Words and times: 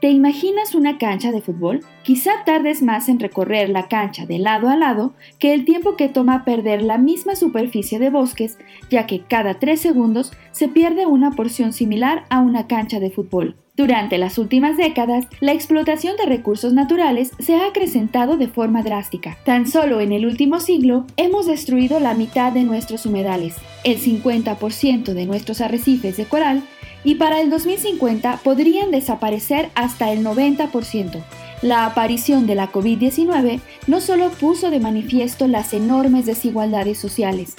¿Te 0.00 0.08
imaginas 0.08 0.74
una 0.74 0.96
cancha 0.96 1.30
de 1.30 1.42
fútbol? 1.42 1.84
Quizá 2.04 2.30
tardes 2.46 2.80
más 2.80 3.10
en 3.10 3.20
recorrer 3.20 3.68
la 3.68 3.86
cancha 3.86 4.24
de 4.24 4.38
lado 4.38 4.70
a 4.70 4.76
lado 4.76 5.12
que 5.38 5.52
el 5.52 5.66
tiempo 5.66 5.94
que 5.94 6.08
toma 6.08 6.46
perder 6.46 6.80
la 6.80 6.96
misma 6.96 7.36
superficie 7.36 7.98
de 7.98 8.08
bosques, 8.08 8.56
ya 8.88 9.06
que 9.06 9.20
cada 9.20 9.58
tres 9.58 9.80
segundos 9.80 10.32
se 10.52 10.68
pierde 10.68 11.04
una 11.04 11.32
porción 11.32 11.74
similar 11.74 12.24
a 12.30 12.40
una 12.40 12.66
cancha 12.66 12.98
de 12.98 13.10
fútbol. 13.10 13.56
Durante 13.76 14.16
las 14.16 14.38
últimas 14.38 14.78
décadas, 14.78 15.26
la 15.40 15.52
explotación 15.52 16.16
de 16.16 16.24
recursos 16.24 16.72
naturales 16.72 17.32
se 17.38 17.56
ha 17.56 17.66
acrecentado 17.66 18.38
de 18.38 18.48
forma 18.48 18.82
drástica. 18.82 19.36
Tan 19.44 19.66
solo 19.66 20.00
en 20.00 20.12
el 20.12 20.24
último 20.24 20.60
siglo 20.60 21.04
hemos 21.18 21.46
destruido 21.46 22.00
la 22.00 22.14
mitad 22.14 22.52
de 22.52 22.64
nuestros 22.64 23.04
humedales, 23.04 23.56
el 23.84 23.98
50% 23.98 25.12
de 25.12 25.26
nuestros 25.26 25.60
arrecifes 25.60 26.16
de 26.16 26.24
coral 26.24 26.62
y 27.04 27.16
para 27.16 27.40
el 27.40 27.50
2050 27.50 28.40
podrían 28.44 28.90
desaparecer 28.90 29.70
hasta 29.74 30.12
el 30.12 30.24
90%. 30.24 31.22
La 31.62 31.84
aparición 31.84 32.46
de 32.46 32.54
la 32.54 32.72
COVID-19 32.72 33.60
no 33.86 34.00
solo 34.00 34.30
puso 34.30 34.70
de 34.70 34.80
manifiesto 34.80 35.46
las 35.46 35.74
enormes 35.74 36.26
desigualdades 36.26 36.98
sociales, 36.98 37.56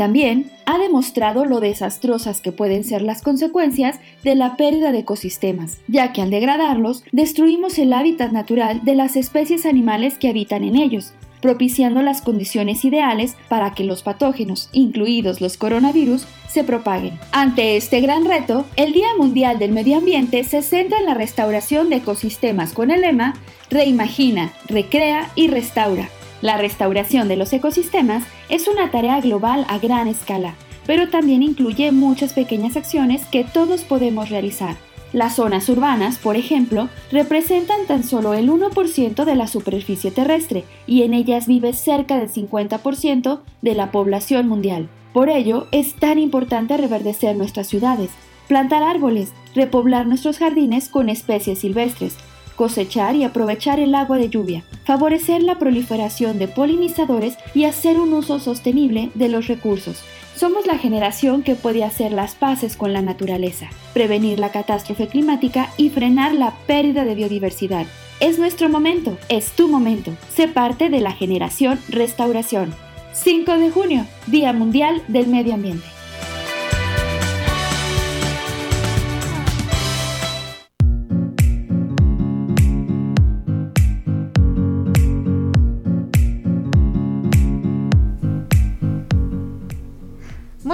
también 0.00 0.50
ha 0.64 0.78
demostrado 0.78 1.44
lo 1.44 1.60
desastrosas 1.60 2.40
que 2.40 2.52
pueden 2.52 2.84
ser 2.84 3.02
las 3.02 3.20
consecuencias 3.20 4.00
de 4.24 4.34
la 4.34 4.56
pérdida 4.56 4.92
de 4.92 5.00
ecosistemas, 5.00 5.76
ya 5.88 6.14
que 6.14 6.22
al 6.22 6.30
degradarlos 6.30 7.04
destruimos 7.12 7.78
el 7.78 7.92
hábitat 7.92 8.32
natural 8.32 8.82
de 8.82 8.94
las 8.94 9.16
especies 9.16 9.66
animales 9.66 10.16
que 10.16 10.30
habitan 10.30 10.64
en 10.64 10.76
ellos, 10.76 11.12
propiciando 11.40 12.02
las 12.02 12.22
condiciones 12.22 12.84
ideales 12.84 13.36
para 13.48 13.72
que 13.72 13.84
los 13.84 14.02
patógenos, 14.02 14.68
incluidos 14.72 15.40
los 15.40 15.56
coronavirus, 15.56 16.26
se 16.48 16.64
propaguen. 16.64 17.18
Ante 17.32 17.76
este 17.76 18.00
gran 18.00 18.24
reto, 18.24 18.66
el 18.76 18.92
Día 18.92 19.08
Mundial 19.18 19.58
del 19.58 19.72
Medio 19.72 19.98
Ambiente 19.98 20.44
se 20.44 20.62
centra 20.62 20.98
en 20.98 21.06
la 21.06 21.14
restauración 21.14 21.90
de 21.90 21.96
ecosistemas 21.96 22.72
con 22.72 22.90
el 22.90 23.02
lema 23.02 23.34
Reimagina, 23.70 24.52
recrea 24.66 25.30
y 25.34 25.48
restaura. 25.48 26.08
La 26.42 26.56
restauración 26.56 27.28
de 27.28 27.36
los 27.36 27.52
ecosistemas 27.52 28.24
es 28.48 28.66
una 28.66 28.90
tarea 28.90 29.20
global 29.20 29.64
a 29.68 29.78
gran 29.78 30.08
escala, 30.08 30.54
pero 30.86 31.08
también 31.08 31.42
incluye 31.42 31.92
muchas 31.92 32.32
pequeñas 32.32 32.76
acciones 32.76 33.24
que 33.26 33.44
todos 33.44 33.82
podemos 33.82 34.30
realizar. 34.30 34.76
Las 35.12 35.36
zonas 35.36 35.68
urbanas, 35.68 36.18
por 36.18 36.36
ejemplo, 36.36 36.88
representan 37.10 37.86
tan 37.86 38.04
solo 38.04 38.34
el 38.34 38.48
1% 38.48 39.24
de 39.24 39.34
la 39.34 39.48
superficie 39.48 40.12
terrestre 40.12 40.64
y 40.86 41.02
en 41.02 41.14
ellas 41.14 41.48
vive 41.48 41.72
cerca 41.72 42.18
del 42.18 42.30
50% 42.30 43.40
de 43.60 43.74
la 43.74 43.90
población 43.90 44.46
mundial. 44.46 44.88
Por 45.12 45.28
ello, 45.28 45.66
es 45.72 45.94
tan 45.94 46.20
importante 46.20 46.76
reverdecer 46.76 47.36
nuestras 47.36 47.66
ciudades, 47.66 48.10
plantar 48.46 48.84
árboles, 48.84 49.32
repoblar 49.54 50.06
nuestros 50.06 50.38
jardines 50.38 50.88
con 50.88 51.08
especies 51.08 51.58
silvestres, 51.58 52.16
cosechar 52.54 53.16
y 53.16 53.24
aprovechar 53.24 53.80
el 53.80 53.94
agua 53.96 54.18
de 54.18 54.28
lluvia, 54.28 54.64
favorecer 54.84 55.42
la 55.42 55.58
proliferación 55.58 56.38
de 56.38 56.46
polinizadores 56.46 57.36
y 57.54 57.64
hacer 57.64 57.98
un 57.98 58.12
uso 58.12 58.38
sostenible 58.38 59.10
de 59.14 59.28
los 59.28 59.48
recursos. 59.48 60.04
Somos 60.40 60.66
la 60.66 60.78
generación 60.78 61.42
que 61.42 61.54
puede 61.54 61.84
hacer 61.84 62.12
las 62.12 62.34
paces 62.34 62.74
con 62.74 62.94
la 62.94 63.02
naturaleza, 63.02 63.68
prevenir 63.92 64.38
la 64.38 64.50
catástrofe 64.50 65.06
climática 65.06 65.68
y 65.76 65.90
frenar 65.90 66.32
la 66.32 66.54
pérdida 66.66 67.04
de 67.04 67.14
biodiversidad. 67.14 67.84
Es 68.20 68.38
nuestro 68.38 68.70
momento, 68.70 69.18
es 69.28 69.50
tu 69.50 69.68
momento. 69.68 70.12
Sé 70.34 70.48
parte 70.48 70.88
de 70.88 71.00
la 71.00 71.12
generación 71.12 71.78
restauración. 71.90 72.72
5 73.12 73.58
de 73.58 73.70
junio, 73.70 74.06
Día 74.28 74.54
Mundial 74.54 75.02
del 75.08 75.26
Medio 75.26 75.52
Ambiente. 75.52 75.84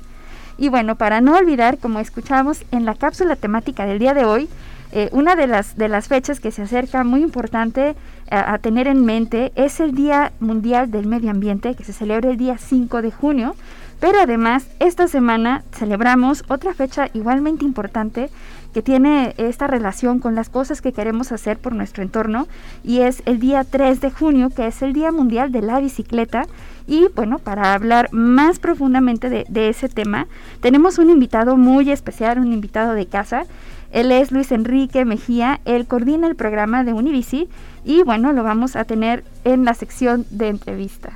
Y 0.58 0.68
bueno, 0.68 0.96
para 0.96 1.20
no 1.20 1.36
olvidar, 1.36 1.78
como 1.78 2.00
escuchamos 2.00 2.64
en 2.70 2.84
la 2.84 2.94
cápsula 2.94 3.36
temática 3.36 3.86
del 3.86 3.98
día 3.98 4.12
de 4.12 4.24
hoy, 4.26 4.48
eh, 4.92 5.08
una 5.12 5.36
de 5.36 5.46
las, 5.46 5.76
de 5.76 5.88
las 5.88 6.08
fechas 6.08 6.40
que 6.40 6.50
se 6.50 6.62
acerca 6.62 7.04
muy 7.04 7.22
importante 7.22 7.94
a, 8.30 8.54
a, 8.54 8.58
tener 8.58 8.88
en 8.88 9.04
mente 9.04 9.52
es 9.54 9.78
el 9.78 9.94
Día 9.94 10.32
Mundial 10.40 10.90
del 10.90 11.06
Medio 11.06 11.30
Ambiente, 11.30 11.74
que 11.74 11.84
se 11.84 11.92
celebra 11.92 12.30
el 12.30 12.36
día 12.36 12.58
5 12.58 13.00
de 13.00 13.12
junio. 13.12 13.54
Pero 14.00 14.18
además, 14.18 14.66
esta 14.80 15.08
semana 15.08 15.62
celebramos 15.72 16.44
otra 16.48 16.74
fecha 16.74 17.08
igualmente 17.14 17.64
importante 17.64 18.30
que 18.72 18.82
tiene 18.82 19.34
esta 19.36 19.66
relación 19.66 20.18
con 20.18 20.34
las 20.34 20.48
cosas 20.48 20.80
que 20.80 20.92
queremos 20.92 21.32
hacer 21.32 21.58
por 21.58 21.74
nuestro 21.74 22.02
entorno 22.02 22.46
y 22.84 23.00
es 23.00 23.22
el 23.26 23.40
día 23.40 23.64
3 23.64 24.00
de 24.00 24.10
junio, 24.10 24.50
que 24.50 24.66
es 24.66 24.82
el 24.82 24.92
Día 24.92 25.12
Mundial 25.12 25.52
de 25.52 25.62
la 25.62 25.80
Bicicleta. 25.80 26.46
Y 26.86 27.06
bueno, 27.14 27.38
para 27.38 27.74
hablar 27.74 28.08
más 28.12 28.58
profundamente 28.58 29.28
de, 29.28 29.68
ese 29.68 29.88
tema, 29.88 30.26
tenemos 30.60 30.98
un 30.98 31.10
invitado 31.10 31.56
muy 31.56 31.90
especial, 31.90 32.38
un 32.38 32.52
invitado 32.52 32.94
de 32.94 33.06
casa. 33.06 33.44
Él 33.92 34.12
es 34.12 34.32
Luis 34.32 34.52
Enrique 34.52 35.04
Mejía, 35.04 35.60
él 35.64 35.86
coordina 35.86 36.26
el 36.26 36.36
programa 36.36 36.84
de 36.84 36.92
Univici 36.92 37.48
y 37.84 38.02
bueno, 38.02 38.32
lo 38.32 38.42
vamos 38.44 38.76
a 38.76 38.84
tener 38.84 39.24
en 39.44 39.64
la 39.64 39.74
sección 39.74 40.26
de 40.30 40.48
entrevista. 40.48 41.12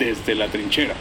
Desde 0.00 0.34
la 0.34 0.48
trinchera. 0.48 0.94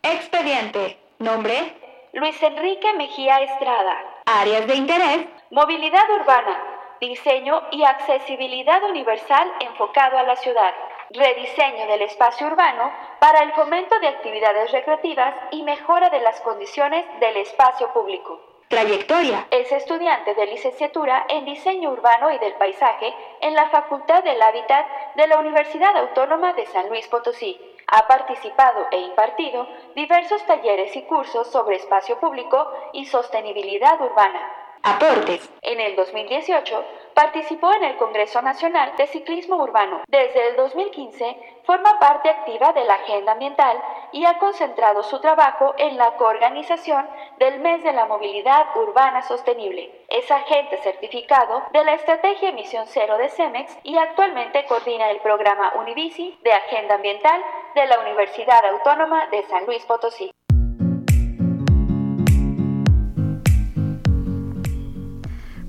Expediente. 0.00 0.96
Nombre. 1.18 1.74
Luis 2.12 2.40
Enrique 2.40 2.92
Mejía 2.94 3.42
Estrada. 3.42 4.22
Áreas 4.26 4.66
de 4.68 4.76
interés. 4.76 5.26
Movilidad 5.50 6.08
urbana. 6.20 6.56
Diseño 7.00 7.62
y 7.72 7.82
accesibilidad 7.82 8.82
universal 8.84 9.52
enfocado 9.60 10.16
a 10.16 10.22
la 10.22 10.36
ciudad. 10.36 10.72
Rediseño 11.10 11.86
del 11.88 12.02
espacio 12.02 12.46
urbano 12.46 12.92
para 13.18 13.42
el 13.42 13.52
fomento 13.52 13.98
de 13.98 14.06
actividades 14.06 14.70
recreativas 14.70 15.34
y 15.50 15.64
mejora 15.64 16.10
de 16.10 16.20
las 16.20 16.40
condiciones 16.42 17.04
del 17.20 17.36
espacio 17.38 17.92
público. 17.92 18.55
Trayectoria. 18.68 19.46
Es 19.52 19.70
estudiante 19.70 20.34
de 20.34 20.46
licenciatura 20.46 21.24
en 21.28 21.44
Diseño 21.44 21.90
Urbano 21.90 22.32
y 22.32 22.38
del 22.38 22.54
Paisaje 22.54 23.14
en 23.40 23.54
la 23.54 23.70
Facultad 23.70 24.24
del 24.24 24.42
Hábitat 24.42 24.86
de 25.14 25.28
la 25.28 25.38
Universidad 25.38 25.96
Autónoma 25.96 26.52
de 26.54 26.66
San 26.66 26.88
Luis 26.88 27.06
Potosí. 27.06 27.56
Ha 27.86 28.08
participado 28.08 28.88
e 28.90 28.98
impartido 28.98 29.68
diversos 29.94 30.44
talleres 30.46 30.96
y 30.96 31.02
cursos 31.02 31.46
sobre 31.52 31.76
espacio 31.76 32.18
público 32.18 32.68
y 32.92 33.06
sostenibilidad 33.06 34.00
urbana. 34.00 34.52
Aportes. 34.82 35.48
En 35.62 35.78
el 35.78 35.94
2018 35.94 36.84
participó 37.16 37.72
en 37.72 37.82
el 37.82 37.96
Congreso 37.96 38.42
Nacional 38.42 38.92
de 38.98 39.06
Ciclismo 39.06 39.56
Urbano. 39.56 40.02
Desde 40.06 40.48
el 40.48 40.56
2015 40.56 41.62
forma 41.64 41.98
parte 41.98 42.28
activa 42.28 42.74
de 42.74 42.84
la 42.84 42.92
agenda 42.92 43.32
ambiental 43.32 43.82
y 44.12 44.26
ha 44.26 44.38
concentrado 44.38 45.02
su 45.02 45.18
trabajo 45.20 45.74
en 45.78 45.96
la 45.96 46.18
coorganización 46.18 47.08
del 47.38 47.60
Mes 47.60 47.82
de 47.82 47.94
la 47.94 48.04
Movilidad 48.04 48.66
Urbana 48.76 49.22
Sostenible. 49.22 50.04
Es 50.10 50.30
agente 50.30 50.76
certificado 50.82 51.62
de 51.72 51.84
la 51.84 51.94
Estrategia 51.94 52.50
Emisión 52.50 52.84
Cero 52.86 53.16
de 53.16 53.30
CEMEX 53.30 53.78
y 53.82 53.96
actualmente 53.96 54.66
coordina 54.66 55.10
el 55.10 55.20
programa 55.20 55.72
Unibici 55.76 56.38
de 56.44 56.52
Agenda 56.52 56.96
Ambiental 56.96 57.42
de 57.74 57.86
la 57.86 57.98
Universidad 58.00 58.62
Autónoma 58.66 59.26
de 59.28 59.42
San 59.44 59.64
Luis 59.64 59.86
Potosí. 59.86 60.30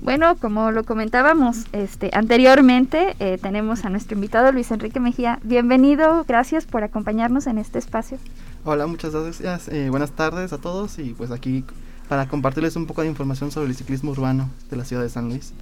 Bueno, 0.08 0.36
como 0.36 0.70
lo 0.70 0.84
comentábamos 0.84 1.66
este, 1.72 2.08
anteriormente, 2.14 3.14
eh, 3.20 3.36
tenemos 3.36 3.84
a 3.84 3.90
nuestro 3.90 4.14
invitado 4.14 4.50
Luis 4.52 4.70
Enrique 4.70 5.00
Mejía. 5.00 5.38
Bienvenido, 5.42 6.24
gracias 6.26 6.64
por 6.64 6.82
acompañarnos 6.82 7.46
en 7.46 7.58
este 7.58 7.78
espacio. 7.78 8.16
Hola, 8.64 8.86
muchas 8.86 9.12
gracias. 9.12 9.68
Eh, 9.68 9.90
buenas 9.90 10.12
tardes 10.12 10.54
a 10.54 10.56
todos 10.56 10.98
y 10.98 11.12
pues 11.12 11.30
aquí 11.30 11.62
para 12.08 12.26
compartirles 12.26 12.74
un 12.76 12.86
poco 12.86 13.02
de 13.02 13.08
información 13.08 13.50
sobre 13.50 13.68
el 13.68 13.76
ciclismo 13.76 14.12
urbano 14.12 14.48
de 14.70 14.78
la 14.78 14.86
ciudad 14.86 15.02
de 15.02 15.10
San 15.10 15.28
Luis. 15.28 15.52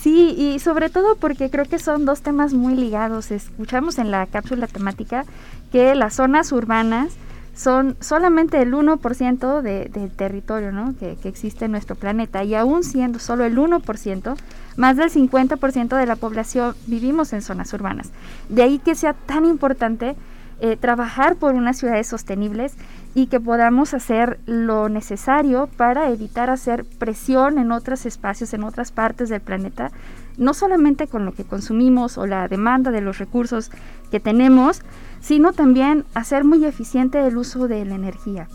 Sí, 0.00 0.36
y 0.38 0.60
sobre 0.60 0.88
todo 0.88 1.16
porque 1.16 1.50
creo 1.50 1.64
que 1.64 1.80
son 1.80 2.04
dos 2.04 2.22
temas 2.22 2.54
muy 2.54 2.76
ligados. 2.76 3.32
Escuchamos 3.32 3.98
en 3.98 4.12
la 4.12 4.26
cápsula 4.26 4.68
temática 4.68 5.24
que 5.72 5.96
las 5.96 6.14
zonas 6.14 6.52
urbanas 6.52 7.08
son 7.56 7.96
solamente 8.00 8.60
el 8.60 8.74
1% 8.74 9.62
de, 9.62 9.86
del 9.86 10.10
territorio 10.10 10.72
¿no? 10.72 10.94
que, 10.96 11.16
existe 11.24 11.64
en 11.64 11.72
nuestro 11.72 11.96
planeta 11.96 12.44
y 12.44 12.54
aún 12.54 12.84
siendo 12.84 13.18
solo 13.18 13.44
el 13.44 13.56
1%, 13.56 14.36
más 14.76 14.96
del 14.96 15.10
50% 15.10 15.96
de 15.96 16.06
la 16.06 16.16
población 16.16 16.74
vivimos 16.86 17.32
en 17.32 17.40
zonas 17.40 17.72
urbanas. 17.72 18.12
De 18.50 18.62
ahí 18.62 18.78
que 18.78 18.94
sea 18.94 19.14
tan 19.14 19.46
importante 19.46 20.16
eh, 20.60 20.76
trabajar 20.76 21.36
por 21.36 21.54
unas 21.54 21.78
ciudades 21.78 22.06
sostenibles 22.06 22.74
y 23.14 23.28
que 23.28 23.40
podamos 23.40 23.94
hacer 23.94 24.38
lo 24.44 24.90
necesario 24.90 25.68
para 25.78 26.10
evitar 26.10 26.50
hacer 26.50 26.84
presión 26.84 27.58
en 27.58 27.72
otros 27.72 28.04
espacios, 28.04 28.52
en 28.52 28.64
otras 28.64 28.92
partes 28.92 29.30
del 29.30 29.40
planeta, 29.40 29.90
no 30.36 30.54
solamente 30.54 31.06
con 31.06 31.24
lo 31.24 31.32
que 31.32 31.44
consumimos 31.44 32.18
o 32.18 32.26
la 32.26 32.48
demanda 32.48 32.90
de 32.90 33.00
los 33.00 33.18
recursos 33.18 33.70
que 34.10 34.20
tenemos, 34.20 34.82
sino 35.20 35.52
también 35.52 36.04
hacer 36.14 36.44
muy 36.44 36.64
eficiente 36.64 37.26
el 37.26 37.36
uso 37.36 37.68
de 37.68 37.84
la 37.84 37.94
energía. 37.94 38.48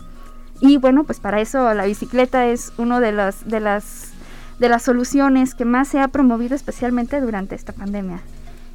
Y 0.60 0.76
bueno, 0.76 1.04
pues 1.04 1.18
para 1.18 1.40
eso 1.40 1.74
la 1.74 1.86
bicicleta 1.86 2.46
es 2.46 2.72
una 2.78 3.00
de 3.00 3.12
las, 3.12 3.48
de 3.48 3.60
las, 3.60 4.12
de 4.58 4.68
las 4.68 4.82
soluciones 4.82 5.54
que 5.54 5.64
más 5.64 5.88
se 5.88 6.00
ha 6.00 6.08
promovido 6.08 6.54
especialmente 6.54 7.20
durante 7.20 7.54
esta 7.54 7.72
pandemia. 7.72 8.20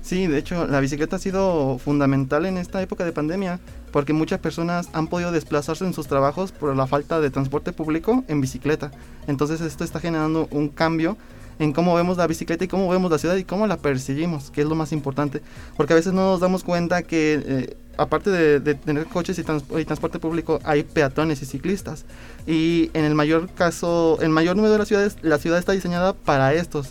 Sí, 0.01 0.25
de 0.27 0.37
hecho, 0.37 0.67
la 0.67 0.79
bicicleta 0.79 1.17
ha 1.17 1.19
sido 1.19 1.79
fundamental 1.79 2.45
en 2.45 2.57
esta 2.57 2.81
época 2.81 3.03
de 3.03 3.11
pandemia 3.11 3.59
porque 3.91 4.13
muchas 4.13 4.39
personas 4.39 4.89
han 4.93 5.07
podido 5.07 5.31
desplazarse 5.31 5.85
en 5.85 5.93
sus 5.93 6.07
trabajos 6.07 6.51
por 6.51 6.75
la 6.75 6.87
falta 6.87 7.19
de 7.19 7.29
transporte 7.29 7.73
público 7.73 8.23
en 8.27 8.39
bicicleta. 8.39 8.91
Entonces 9.27 9.59
esto 9.59 9.83
está 9.83 9.99
generando 9.99 10.47
un 10.51 10.69
cambio 10.69 11.17
en 11.59 11.73
cómo 11.73 11.95
vemos 11.95 12.17
la 12.17 12.27
bicicleta 12.27 12.63
y 12.63 12.67
cómo 12.67 12.87
vemos 12.89 13.11
la 13.11 13.17
ciudad 13.17 13.35
y 13.35 13.43
cómo 13.43 13.67
la 13.67 13.77
perseguimos, 13.77 14.51
que 14.51 14.61
es 14.61 14.67
lo 14.67 14.75
más 14.75 14.91
importante. 14.91 15.41
Porque 15.75 15.93
a 15.93 15.95
veces 15.95 16.13
no 16.13 16.31
nos 16.31 16.39
damos 16.39 16.63
cuenta 16.63 17.03
que, 17.03 17.41
eh, 17.45 17.77
aparte 17.97 18.29
de, 18.29 18.75
tener 18.75 19.05
coches 19.07 19.39
y, 19.39 19.43
transporte 19.43 20.19
público, 20.19 20.59
hay 20.63 20.83
peatones 20.83 21.41
y 21.41 21.45
ciclistas. 21.45 22.05
Y 22.45 22.91
en 22.93 23.05
el 23.05 23.15
mayor 23.15 23.49
caso, 23.49 24.17
el 24.21 24.29
mayor 24.29 24.55
número 24.55 24.73
de 24.73 24.79
las 24.79 24.87
ciudades, 24.87 25.17
la 25.21 25.37
ciudad 25.37 25.59
está 25.59 25.71
diseñada 25.71 26.13
para 26.13 26.53
estos. 26.53 26.89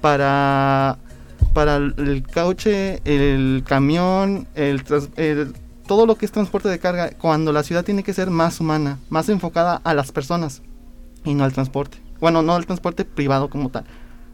Para, 0.00 0.98
para 1.54 1.76
el 1.76 2.24
coche, 2.32 3.00
el 3.04 3.64
camión, 3.66 4.46
el, 4.54 4.84
todo 5.86 6.04
lo 6.04 6.16
que 6.16 6.26
es 6.26 6.32
transporte 6.32 6.68
de 6.68 6.78
carga, 6.78 7.10
cuando 7.12 7.52
la 7.52 7.62
ciudad 7.62 7.84
tiene 7.84 8.02
que 8.02 8.12
ser 8.12 8.28
más 8.28 8.60
humana, 8.60 8.98
más 9.08 9.30
enfocada 9.30 9.80
a 9.82 9.94
las 9.94 10.12
personas 10.12 10.60
y 11.24 11.32
no 11.32 11.44
al 11.44 11.54
transporte 11.54 12.03
bueno, 12.24 12.40
no 12.40 12.56
el 12.56 12.64
transporte 12.64 13.04
privado 13.04 13.50
como 13.50 13.68
tal, 13.68 13.84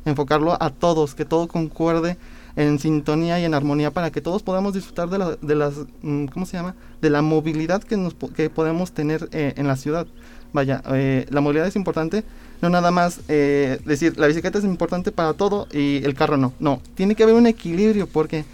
enfocarlo 0.04 0.56
a 0.62 0.70
todos, 0.70 1.16
que 1.16 1.25
todo 1.25 1.48
concuerde 1.48 2.19
en 2.54 2.78
sintonía 2.78 3.40
y 3.40 3.44
en 3.44 3.52
armonía 3.52 3.90
para 3.90 4.12
que 4.12 4.20
todos 4.20 4.44
podamos 4.44 4.75
disfrutar 4.75 5.08
de, 5.08 5.19
la, 5.19 5.37
de 5.42 5.56
las, 5.56 5.75
mm, 6.02 6.26
¿cómo 6.26 6.46
se 6.46 6.56
llama? 6.56 6.76
De 7.02 7.10
la 7.10 7.20
movilidad 7.20 7.82
que, 7.82 7.96
nos, 7.96 8.14
que 8.14 8.48
podemos 8.48 8.92
tener 8.92 9.28
eh, 9.32 9.54
en 9.56 9.66
la 9.66 9.75
ciudad. 9.75 10.06
Vaya, 10.52 10.84
eh, 10.92 11.26
la 11.31 11.40
movilidad 11.40 11.66
es 11.66 11.75
importante, 11.75 12.22
no 12.62 12.70
nada 12.70 12.92
más 12.92 13.22
eh, 13.26 13.81
decir 13.84 14.16
la 14.16 14.28
bicicleta 14.28 14.60
es 14.60 14.64
importante 14.64 15.10
para 15.10 15.32
todo 15.32 15.66
y 15.72 16.00
el 16.04 16.14
carro 16.14 16.37
no. 16.37 16.52
No, 16.60 16.81
tiene 16.94 17.16
que 17.16 17.25
haber 17.25 17.34
un 17.34 17.48
equilibrio 17.48 18.06
porque 18.06 18.44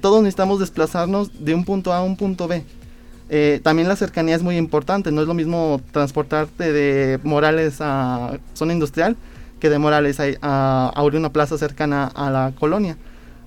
todos 0.00 0.22
necesitamos 0.22 0.60
desplazarnos 0.60 1.44
de 1.44 1.52
un 1.52 1.64
punto 1.64 1.92
A 1.92 1.98
a 1.98 2.02
un 2.04 2.16
punto 2.16 2.46
B. 2.46 2.62
Eh, 3.34 3.60
también 3.62 3.88
la 3.88 3.96
cercanía 3.96 4.36
es 4.36 4.42
muy 4.42 4.58
importante, 4.58 5.10
no 5.10 5.22
es 5.22 5.26
lo 5.26 5.32
mismo 5.32 5.80
transportarte 5.90 6.70
de 6.70 7.18
Morales 7.22 7.78
a 7.80 8.38
zona 8.52 8.74
industrial 8.74 9.16
que 9.58 9.70
de 9.70 9.78
Morales 9.78 10.20
a, 10.20 10.90
a 10.90 11.02
una 11.02 11.32
plaza 11.32 11.56
cercana 11.56 12.08
a 12.14 12.30
la 12.30 12.52
colonia. 12.60 12.98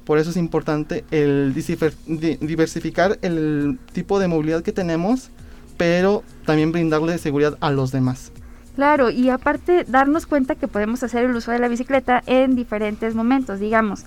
Por 0.04 0.18
eso 0.18 0.32
es 0.32 0.38
importante 0.38 1.06
el 1.12 1.54
diversificar 1.54 3.20
el 3.22 3.78
tipo 3.94 4.18
de 4.18 4.28
movilidad 4.28 4.64
que 4.64 4.72
tenemos, 4.72 5.30
pero 5.78 6.24
también 6.48 6.72
brindarle 6.72 7.20
seguridad 7.20 7.56
a 7.60 7.70
los 7.70 7.92
demás. 7.92 8.32
Claro, 8.74 9.12
y 9.12 9.30
aparte 9.30 9.84
darnos 9.88 10.26
cuenta 10.26 10.56
que 10.56 10.68
podemos 10.68 11.04
hacer 11.04 11.26
el 11.26 11.36
uso 11.36 11.52
de 11.52 11.60
la 11.60 11.68
bicicleta 11.68 12.24
en 12.26 12.56
diferentes 12.56 13.14
momentos, 13.14 13.60
digamos. 13.60 14.06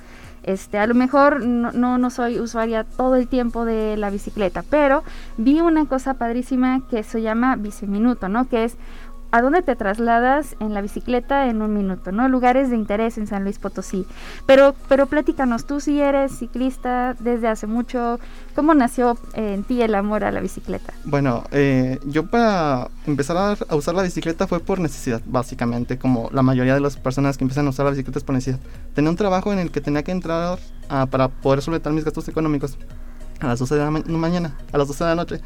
Este, 0.48 0.78
a 0.78 0.86
lo 0.86 0.94
mejor 0.94 1.44
no, 1.44 1.98
no, 1.98 2.08
soy 2.08 2.40
usuaria 2.40 2.82
todo 2.82 3.16
el 3.16 3.28
tiempo 3.28 3.66
de 3.66 3.98
la 3.98 4.08
bicicleta, 4.08 4.62
pero 4.62 5.02
vi 5.36 5.60
una 5.60 5.84
cosa 5.84 6.14
padrísima 6.14 6.80
que 6.88 7.02
se 7.02 7.20
llama 7.20 7.56
biciminuto, 7.56 8.30
¿no? 8.30 8.48
Que 8.48 8.64
es 8.64 8.78
a 9.30 9.42
dónde 9.42 9.62
te 9.62 9.76
trasladas 9.76 10.56
en 10.60 10.74
la 10.74 10.80
bicicleta 10.80 11.48
en 11.48 11.60
un 11.62 11.74
minuto, 11.74 12.12
¿no? 12.12 12.28
Lugares 12.28 12.70
de 12.70 12.76
interés 12.76 13.18
en 13.18 13.26
San 13.26 13.44
Luis 13.44 13.58
Potosí. 13.58 14.06
Pero, 14.46 14.74
pero 14.88 15.06
platícanos, 15.06 15.66
tú 15.66 15.80
si 15.80 16.00
eres 16.00 16.38
ciclista 16.38 17.14
desde 17.18 17.48
hace 17.48 17.66
mucho, 17.66 18.18
¿cómo 18.54 18.74
nació 18.74 19.18
en 19.34 19.64
ti 19.64 19.82
el 19.82 19.94
amor 19.94 20.24
a 20.24 20.32
la 20.32 20.40
bicicleta? 20.40 20.92
Bueno, 21.04 21.44
eh, 21.52 21.98
yo 22.06 22.26
para 22.26 22.88
empezar 23.06 23.36
a, 23.36 23.74
usar 23.74 23.94
la 23.94 24.02
bicicleta 24.02 24.46
fue 24.46 24.60
por 24.60 24.80
necesidad, 24.80 25.20
básicamente, 25.26 25.98
como 25.98 26.30
la 26.32 26.42
mayoría 26.42 26.74
de 26.74 26.80
las 26.80 26.96
personas 26.96 27.36
que 27.36 27.44
empiezan 27.44 27.66
a 27.66 27.70
usar 27.70 27.84
la 27.84 27.90
bicicleta 27.90 28.18
es 28.18 28.24
por 28.24 28.34
necesidad. 28.34 28.60
Tenía 28.94 29.10
un 29.10 29.16
trabajo 29.16 29.52
en 29.52 29.58
el 29.58 29.70
que 29.70 29.80
tenía 29.80 30.02
que 30.02 30.12
entrar 30.12 30.58
ah, 30.88 31.06
para 31.10 31.28
poder 31.28 31.60
solventar 31.62 31.92
mis 31.92 32.04
gastos 32.04 32.28
económicos 32.28 32.78
a 33.40 33.46
las 33.46 33.58
12 33.58 33.74
de 33.74 33.80
la 33.84 33.90
mañana, 33.90 34.56
a 34.72 34.78
las 34.78 34.88
12 34.88 35.04
de 35.04 35.10
la 35.10 35.16
noche 35.16 35.40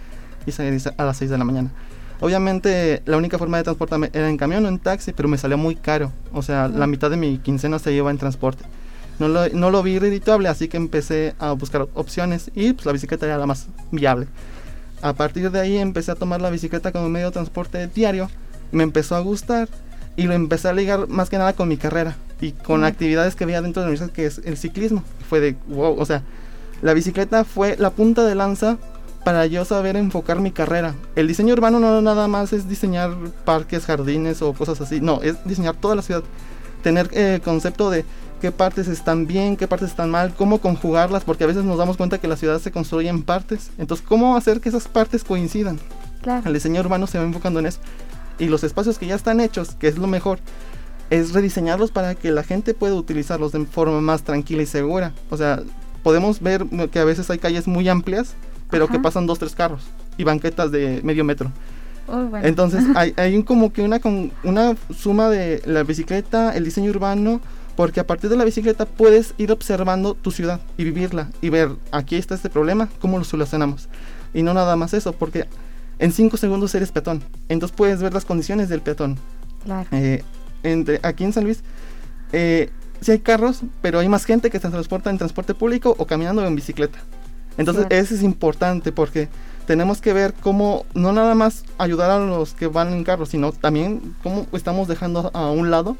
y 0.46 0.52
salir 0.52 0.80
a 0.96 1.04
las 1.04 1.16
6 1.16 1.30
de 1.30 1.38
la 1.38 1.44
mañana. 1.44 1.70
Obviamente 2.22 3.02
la 3.04 3.16
única 3.16 3.36
forma 3.36 3.56
de 3.56 3.64
transportarme 3.64 4.08
era 4.12 4.30
en 4.30 4.36
camión 4.36 4.64
o 4.64 4.68
en 4.68 4.78
taxi, 4.78 5.12
pero 5.12 5.28
me 5.28 5.36
salía 5.36 5.56
muy 5.56 5.74
caro. 5.74 6.12
O 6.32 6.40
sea, 6.40 6.68
la 6.68 6.86
mitad 6.86 7.10
de 7.10 7.16
mi 7.16 7.38
quincena 7.38 7.80
se 7.80 7.92
lleva 7.92 8.12
en 8.12 8.18
transporte. 8.18 8.64
No 9.18 9.26
lo, 9.26 9.48
no 9.48 9.72
lo 9.72 9.82
vi 9.82 9.98
redituable, 9.98 10.48
así 10.48 10.68
que 10.68 10.76
empecé 10.76 11.34
a 11.40 11.50
buscar 11.50 11.88
opciones 11.94 12.52
y 12.54 12.74
pues 12.74 12.86
la 12.86 12.92
bicicleta 12.92 13.26
era 13.26 13.38
la 13.38 13.46
más 13.46 13.66
viable. 13.90 14.28
A 15.02 15.14
partir 15.14 15.50
de 15.50 15.58
ahí 15.58 15.78
empecé 15.78 16.12
a 16.12 16.14
tomar 16.14 16.40
la 16.40 16.50
bicicleta 16.50 16.92
como 16.92 17.08
medio 17.08 17.26
de 17.26 17.32
transporte 17.32 17.88
diario. 17.88 18.30
Me 18.70 18.84
empezó 18.84 19.16
a 19.16 19.20
gustar 19.20 19.68
y 20.14 20.22
lo 20.22 20.34
empecé 20.34 20.68
a 20.68 20.72
ligar 20.74 21.08
más 21.08 21.28
que 21.28 21.38
nada 21.38 21.54
con 21.54 21.66
mi 21.66 21.76
carrera 21.76 22.14
y 22.40 22.52
con 22.52 22.84
actividades 22.84 23.34
que 23.34 23.42
había 23.42 23.62
dentro 23.62 23.82
de 23.82 23.88
mi 23.88 23.94
vida, 23.94 24.10
que 24.12 24.26
es 24.26 24.40
el 24.44 24.56
ciclismo. 24.56 25.02
Fue 25.28 25.40
de 25.40 25.56
wow, 25.66 25.98
o 25.98 26.06
sea, 26.06 26.22
la 26.82 26.94
bicicleta 26.94 27.42
fue 27.42 27.76
la 27.78 27.90
punta 27.90 28.24
de 28.24 28.36
lanza 28.36 28.78
para 29.24 29.46
yo 29.46 29.64
saber 29.64 29.96
enfocar 29.96 30.40
mi 30.40 30.50
carrera. 30.50 30.94
El 31.16 31.28
diseño 31.28 31.54
urbano 31.54 31.78
no 31.78 32.00
nada 32.00 32.28
más 32.28 32.52
es 32.52 32.68
diseñar 32.68 33.14
parques, 33.44 33.84
jardines 33.86 34.42
o 34.42 34.52
cosas 34.52 34.80
así, 34.80 35.00
no, 35.00 35.22
es 35.22 35.36
diseñar 35.44 35.76
toda 35.76 35.94
la 35.94 36.02
ciudad. 36.02 36.22
Tener 36.82 37.08
el 37.16 37.40
concepto 37.40 37.90
de 37.90 38.04
qué 38.40 38.50
partes 38.50 38.88
están 38.88 39.26
bien, 39.26 39.56
qué 39.56 39.68
partes 39.68 39.90
están 39.90 40.10
mal, 40.10 40.34
cómo 40.34 40.58
conjugarlas, 40.58 41.22
porque 41.22 41.44
a 41.44 41.46
veces 41.46 41.64
nos 41.64 41.78
damos 41.78 41.96
cuenta 41.96 42.18
que 42.18 42.26
la 42.26 42.36
ciudad 42.36 42.60
se 42.60 42.72
construye 42.72 43.08
en 43.08 43.22
partes. 43.22 43.70
Entonces, 43.78 44.04
¿cómo 44.06 44.36
hacer 44.36 44.60
que 44.60 44.68
esas 44.68 44.88
partes 44.88 45.22
coincidan? 45.22 45.78
Claro. 46.22 46.42
El 46.46 46.54
diseño 46.54 46.80
urbano 46.80 47.06
se 47.06 47.18
va 47.18 47.24
enfocando 47.24 47.60
en 47.60 47.66
eso. 47.66 47.78
Y 48.38 48.46
los 48.46 48.64
espacios 48.64 48.98
que 48.98 49.06
ya 49.06 49.14
están 49.14 49.40
hechos, 49.40 49.76
que 49.76 49.86
es 49.86 49.96
lo 49.96 50.08
mejor, 50.08 50.40
es 51.10 51.32
rediseñarlos 51.32 51.92
para 51.92 52.16
que 52.16 52.32
la 52.32 52.42
gente 52.42 52.74
pueda 52.74 52.94
utilizarlos 52.94 53.52
de 53.52 53.64
forma 53.66 54.00
más 54.00 54.22
tranquila 54.22 54.62
y 54.62 54.66
segura. 54.66 55.12
O 55.30 55.36
sea, 55.36 55.62
podemos 56.02 56.40
ver 56.40 56.66
que 56.90 56.98
a 56.98 57.04
veces 57.04 57.30
hay 57.30 57.38
calles 57.38 57.68
muy 57.68 57.88
amplias 57.88 58.34
pero 58.72 58.88
que 58.88 58.98
pasan 58.98 59.26
dos, 59.26 59.38
tres 59.38 59.54
carros 59.54 59.82
y 60.16 60.24
banquetas 60.24 60.72
de 60.72 61.02
medio 61.04 61.24
metro. 61.24 61.52
Entonces 62.42 62.82
hay, 62.96 63.12
hay 63.18 63.40
como 63.44 63.70
que 63.70 63.82
una, 63.82 64.00
una 64.42 64.74
suma 64.96 65.28
de 65.28 65.62
la 65.66 65.82
bicicleta, 65.84 66.56
el 66.56 66.64
diseño 66.64 66.90
urbano, 66.90 67.42
porque 67.76 68.00
a 68.00 68.06
partir 68.06 68.30
de 68.30 68.36
la 68.36 68.44
bicicleta 68.44 68.86
puedes 68.86 69.34
ir 69.36 69.52
observando 69.52 70.14
tu 70.14 70.30
ciudad 70.30 70.58
y 70.78 70.84
vivirla 70.84 71.28
y 71.42 71.50
ver, 71.50 71.70
aquí 71.90 72.16
está 72.16 72.34
este 72.34 72.48
problema, 72.48 72.88
cómo 72.98 73.18
lo 73.18 73.24
solucionamos. 73.24 73.90
Y 74.32 74.42
no 74.42 74.54
nada 74.54 74.74
más 74.74 74.94
eso, 74.94 75.12
porque 75.12 75.46
en 75.98 76.10
cinco 76.10 76.38
segundos 76.38 76.74
eres 76.74 76.92
peatón, 76.92 77.22
entonces 77.50 77.76
puedes 77.76 78.00
ver 78.00 78.14
las 78.14 78.24
condiciones 78.24 78.70
del 78.70 78.80
peatón. 78.80 79.18
Claro. 79.64 79.86
Eh, 79.92 80.24
entre, 80.62 80.98
aquí 81.02 81.24
en 81.24 81.34
San 81.34 81.44
Luis, 81.44 81.62
eh, 82.32 82.70
sí 83.02 83.12
hay 83.12 83.18
carros, 83.18 83.60
pero 83.82 83.98
hay 83.98 84.08
más 84.08 84.24
gente 84.24 84.48
que 84.48 84.58
se 84.58 84.70
transporta 84.70 85.10
en 85.10 85.18
transporte 85.18 85.52
público 85.52 85.94
o 85.98 86.06
caminando 86.06 86.42
o 86.42 86.46
en 86.46 86.56
bicicleta. 86.56 86.98
Entonces, 87.58 87.86
eso 87.90 88.14
es 88.14 88.22
importante 88.22 88.92
porque 88.92 89.28
tenemos 89.66 90.00
que 90.00 90.12
ver 90.12 90.34
cómo 90.34 90.84
no 90.94 91.12
nada 91.12 91.34
más 91.34 91.64
ayudar 91.78 92.10
a 92.10 92.18
los 92.18 92.54
que 92.54 92.66
van 92.66 92.92
en 92.92 93.04
carro, 93.04 93.26
sino 93.26 93.52
también 93.52 94.14
cómo 94.22 94.46
estamos 94.52 94.88
dejando 94.88 95.30
a 95.34 95.50
un 95.50 95.70
lado 95.70 95.96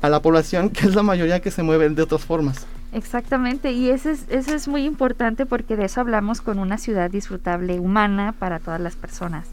a 0.00 0.08
la 0.08 0.20
población, 0.20 0.70
que 0.70 0.86
es 0.86 0.94
la 0.94 1.02
mayoría 1.02 1.40
que 1.40 1.50
se 1.50 1.62
mueve 1.62 1.88
de 1.88 2.02
otras 2.02 2.24
formas. 2.24 2.66
Exactamente, 2.92 3.72
y 3.72 3.88
eso 3.88 4.10
es, 4.10 4.26
eso 4.28 4.54
es 4.54 4.68
muy 4.68 4.84
importante 4.84 5.46
porque 5.46 5.76
de 5.76 5.86
eso 5.86 6.02
hablamos 6.02 6.42
con 6.42 6.58
una 6.58 6.76
ciudad 6.76 7.10
disfrutable, 7.10 7.80
humana 7.80 8.34
para 8.38 8.58
todas 8.58 8.80
las 8.80 8.96
personas. 8.96 9.48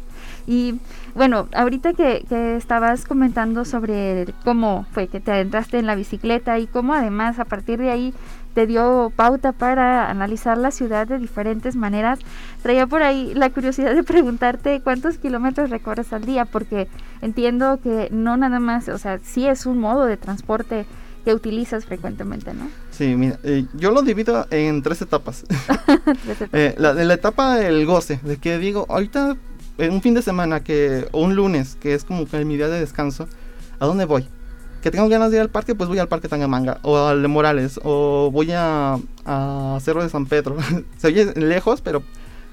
Y 0.46 0.80
bueno, 1.16 1.48
ahorita 1.54 1.94
que, 1.94 2.26
que, 2.28 2.58
estabas 2.58 3.06
comentando 3.06 3.64
sobre 3.64 4.34
cómo 4.44 4.86
fue 4.92 5.08
que 5.08 5.22
te 5.22 5.32
adentraste 5.32 5.80
en 5.80 5.86
la 5.86 5.96
bicicleta 5.96 6.60
y 6.60 6.68
cómo 6.68 6.94
además 6.94 7.40
a 7.40 7.46
partir 7.46 7.80
de 7.80 7.92
ahí 7.92 8.14
te 8.54 8.68
dio 8.68 9.12
pauta 9.16 9.52
para 9.52 10.10
analizar 10.10 10.58
la 10.58 10.72
ciudad 10.72 11.08
de 11.08 11.18
diferentes 11.18 11.76
maneras, 11.76 12.20
traía 12.62 12.88
por 12.88 13.04
ahí 13.04 13.34
la 13.34 13.50
curiosidad 13.50 13.94
de 13.94 14.04
preguntarte 14.04 14.82
cuántos 14.82 15.18
kilómetros 15.18 15.70
recorres 15.70 16.12
al 16.14 16.26
día, 16.26 16.46
porque 16.46 16.88
entiendo 17.22 17.80
que 17.82 18.10
no 18.12 18.38
nada 18.38 18.60
más, 18.60 18.90
o 18.90 18.98
sea, 18.98 19.20
sí 19.20 19.48
es 19.48 19.66
un 19.66 19.80
modo 19.80 20.06
de 20.06 20.18
transporte 20.18 20.86
que 21.26 21.34
utilizas 21.34 21.86
frecuentemente, 21.86 22.54
¿no? 22.54 22.70
Sí, 22.92 23.16
mira, 23.16 23.40
eh, 23.44 23.66
yo 23.74 23.92
lo 23.92 24.02
divido 24.02 24.48
en 24.52 24.82
tres 24.82 25.02
etapas. 25.02 25.46
Eh, 26.54 26.74
la, 26.78 26.94
la, 26.94 27.14
etapa 27.14 27.56
del 27.56 27.86
goce, 27.86 28.20
de 28.24 28.38
que 28.38 28.58
digo, 28.58 28.86
ahorita 28.90 29.38
un 29.78 30.02
fin 30.02 30.14
de 30.14 30.22
semana 30.22 30.64
que, 30.64 31.08
o 31.12 31.22
un 31.22 31.36
lunes, 31.36 31.76
que 31.76 31.94
es 31.94 32.04
como 32.04 32.26
que 32.26 32.44
mi 32.46 32.58
día 32.58 32.68
de 32.68 32.80
descanso, 32.80 33.28
¿a 33.80 33.86
dónde 33.86 34.06
voy? 34.06 34.28
Que 34.82 34.92
tengo 34.92 35.10
ganas 35.10 35.32
de 35.32 35.38
ir 35.38 35.42
al 35.42 35.50
parque, 35.50 35.76
pues 35.76 35.90
voy 35.90 36.00
al 36.00 36.08
parque 36.08 36.28
Tangamanga, 36.28 36.80
o 36.84 36.98
al 36.98 37.22
de 37.22 37.28
Morales, 37.28 37.80
o 37.84 38.30
voy 38.32 38.52
a, 38.52 38.98
a 39.26 39.78
Cerro 39.82 40.04
de 40.04 40.10
San 40.10 40.26
Pedro. 40.26 40.58
se 40.98 41.08
oye 41.08 41.34
lejos, 41.36 41.82
pero 41.82 42.02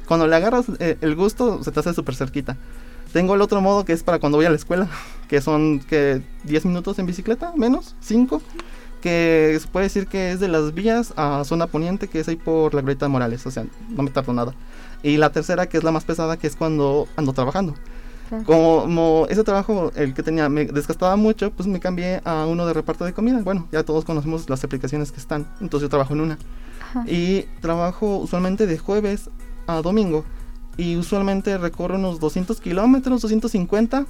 cuando 0.06 0.26
le 0.26 0.36
agarras 0.36 0.66
eh, 0.78 0.96
el 1.00 1.14
gusto, 1.14 1.62
se 1.62 1.70
te 1.70 1.80
hace 1.80 1.94
súper 1.94 2.14
cerquita. 2.14 2.56
Tengo 3.12 3.34
el 3.34 3.42
otro 3.42 3.60
modo 3.60 3.84
que 3.84 3.92
es 3.92 4.02
para 4.02 4.18
cuando 4.18 4.38
voy 4.38 4.46
a 4.46 4.50
la 4.50 4.56
escuela, 4.56 4.88
que 5.28 5.40
son 5.40 5.80
que 5.80 6.22
10 6.44 6.66
minutos 6.66 6.98
en 6.98 7.06
bicicleta, 7.06 7.52
menos, 7.56 7.94
5 8.00 8.42
que 9.06 9.56
se 9.60 9.68
puede 9.68 9.84
decir 9.84 10.08
que 10.08 10.32
es 10.32 10.40
de 10.40 10.48
las 10.48 10.74
vías 10.74 11.12
a 11.16 11.44
zona 11.44 11.68
poniente, 11.68 12.08
que 12.08 12.18
es 12.18 12.26
ahí 12.26 12.34
por 12.34 12.74
la 12.74 12.80
Glorieta 12.80 13.06
de 13.06 13.10
Morales, 13.10 13.46
o 13.46 13.52
sea, 13.52 13.64
no 13.90 14.02
me 14.02 14.10
tardo 14.10 14.32
nada. 14.32 14.52
Y 15.04 15.16
la 15.18 15.30
tercera, 15.30 15.68
que 15.68 15.76
es 15.76 15.84
la 15.84 15.92
más 15.92 16.04
pesada, 16.04 16.36
que 16.36 16.48
es 16.48 16.56
cuando 16.56 17.06
ando 17.14 17.32
trabajando. 17.32 17.74
Como 18.44 19.26
ese 19.28 19.44
trabajo, 19.44 19.92
el 19.94 20.14
que 20.14 20.22
tenía, 20.22 20.48
me 20.48 20.66
desgastaba 20.66 21.16
mucho, 21.16 21.50
pues 21.52 21.68
me 21.68 21.80
cambié 21.80 22.20
a 22.24 22.46
uno 22.46 22.66
de 22.66 22.72
reparto 22.72 23.04
de 23.04 23.12
comida. 23.12 23.40
Bueno, 23.42 23.68
ya 23.72 23.84
todos 23.84 24.04
conocemos 24.04 24.48
las 24.50 24.64
aplicaciones 24.64 25.12
que 25.12 25.20
están, 25.20 25.46
entonces 25.60 25.86
yo 25.86 25.90
trabajo 25.90 26.14
en 26.14 26.20
una. 26.20 26.38
Y 27.06 27.42
trabajo 27.60 28.16
usualmente 28.16 28.66
de 28.66 28.78
jueves 28.78 29.30
a 29.66 29.82
domingo. 29.82 30.24
Y 30.76 30.96
usualmente 30.96 31.56
recorro 31.58 31.96
unos 31.96 32.20
200 32.20 32.60
kilómetros, 32.60 33.22
250 33.22 34.06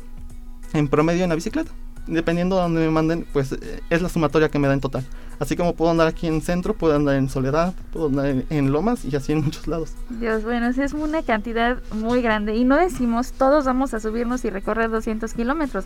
en 0.73 0.89
promedio 0.89 1.25
en 1.25 1.31
la 1.31 1.37
bicicleta 1.37 1.71
dependiendo 2.07 2.57
de 2.57 2.63
donde 2.63 2.81
me 2.81 2.91
manden, 2.91 3.27
pues 3.33 3.53
eh, 3.53 3.81
es 3.91 4.03
la 4.03 4.09
sumatoria 4.09 4.49
que 4.49 4.59
me 4.59 4.69
da 4.69 4.75
en 4.75 4.81
total. 4.81 5.05
Así 5.39 5.55
como 5.55 5.75
puedo 5.75 5.91
andar 5.91 6.07
aquí 6.07 6.27
en 6.27 6.41
centro, 6.41 6.75
puedo 6.75 6.97
andar 6.97 7.17
en 7.17 7.29
Soledad, 7.29 7.75
puedo 7.93 8.07
andar 8.07 8.45
en, 8.49 8.73
Lomas 8.73 9.05
y 9.05 9.15
así 9.15 9.33
en 9.33 9.45
muchos 9.45 9.67
lados. 9.67 9.93
Dios, 10.09 10.45
bueno, 10.45 10.69
es 10.69 10.93
una 10.95 11.23
cantidad 11.23 11.79
muy 11.93 12.23
grande. 12.23 12.57
Y 12.57 12.65
no 12.65 12.77
decimos 12.77 13.33
todos 13.33 13.67
vamos 13.67 13.93
a 13.93 14.01
subirnos 14.01 14.45
y 14.45 14.51
recorrer 14.51 14.91
200 14.91 15.35
kilómetros. 15.35 15.85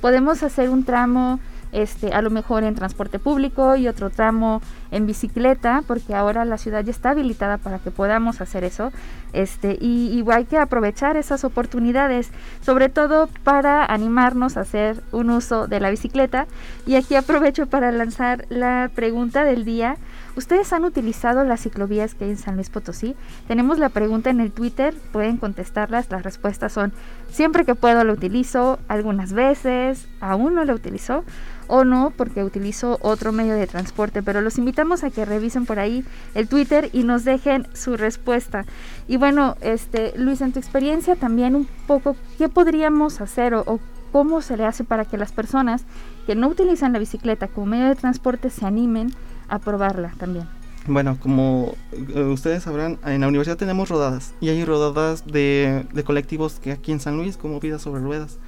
Podemos 0.00 0.42
hacer 0.42 0.70
un 0.70 0.84
tramo 0.84 1.40
este, 1.72 2.12
a 2.12 2.20
lo 2.22 2.30
mejor 2.30 2.64
en 2.64 2.74
transporte 2.74 3.18
público 3.18 3.76
y 3.76 3.88
otro 3.88 4.10
tramo 4.10 4.60
en 4.90 5.06
bicicleta, 5.06 5.82
porque 5.86 6.14
ahora 6.14 6.44
la 6.44 6.58
ciudad 6.58 6.84
ya 6.84 6.90
está 6.90 7.10
habilitada 7.10 7.56
para 7.56 7.78
que 7.78 7.90
podamos 7.90 8.40
hacer 8.40 8.62
eso. 8.62 8.92
Este, 9.32 9.78
y, 9.80 10.22
hay 10.30 10.44
que 10.44 10.58
aprovechar 10.58 11.16
esas 11.16 11.44
oportunidades, 11.44 12.30
sobre 12.60 12.88
todo 12.88 13.28
para 13.42 13.84
animarnos 13.84 14.56
a 14.56 14.60
hacer 14.60 15.02
un 15.10 15.30
uso 15.30 15.66
de 15.66 15.80
la 15.80 15.90
bicicleta. 15.90 16.46
Y 16.86 16.96
aquí 16.96 17.14
aprovecho 17.14 17.66
para 17.66 17.90
lanzar 17.90 18.44
la 18.50 18.90
pregunta 18.94 19.44
del 19.44 19.64
día. 19.64 19.96
¿Ustedes 20.36 20.72
han 20.72 20.84
utilizado 20.84 21.44
las 21.44 21.60
ciclovías 21.60 22.14
que 22.14 22.24
hay 22.24 22.30
en 22.30 22.38
San 22.38 22.56
Luis 22.56 22.70
Potosí? 22.70 23.14
Tenemos 23.48 23.78
la 23.78 23.90
pregunta 23.90 24.30
en 24.30 24.40
el 24.40 24.50
Twitter, 24.50 24.94
pueden 25.12 25.36
contestarlas. 25.36 26.10
Las 26.10 26.22
respuestas 26.22 26.72
son 26.72 26.92
siempre 27.30 27.64
que 27.64 27.74
puedo 27.74 28.04
lo 28.04 28.14
utilizo, 28.14 28.78
algunas 28.88 29.32
veces, 29.32 30.08
aún 30.20 30.54
no 30.54 30.64
lo 30.64 30.74
utilizo 30.74 31.24
o 31.72 31.84
no 31.84 32.12
porque 32.14 32.44
utilizo 32.44 32.98
otro 33.00 33.32
medio 33.32 33.54
de 33.54 33.66
transporte, 33.66 34.22
pero 34.22 34.42
los 34.42 34.58
invitamos 34.58 35.04
a 35.04 35.10
que 35.10 35.24
revisen 35.24 35.64
por 35.64 35.78
ahí 35.78 36.04
el 36.34 36.46
Twitter 36.46 36.90
y 36.92 37.02
nos 37.02 37.24
dejen 37.24 37.66
su 37.72 37.96
respuesta. 37.96 38.66
Y 39.08 39.16
bueno, 39.16 39.56
este 39.62 40.12
Luis, 40.18 40.42
en 40.42 40.52
tu 40.52 40.58
experiencia 40.58 41.16
también 41.16 41.56
un 41.56 41.66
poco, 41.86 42.14
¿qué 42.36 42.50
podríamos 42.50 43.22
hacer 43.22 43.54
o, 43.54 43.80
cómo 44.12 44.42
se 44.42 44.58
le 44.58 44.66
hace 44.66 44.84
para 44.84 45.06
que 45.06 45.16
las 45.16 45.32
personas 45.32 45.84
que 46.26 46.34
no 46.34 46.48
utilizan 46.48 46.92
la 46.92 46.98
bicicleta 46.98 47.48
como 47.48 47.68
medio 47.68 47.86
de 47.86 47.94
transporte 47.94 48.50
se 48.50 48.66
animen 48.66 49.10
a 49.48 49.58
probarla 49.58 50.12
también? 50.18 50.61
Bueno, 50.86 51.16
como 51.20 51.76
eh, 51.92 52.22
ustedes 52.22 52.64
sabrán, 52.64 52.98
en 53.04 53.20
la 53.20 53.28
universidad 53.28 53.56
tenemos 53.56 53.88
rodadas 53.88 54.34
y 54.40 54.48
hay 54.48 54.64
rodadas 54.64 55.24
de, 55.26 55.86
colectivos 56.04 56.54
que 56.54 56.72
aquí 56.72 56.90
en 56.90 56.98
San 56.98 57.16
Luis, 57.16 57.36
como 57.36 57.60
Vida 57.60 57.78
sobre 57.78 58.00
Ruedas. 58.00 58.38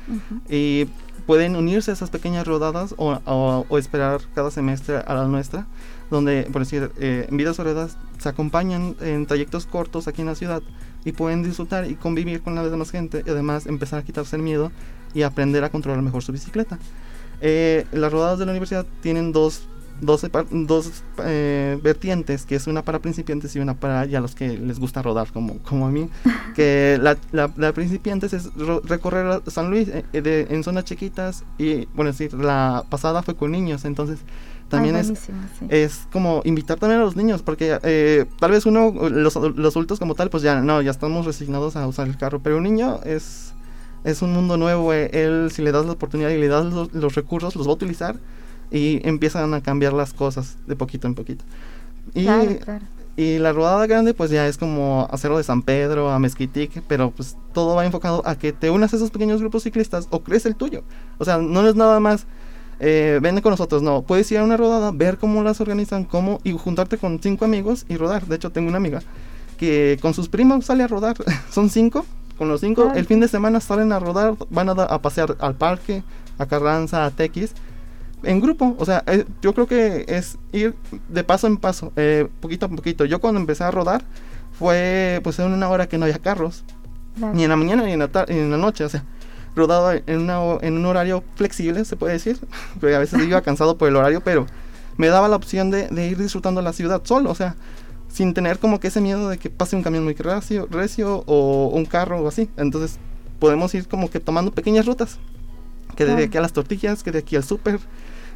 Y 0.48 0.86
pueden 1.26 1.54
unirse 1.54 1.92
a 1.92 1.94
esas 1.94 2.10
pequeñas 2.10 2.46
rodadas 2.46 2.94
o, 2.98 3.78
esperar 3.78 4.20
cada 4.34 4.50
semestre 4.50 4.96
a 4.96 5.14
la 5.14 5.26
nuestra, 5.26 5.66
donde, 6.10 6.48
por 6.52 6.62
decir, 6.62 6.90
eh, 6.98 7.26
en 7.28 7.36
Vidas 7.36 7.56
Soledad 7.56 7.90
se 8.18 8.28
acompañan 8.28 8.96
en 9.00 9.26
trayectos 9.26 9.66
cortos 9.66 10.08
aquí 10.08 10.22
en 10.22 10.28
la 10.28 10.34
ciudad 10.34 10.62
y 11.04 11.12
pueden 11.12 11.42
disfrutar 11.42 11.88
y 11.88 11.94
convivir 11.94 12.42
con 12.42 12.54
la 12.54 12.64
demás 12.68 12.90
gente 12.90 13.22
y 13.24 13.30
además 13.30 13.66
empezar 13.66 14.00
a 14.00 14.02
quitarse 14.02 14.36
el 14.36 14.42
miedo 14.42 14.72
y 15.14 15.22
aprender 15.22 15.62
a 15.62 15.70
controlar 15.70 16.02
mejor 16.02 16.22
su 16.22 16.32
bicicleta. 16.32 16.78
Eh, 17.40 17.86
las 17.92 18.12
rodadas 18.12 18.38
de 18.38 18.46
la 18.46 18.52
universidad 18.52 18.86
tienen 19.02 19.32
dos 19.32 19.68
dos, 20.04 20.26
dos 20.50 21.02
eh, 21.24 21.78
vertientes, 21.82 22.44
que 22.44 22.54
es 22.54 22.66
una 22.66 22.82
para 22.82 22.98
principiantes 22.98 23.54
y 23.56 23.58
una 23.58 23.74
para 23.74 24.04
ya 24.06 24.20
los 24.20 24.34
que 24.34 24.58
les 24.58 24.78
gusta 24.78 25.02
rodar, 25.02 25.32
como, 25.32 25.58
como 25.58 25.86
a 25.86 25.90
mí. 25.90 26.08
que 26.54 26.98
la, 27.00 27.16
la, 27.32 27.72
principiantes 27.72 28.32
es 28.32 28.50
recorrer 28.84 29.42
San 29.46 29.70
Luis 29.70 29.88
eh, 29.88 30.04
de, 30.12 30.46
en 30.50 30.62
zonas 30.62 30.84
chiquitas 30.84 31.44
y, 31.58 31.86
bueno, 31.94 32.12
decir, 32.12 32.34
la 32.34 32.84
pasada 32.88 33.22
fue 33.22 33.34
con 33.34 33.50
niños, 33.50 33.84
entonces 33.84 34.20
también 34.68 34.96
es, 34.96 35.12
es 35.68 36.06
como 36.10 36.40
invitar 36.44 36.78
también 36.78 37.00
a 37.00 37.04
los 37.04 37.16
niños, 37.16 37.42
porque 37.42 37.78
eh, 37.82 38.24
tal 38.40 38.50
vez 38.50 38.66
uno, 38.66 38.92
los, 38.92 39.34
los 39.36 39.76
adultos 39.76 39.98
como 39.98 40.14
tal, 40.14 40.30
pues 40.30 40.42
ya 40.42 40.60
no, 40.60 40.82
ya 40.82 40.90
estamos 40.90 41.26
resignados 41.26 41.76
a 41.76 41.86
usar 41.86 42.08
el 42.08 42.16
carro, 42.16 42.40
pero 42.42 42.56
un 42.56 42.64
niño 42.64 43.00
es, 43.04 43.52
es 44.04 44.22
un 44.22 44.32
mundo 44.32 44.56
nuevo, 44.56 44.92
él 44.92 45.50
si 45.52 45.62
le 45.62 45.70
das 45.70 45.86
la 45.86 45.92
oportunidad 45.92 46.30
y 46.30 46.38
le 46.38 46.48
das 46.48 46.64
los, 46.66 46.92
los 46.92 47.14
recursos, 47.14 47.54
los 47.56 47.66
va 47.66 47.72
a 47.72 47.74
utilizar 47.74 48.16
y 48.74 49.00
empiezan 49.08 49.54
a 49.54 49.62
cambiar 49.62 49.92
las 49.92 50.12
cosas 50.12 50.56
de 50.66 50.74
poquito 50.74 51.06
en 51.06 51.14
poquito. 51.14 51.44
Y, 52.12 52.26
y 53.16 53.38
la 53.38 53.52
rodada 53.52 53.86
grande 53.86 54.14
pues 54.14 54.30
ya 54.30 54.48
es 54.48 54.58
como 54.58 55.08
hacerlo 55.12 55.38
de 55.38 55.44
San 55.44 55.62
Pedro 55.62 56.10
a 56.10 56.18
Mezquitic, 56.18 56.82
pero 56.88 57.12
pues 57.12 57.36
todo 57.52 57.76
va 57.76 57.86
enfocado 57.86 58.22
a 58.26 58.34
que 58.34 58.52
te 58.52 58.70
unas 58.70 58.92
a 58.92 58.96
esos 58.96 59.12
pequeños 59.12 59.40
grupos 59.40 59.62
ciclistas 59.62 60.08
o 60.10 60.24
crees 60.24 60.44
el 60.44 60.56
tuyo. 60.56 60.82
O 61.18 61.24
sea, 61.24 61.38
no 61.38 61.66
es 61.66 61.76
nada 61.76 62.00
más 62.00 62.26
eh, 62.80 63.20
ven 63.22 63.40
con 63.40 63.50
nosotros, 63.50 63.80
no, 63.80 64.02
puedes 64.02 64.30
ir 64.32 64.38
a 64.38 64.44
una 64.44 64.56
rodada, 64.56 64.90
ver 64.90 65.18
cómo 65.18 65.44
las 65.44 65.60
organizan, 65.60 66.04
cómo 66.04 66.40
y 66.42 66.50
juntarte 66.52 66.98
con 66.98 67.20
cinco 67.22 67.44
amigos 67.44 67.86
y 67.88 67.96
rodar. 67.96 68.26
De 68.26 68.34
hecho, 68.34 68.50
tengo 68.50 68.68
una 68.68 68.78
amiga 68.78 69.02
que 69.56 69.98
con 70.02 70.14
sus 70.14 70.28
primos 70.28 70.64
sale 70.64 70.82
a 70.82 70.88
rodar, 70.88 71.16
son 71.48 71.70
cinco, 71.70 72.04
con 72.36 72.48
los 72.48 72.60
cinco 72.60 72.90
el 72.96 73.06
fin 73.06 73.20
de 73.20 73.28
semana 73.28 73.60
salen 73.60 73.92
a 73.92 74.00
rodar, 74.00 74.34
van 74.50 74.68
a, 74.68 74.72
a 74.72 75.00
pasear 75.00 75.36
al 75.38 75.54
parque, 75.54 76.02
a 76.38 76.46
Carranza, 76.46 77.04
a 77.04 77.12
Tequis 77.12 77.54
en 78.26 78.40
grupo. 78.40 78.74
O 78.78 78.84
sea, 78.84 79.02
eh, 79.06 79.24
yo 79.42 79.54
creo 79.54 79.66
que 79.66 80.04
es 80.08 80.38
ir 80.52 80.74
de 81.08 81.24
paso 81.24 81.46
en 81.46 81.56
paso, 81.56 81.92
eh, 81.96 82.28
poquito 82.40 82.66
a 82.66 82.68
poquito. 82.68 83.04
Yo 83.04 83.20
cuando 83.20 83.40
empecé 83.40 83.64
a 83.64 83.70
rodar 83.70 84.04
fue 84.52 85.20
pues 85.22 85.38
en 85.38 85.52
una 85.52 85.68
hora 85.68 85.88
que 85.88 85.98
no 85.98 86.04
había 86.04 86.18
carros, 86.18 86.64
ni 87.32 87.44
en 87.44 87.50
la 87.50 87.56
mañana 87.56 87.84
ni 87.84 87.92
en 87.92 88.00
la, 88.00 88.26
ni 88.28 88.38
en 88.38 88.50
la 88.50 88.56
noche. 88.56 88.84
O 88.84 88.88
sea, 88.88 89.04
rodado 89.54 89.92
en, 89.92 90.20
una, 90.20 90.58
en 90.62 90.76
un 90.76 90.86
horario 90.86 91.24
flexible, 91.36 91.84
se 91.84 91.96
puede 91.96 92.14
decir. 92.14 92.38
Porque 92.80 92.94
a 92.94 92.98
veces 92.98 93.22
iba 93.22 93.40
cansado 93.42 93.76
por 93.76 93.88
el 93.88 93.96
horario, 93.96 94.20
pero 94.20 94.46
me 94.96 95.08
daba 95.08 95.28
la 95.28 95.36
opción 95.36 95.70
de, 95.70 95.88
de, 95.88 96.08
ir 96.08 96.18
disfrutando 96.18 96.62
la 96.62 96.72
ciudad 96.72 97.02
solo. 97.04 97.30
O 97.30 97.34
sea, 97.34 97.56
sin 98.08 98.32
tener 98.32 98.58
como 98.58 98.78
que 98.80 98.88
ese 98.88 99.00
miedo 99.00 99.28
de 99.28 99.38
que 99.38 99.50
pase 99.50 99.74
un 99.74 99.82
camión 99.82 100.04
muy 100.04 100.14
recio, 100.14 100.68
recio 100.70 101.24
o 101.26 101.68
un 101.68 101.84
carro 101.84 102.22
o 102.22 102.28
así. 102.28 102.48
Entonces 102.56 102.98
podemos 103.38 103.74
ir 103.74 103.88
como 103.88 104.08
que 104.08 104.20
tomando 104.20 104.52
pequeñas 104.52 104.86
rutas. 104.86 105.18
Que 105.96 106.04
de 106.04 106.24
aquí 106.24 106.38
a 106.38 106.40
las 106.40 106.52
tortillas, 106.52 107.02
que 107.02 107.12
de 107.12 107.20
aquí 107.20 107.36
al 107.36 107.44
súper, 107.44 107.78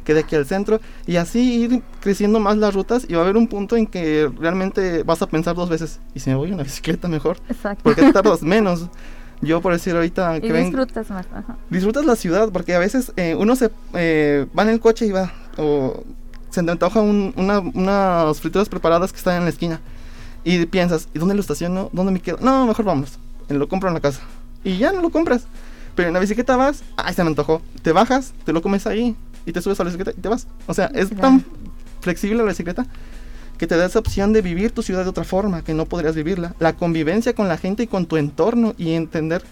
que 0.03 0.13
de 0.13 0.21
aquí 0.21 0.35
al 0.35 0.45
centro 0.45 0.79
y 1.05 1.17
así 1.17 1.61
ir 1.63 1.83
creciendo 1.99 2.39
más 2.39 2.57
las 2.57 2.73
rutas 2.73 3.05
y 3.07 3.13
va 3.13 3.19
a 3.19 3.23
haber 3.23 3.37
un 3.37 3.47
punto 3.47 3.75
en 3.75 3.85
que 3.85 4.29
realmente 4.39 5.03
vas 5.03 5.21
a 5.21 5.27
pensar 5.27 5.55
dos 5.55 5.69
veces, 5.69 5.99
¿y 6.13 6.19
si 6.19 6.29
me 6.29 6.35
voy 6.35 6.49
en 6.49 6.55
una 6.55 6.63
bicicleta 6.63 7.07
mejor? 7.07 7.37
Exacto. 7.49 7.83
Porque 7.83 8.11
tardas 8.13 8.41
menos. 8.41 8.87
Yo 9.41 9.61
por 9.61 9.71
decir 9.71 9.95
ahorita 9.95 10.41
que 10.41 10.51
disfrutas 10.51 11.09
más. 11.09 11.25
Disfrutas 11.69 12.05
la 12.05 12.17
ciudad 12.17 12.49
porque 12.51 12.75
a 12.75 12.79
veces 12.79 13.13
eh, 13.15 13.35
uno 13.39 13.55
se 13.55 13.71
eh, 13.93 14.47
va 14.57 14.63
en 14.63 14.69
el 14.69 14.79
coche 14.81 15.05
y 15.05 15.11
va 15.11 15.31
o 15.57 16.03
se 16.49 16.61
te 16.61 16.71
antoja 16.71 16.99
una, 16.99 17.59
unas 17.59 18.41
frituras 18.41 18.67
preparadas 18.67 19.11
que 19.11 19.17
están 19.17 19.37
en 19.37 19.43
la 19.43 19.49
esquina 19.49 19.79
y 20.43 20.65
piensas, 20.65 21.07
¿y 21.13 21.19
dónde 21.19 21.35
lo 21.35 21.41
estaciono? 21.41 21.89
¿Dónde 21.93 22.11
me 22.11 22.19
quedo? 22.19 22.37
No, 22.41 22.65
mejor 22.65 22.85
vamos. 22.85 23.19
Lo 23.49 23.67
compro 23.67 23.89
en 23.89 23.95
la 23.95 24.01
casa. 24.01 24.21
Y 24.63 24.77
ya 24.77 24.91
no 24.91 25.01
lo 25.01 25.09
compras. 25.09 25.45
Pero 25.95 26.07
en 26.07 26.13
la 26.13 26.19
bicicleta 26.19 26.55
vas, 26.55 26.83
ay, 26.95 27.13
se 27.13 27.23
me 27.23 27.29
antojó. 27.29 27.61
Te 27.81 27.91
bajas, 27.91 28.33
te 28.45 28.53
lo 28.53 28.61
comes 28.61 28.87
ahí 28.87 29.15
y 29.45 29.51
te 29.51 29.61
subes 29.61 29.79
a 29.79 29.83
la 29.83 29.89
bicicleta 29.89 30.17
y 30.17 30.21
te 30.21 30.29
vas. 30.29 30.47
O 30.67 30.73
sea, 30.73 30.87
es 30.93 31.09
tan 31.09 31.43
flexible 32.01 32.37
la 32.37 32.49
bicicleta 32.49 32.85
que 33.59 33.67
te 33.67 33.75
da 33.75 33.85
esa 33.85 33.99
opción 33.99 34.31
de 34.31 34.41
vivir 34.41 34.71
tu 34.71 34.81
ciudad 34.81 35.03
de 35.03 35.09
otra 35.09 35.25
forma, 35.25 35.63
que 35.63 35.73
no 35.73 35.85
podrías 35.85 36.15
vivirla. 36.15 36.55
La 36.59 36.73
convivencia 36.73 37.33
con 37.33 37.47
la 37.47 37.57
gente 37.57 37.83
y 37.83 37.87
con 37.87 38.05
tu 38.05 38.15
entorno 38.15 38.73
y 38.77 38.93
entender 38.93 39.43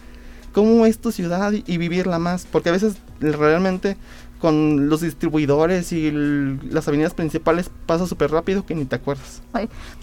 cómo 0.53 0.86
es 0.86 1.00
tu 1.00 1.12
ciudad 1.12 1.51
y, 1.51 1.77
vivirla 1.77 2.17
más. 2.17 2.48
Porque 2.50 2.70
a 2.70 2.72
veces 2.72 2.96
realmente 3.20 3.98
con 4.39 4.88
los 4.88 5.01
distribuidores 5.01 5.91
y 5.91 6.12
las 6.12 6.88
avenidas 6.88 7.13
principales 7.13 7.70
pasa 7.86 8.06
súper 8.06 8.32
rápido 8.32 8.65
que 8.65 8.75
ni 8.75 8.86
te 8.86 8.96
acuerdas. 8.96 9.41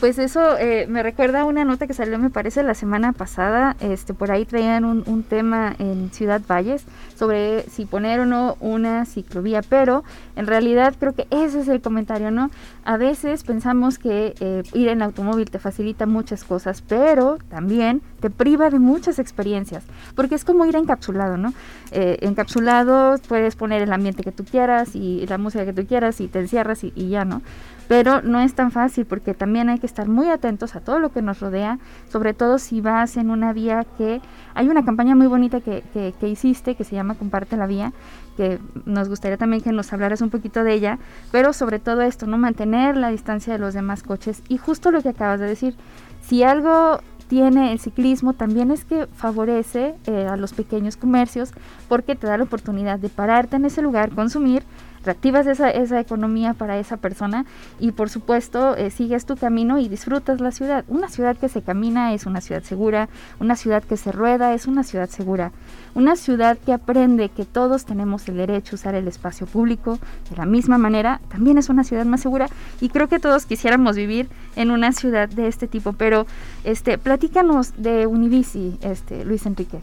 Pues 0.01 0.19
eso 0.19 0.59
eh, 0.59 0.87
me 0.89 1.03
recuerda 1.03 1.45
una 1.45 1.65
nota 1.65 1.87
que 1.87 1.95
salió, 1.95 2.19
me 2.19 2.31
parece, 2.31 2.63
la 2.63 2.75
semana 2.75 3.13
pasada. 3.13 3.77
Este, 3.81 4.13
por 4.13 4.31
ahí 4.31 4.45
traían 4.45 4.85
un, 4.85 5.05
un, 5.07 5.23
tema 5.23 5.75
en 5.79 6.11
Ciudad 6.13 6.43
Valles 6.47 6.85
sobre 7.15 7.63
si 7.71 7.87
poner 7.87 8.21
o 8.21 8.27
no 8.27 8.57
una 8.61 9.05
ciclovía, 9.05 9.63
pero 9.63 10.05
en 10.37 10.47
realidad 10.47 10.95
creo 10.99 11.13
que 11.15 11.27
ese 11.31 11.61
es 11.61 11.69
el 11.69 11.81
comentario, 11.81 12.31
¿no? 12.31 12.51
A 12.85 12.97
veces 12.97 13.45
pensamos 13.45 13.99
que 13.99 14.35
eh, 14.41 14.63
ir 14.73 14.89
en 14.89 15.03
automóvil 15.03 15.51
te 15.51 15.59
facilita 15.59 16.07
muchas 16.07 16.45
cosas, 16.45 16.83
pero 16.83 17.39
también 17.49 18.03
te 18.21 18.31
priva 18.31 18.71
de 18.71 18.79
muchas 18.79 19.19
experiencias, 19.19 19.85
porque 20.15 20.35
es 20.35 20.45
como 20.45 20.67
ir 20.67 20.77
encapsulado, 20.77 21.37
¿no? 21.37 21.53
Eh, 21.93 22.19
encapsulado 22.23 23.17
puedes 23.29 23.57
poner 23.57 23.83
el 23.83 23.93
ambiente 23.93 24.23
que 24.23 24.33
tú 24.33 24.45
quieras 24.45 24.97
y 24.97 25.27
la 25.27 25.39
música 25.39 25.65
que 25.65 25.73
tú 25.73 25.87
quieras 25.87 26.21
y 26.21 26.29
te 26.29 26.41
encierras 26.41 26.85
y, 26.85 27.09
ya, 27.09 27.25
¿no? 27.25 27.43
Pero 27.89 28.23
no 28.23 28.41
es 28.41 28.55
tan 28.55 28.71
fácil 28.71 29.05
porque 29.05 29.35
también 29.35 29.69
hay 29.69 29.79
que 29.79 29.87
estar 29.87 30.09
muy 30.09 30.29
atentos 30.29 30.75
a 30.75 30.81
todo 30.81 30.99
lo 30.99 31.11
que 31.11 31.23
nos 31.23 31.41
rodea, 31.41 31.79
sobre 32.11 32.33
todo 32.33 32.59
si 32.59 32.81
vas 32.81 33.17
en 33.17 33.31
una 33.31 33.53
vía 33.53 33.85
que... 33.99 34.21
Hay 34.55 34.69
una 34.69 34.85
campaña 34.85 35.17
muy 35.17 35.27
bonita 35.27 35.61
que, 35.61 35.83
que, 35.93 36.29
hiciste 36.29 36.77
que 36.77 36.85
se 36.85 36.95
llama 36.95 37.17
Comparte 37.17 37.57
la 37.57 37.67
Vía, 37.67 37.93
que 38.37 38.61
nos 38.85 39.09
gustaría 39.09 39.37
también 39.37 39.63
que 39.63 39.73
nos 39.73 39.93
hablaras 39.93 40.21
un 40.21 40.31
poquito 40.31 40.63
de 40.63 40.73
ella, 40.73 40.99
pero 41.33 41.53
sobre 41.53 41.81
todo 41.81 42.03
esto, 42.03 42.27
¿no? 42.27 42.39
Mantener 42.39 42.97
la 42.97 43.09
distancia 43.09 43.53
de 43.53 43.59
los 43.59 43.75
demás 43.75 44.05
coches 44.05 44.43
y 44.49 44.57
justo 44.59 44.93
lo 44.93 45.03
que 45.03 45.09
acabas 45.09 45.41
de 45.41 45.47
decir, 45.47 45.75
si 46.21 46.45
algo 46.45 47.01
tiene 47.29 47.73
el 47.73 47.81
ciclismo 47.81 48.35
también 48.35 48.71
es 48.71 48.85
que 48.85 49.07
favorece 49.07 49.95
eh, 50.07 50.27
a 50.29 50.37
los 50.37 50.53
pequeños 50.53 50.97
comercios 50.97 51.53
porque 51.89 52.15
te 52.15 52.27
da 52.27 52.37
la 52.37 52.45
oportunidad 52.45 52.99
de 52.99 53.09
pararte 53.09 53.57
en 53.57 53.65
ese 53.65 53.83
lugar, 53.83 54.11
consumir 54.11 54.63
reactivas 55.05 55.47
esa, 55.47 55.71
esa 55.71 56.01
economía 56.01 56.55
para 56.55 56.79
esa 56.79 56.97
persona 56.97 57.45
y 57.79 57.93
por 57.93 58.11
supuesto 58.11 58.77
eh, 58.77 58.91
sigues 58.91 59.27
tu 59.27 59.37
camino 59.37 59.79
y 59.79 59.89
disfrutas 59.89 60.41
la 60.41 60.51
ciudad. 60.51 60.85
Una 60.89 61.09
ciudad 61.09 61.37
que 61.37 61.49
se 61.49 61.63
camina 61.63 62.15
es 62.15 62.27
una 62.27 62.41
ciudad 62.41 62.63
segura, 62.63 63.09
una 63.41 63.57
ciudad 63.57 63.83
que 63.83 63.97
se 63.97 64.13
rueda 64.13 64.55
es 64.55 64.67
una 64.67 64.83
ciudad 64.83 65.09
segura, 65.09 65.53
una 65.95 66.17
ciudad 66.17 66.59
que 66.59 66.73
aprende 66.73 67.29
que 67.29 67.45
todos 67.45 67.85
tenemos 67.85 68.29
el 68.29 68.37
derecho 68.37 68.75
a 68.75 68.77
usar 68.77 68.95
el 68.95 69.09
espacio 69.09 69.47
público 69.47 69.99
de 70.31 70.37
la 70.37 70.47
misma 70.47 70.79
manera, 70.79 71.21
también 71.29 71.59
es 71.59 71.69
una 71.69 71.85
ciudad 71.85 72.05
más 72.05 72.21
segura 72.21 72.49
y 72.81 72.89
creo 72.89 73.09
que 73.09 73.19
todos 73.19 73.47
quisiéramos 73.47 73.97
vivir 73.97 74.29
en 74.57 74.71
una 74.71 74.93
ciudad 74.93 75.29
de 75.29 75.49
este 75.49 75.69
tipo, 75.69 75.93
pero 75.93 76.27
este 76.65 76.99
platícanos 76.99 77.73
de 77.77 78.07
Univici, 78.07 78.79
este 78.83 79.25
Luis 79.25 79.47
Enrique. 79.47 79.79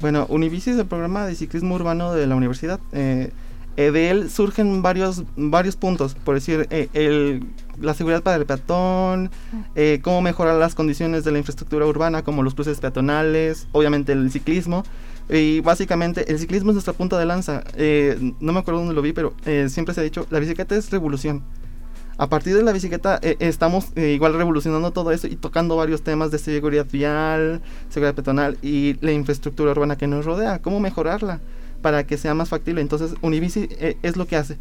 Bueno, 0.00 0.26
Univici 0.28 0.70
es 0.70 0.78
el 0.78 0.86
programa 0.86 1.26
de 1.26 1.34
ciclismo 1.34 1.74
urbano 1.74 2.12
de 2.14 2.26
la 2.26 2.36
universidad. 2.36 2.78
Eh, 2.92 3.32
eh, 3.78 3.92
de 3.92 4.10
él 4.10 4.28
surgen 4.28 4.82
varios, 4.82 5.22
varios 5.36 5.76
puntos, 5.76 6.16
por 6.16 6.34
decir, 6.34 6.66
eh, 6.70 6.88
el, 6.94 7.44
la 7.80 7.94
seguridad 7.94 8.24
para 8.24 8.34
el 8.34 8.44
peatón, 8.44 9.30
eh, 9.76 10.00
cómo 10.02 10.20
mejorar 10.20 10.56
las 10.56 10.74
condiciones 10.74 11.22
de 11.22 11.30
la 11.30 11.38
infraestructura 11.38 11.86
urbana, 11.86 12.24
como 12.24 12.42
los 12.42 12.56
cruces 12.56 12.80
peatonales, 12.80 13.68
obviamente 13.70 14.10
el 14.10 14.32
ciclismo. 14.32 14.82
Y 15.30 15.60
básicamente 15.60 16.28
el 16.28 16.40
ciclismo 16.40 16.70
es 16.70 16.74
nuestra 16.74 16.92
punta 16.92 17.16
de 17.20 17.26
lanza. 17.26 17.62
no 18.40 18.52
me 18.52 18.58
acuerdo 18.58 18.80
dónde 18.80 18.94
lo 18.94 19.02
vi, 19.02 19.12
pero 19.12 19.34
siempre 19.68 19.94
se 19.94 20.00
ha 20.00 20.02
dicho, 20.02 20.26
la 20.30 20.40
bicicleta 20.40 20.74
es 20.74 20.90
revolución. 20.90 21.44
A 22.16 22.28
partir 22.28 22.56
de 22.56 22.64
la 22.64 22.72
bicicleta 22.72 23.20
estamos 23.38 23.96
igual 23.96 24.34
revolucionando 24.34 24.90
todo 24.90 25.12
eso 25.12 25.28
y 25.28 25.36
tocando 25.36 25.76
varios 25.76 26.02
temas 26.02 26.32
de 26.32 26.38
seguridad 26.38 26.86
vial, 26.90 27.60
seguridad 27.90 28.14
peatonal 28.16 28.58
y 28.60 28.96
la 29.02 29.12
infraestructura 29.12 29.70
urbana 29.70 29.96
que 29.96 30.08
nos 30.08 30.24
rodea, 30.24 30.60
cómo 30.62 30.80
mejorarla 30.80 31.40
para 31.82 32.06
que 32.06 32.16
sea 32.16 32.34
más 32.34 32.48
factible. 32.48 32.80
Entonces 32.80 33.14
Univici 33.22 33.68
eh, 33.72 33.96
es 34.02 34.16
lo 34.16 34.26
que 34.26 34.36
hace. 34.36 34.56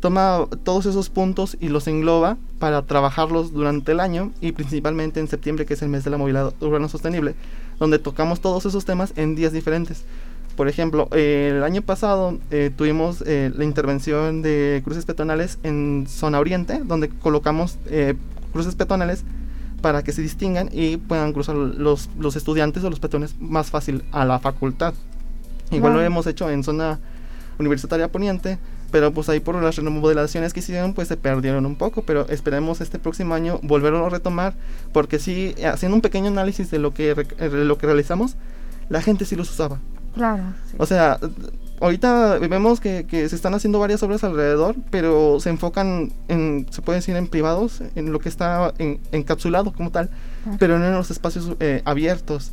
Toma 0.00 0.46
todos 0.64 0.86
esos 0.86 1.10
puntos 1.10 1.56
y 1.60 1.68
los 1.68 1.86
engloba 1.86 2.36
para 2.58 2.82
trabajarlos 2.82 3.52
durante 3.52 3.92
el 3.92 4.00
año 4.00 4.32
y 4.40 4.52
principalmente 4.52 5.20
en 5.20 5.28
septiembre, 5.28 5.64
que 5.64 5.74
es 5.74 5.82
el 5.82 5.90
mes 5.90 6.02
de 6.02 6.10
la 6.10 6.18
movilidad 6.18 6.52
urbana 6.60 6.88
sostenible, 6.88 7.36
donde 7.78 8.00
tocamos 8.00 8.40
todos 8.40 8.66
esos 8.66 8.84
temas 8.84 9.12
en 9.16 9.36
días 9.36 9.52
diferentes. 9.52 10.02
Por 10.56 10.68
ejemplo, 10.68 11.08
el 11.12 11.62
año 11.62 11.82
pasado 11.82 12.38
eh, 12.50 12.70
tuvimos 12.76 13.22
eh, 13.26 13.52
la 13.56 13.64
intervención 13.64 14.42
de 14.42 14.82
cruces 14.84 15.04
peatonales 15.04 15.58
en 15.62 16.06
zona 16.08 16.40
oriente, 16.40 16.80
donde 16.84 17.08
colocamos 17.08 17.78
cruces 18.52 18.74
peatonales 18.74 19.24
para 19.82 20.02
que 20.02 20.12
se 20.12 20.22
distingan 20.22 20.68
y 20.72 20.96
puedan 20.96 21.32
cruzar 21.32 21.56
los, 21.56 22.08
los 22.18 22.36
estudiantes 22.36 22.82
o 22.84 22.90
los 22.90 23.00
peatones 23.00 23.34
más 23.40 23.70
fácil 23.70 24.02
a 24.12 24.24
la 24.24 24.38
facultad. 24.38 24.94
Igual 25.72 25.94
lo 25.94 26.02
hemos 26.02 26.26
hecho 26.26 26.48
en 26.50 26.62
zona 26.62 27.00
universitaria 27.58 28.10
poniente, 28.10 28.58
pero 28.90 29.12
pues 29.12 29.28
ahí 29.28 29.40
por 29.40 29.60
las 29.60 29.76
remodelaciones 29.76 30.52
que 30.52 30.60
hicieron 30.60 30.92
pues 30.92 31.08
se 31.08 31.16
perdieron 31.16 31.66
un 31.66 31.76
poco, 31.76 32.02
pero 32.02 32.28
esperemos 32.28 32.80
este 32.80 32.98
próximo 32.98 33.34
año 33.34 33.58
volverlo 33.62 34.06
a 34.06 34.10
retomar, 34.10 34.54
porque 34.92 35.18
sí, 35.18 35.54
haciendo 35.64 35.96
un 35.96 36.02
pequeño 36.02 36.28
análisis 36.28 36.70
de 36.70 36.78
lo 36.78 36.92
que, 36.92 37.26
lo 37.50 37.78
que 37.78 37.86
realizamos, 37.86 38.36
la 38.88 39.00
gente 39.02 39.24
sí 39.24 39.34
los 39.34 39.50
usaba. 39.50 39.80
Claro. 40.14 40.42
O 40.76 40.84
sea, 40.84 41.18
ahorita 41.80 42.38
vemos 42.38 42.80
que, 42.80 43.06
que, 43.06 43.28
se 43.28 43.34
están 43.34 43.54
haciendo 43.54 43.78
varias 43.78 44.02
obras 44.02 44.22
alrededor, 44.24 44.76
pero 44.90 45.40
se 45.40 45.48
enfocan 45.48 46.12
en, 46.28 46.66
se 46.70 46.82
puede 46.82 46.98
decir, 46.98 47.16
en 47.16 47.28
privados, 47.28 47.82
en 47.94 48.12
lo 48.12 48.18
que 48.18 48.28
está 48.28 48.74
encapsulado 48.78 49.72
como 49.72 49.90
tal, 49.90 50.10
pero 50.58 50.78
no 50.78 50.86
en 50.86 50.92
los 50.92 51.10
espacios 51.10 51.52
eh, 51.60 51.82
abiertos. 51.84 52.52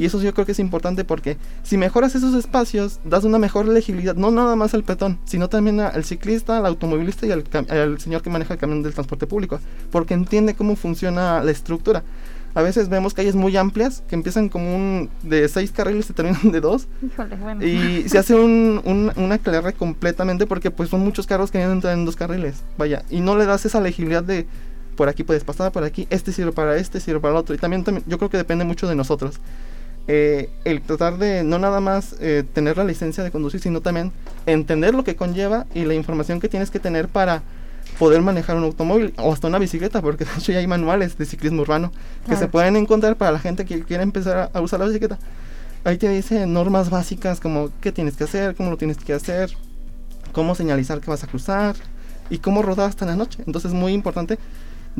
Y 0.00 0.06
eso 0.06 0.18
yo 0.22 0.32
creo 0.32 0.46
que 0.46 0.52
es 0.52 0.58
importante 0.58 1.04
porque 1.04 1.36
si 1.62 1.76
mejoras 1.76 2.14
esos 2.14 2.34
espacios, 2.34 3.00
das 3.04 3.24
una 3.24 3.38
mejor 3.38 3.68
legibilidad, 3.68 4.14
no 4.14 4.30
nada 4.30 4.56
más 4.56 4.72
al 4.72 4.82
petón, 4.82 5.18
sino 5.26 5.50
también 5.50 5.78
al 5.78 6.04
ciclista, 6.04 6.56
al 6.56 6.64
automovilista 6.64 7.26
y 7.26 7.32
al, 7.32 8.00
señor 8.00 8.22
que 8.22 8.30
maneja 8.30 8.54
el 8.54 8.58
camión 8.58 8.82
del 8.82 8.94
transporte 8.94 9.26
público, 9.26 9.60
porque 9.90 10.14
entiende 10.14 10.54
cómo 10.54 10.74
funciona 10.74 11.44
la 11.44 11.50
estructura. 11.50 12.02
A 12.54 12.62
veces 12.62 12.88
vemos 12.88 13.12
calles 13.12 13.34
muy 13.34 13.54
amplias 13.58 14.02
que 14.08 14.14
empiezan 14.14 14.48
como 14.48 14.74
un 14.74 15.10
de 15.22 15.46
seis 15.48 15.70
carriles 15.70 16.08
y 16.08 16.14
terminan 16.14 16.50
de 16.50 16.62
dos. 16.62 16.88
Híjole, 17.02 17.36
bueno. 17.36 17.62
Y 17.62 18.08
se 18.08 18.16
hace 18.16 18.34
un, 18.34 18.80
un, 18.86 19.12
una 19.16 19.36
clara 19.36 19.72
completamente 19.72 20.46
porque 20.46 20.70
pues 20.70 20.88
son 20.88 21.00
muchos 21.00 21.26
carros 21.26 21.50
que 21.50 21.60
entrar 21.60 21.92
en 21.92 22.06
dos 22.06 22.16
carriles. 22.16 22.62
Vaya, 22.78 23.04
y 23.10 23.20
no 23.20 23.36
le 23.36 23.44
das 23.44 23.66
esa 23.66 23.82
legibilidad 23.82 24.22
de 24.22 24.46
por 24.96 25.10
aquí 25.10 25.24
puedes 25.24 25.44
pasar, 25.44 25.72
por 25.72 25.84
aquí, 25.84 26.06
este 26.10 26.32
sirve 26.32 26.52
para 26.52 26.76
este, 26.76 27.00
sirve 27.00 27.20
para 27.20 27.32
el 27.32 27.38
otro. 27.38 27.54
Y 27.54 27.58
también, 27.58 27.84
también 27.84 28.04
yo 28.06 28.16
creo 28.16 28.30
que 28.30 28.38
depende 28.38 28.64
mucho 28.64 28.88
de 28.88 28.94
nosotros. 28.94 29.40
Eh, 30.12 30.50
el 30.64 30.82
tratar 30.82 31.18
de 31.18 31.44
no 31.44 31.60
nada 31.60 31.78
más 31.78 32.16
eh, 32.18 32.42
tener 32.52 32.76
la 32.76 32.82
licencia 32.82 33.22
de 33.22 33.30
conducir, 33.30 33.60
sino 33.60 33.80
también 33.80 34.10
entender 34.44 34.92
lo 34.92 35.04
que 35.04 35.14
conlleva 35.14 35.66
y 35.72 35.84
la 35.84 35.94
información 35.94 36.40
que 36.40 36.48
tienes 36.48 36.72
que 36.72 36.80
tener 36.80 37.06
para 37.06 37.44
poder 37.96 38.20
manejar 38.20 38.56
un 38.56 38.64
automóvil 38.64 39.14
o 39.18 39.32
hasta 39.32 39.46
una 39.46 39.60
bicicleta, 39.60 40.02
porque 40.02 40.24
de 40.24 40.30
hecho 40.36 40.50
ya 40.50 40.58
hay 40.58 40.66
manuales 40.66 41.16
de 41.16 41.26
ciclismo 41.26 41.62
urbano 41.62 41.92
que 42.28 42.34
se 42.34 42.48
pueden 42.48 42.74
encontrar 42.74 43.14
para 43.14 43.30
la 43.30 43.38
gente 43.38 43.64
que 43.64 43.84
quiere 43.84 44.02
empezar 44.02 44.50
a, 44.52 44.60
usar 44.60 44.80
la 44.80 44.86
bicicleta. 44.86 45.16
Ahí 45.84 45.96
te 45.96 46.08
dice 46.08 46.44
normas 46.44 46.90
básicas 46.90 47.38
como 47.38 47.70
qué 47.80 47.92
tienes 47.92 48.16
que 48.16 48.24
hacer, 48.24 48.56
cómo 48.56 48.70
lo 48.70 48.76
tienes 48.76 48.96
que 48.96 49.12
hacer, 49.12 49.52
cómo 50.32 50.56
señalizar 50.56 51.00
que 51.00 51.08
vas 51.08 51.22
a 51.22 51.28
cruzar 51.28 51.76
y 52.30 52.38
cómo 52.38 52.62
rodar 52.62 52.88
hasta 52.88 53.06
la 53.06 53.14
noche. 53.14 53.44
Entonces 53.46 53.70
es 53.70 53.76
muy 53.76 53.92
importante 53.92 54.40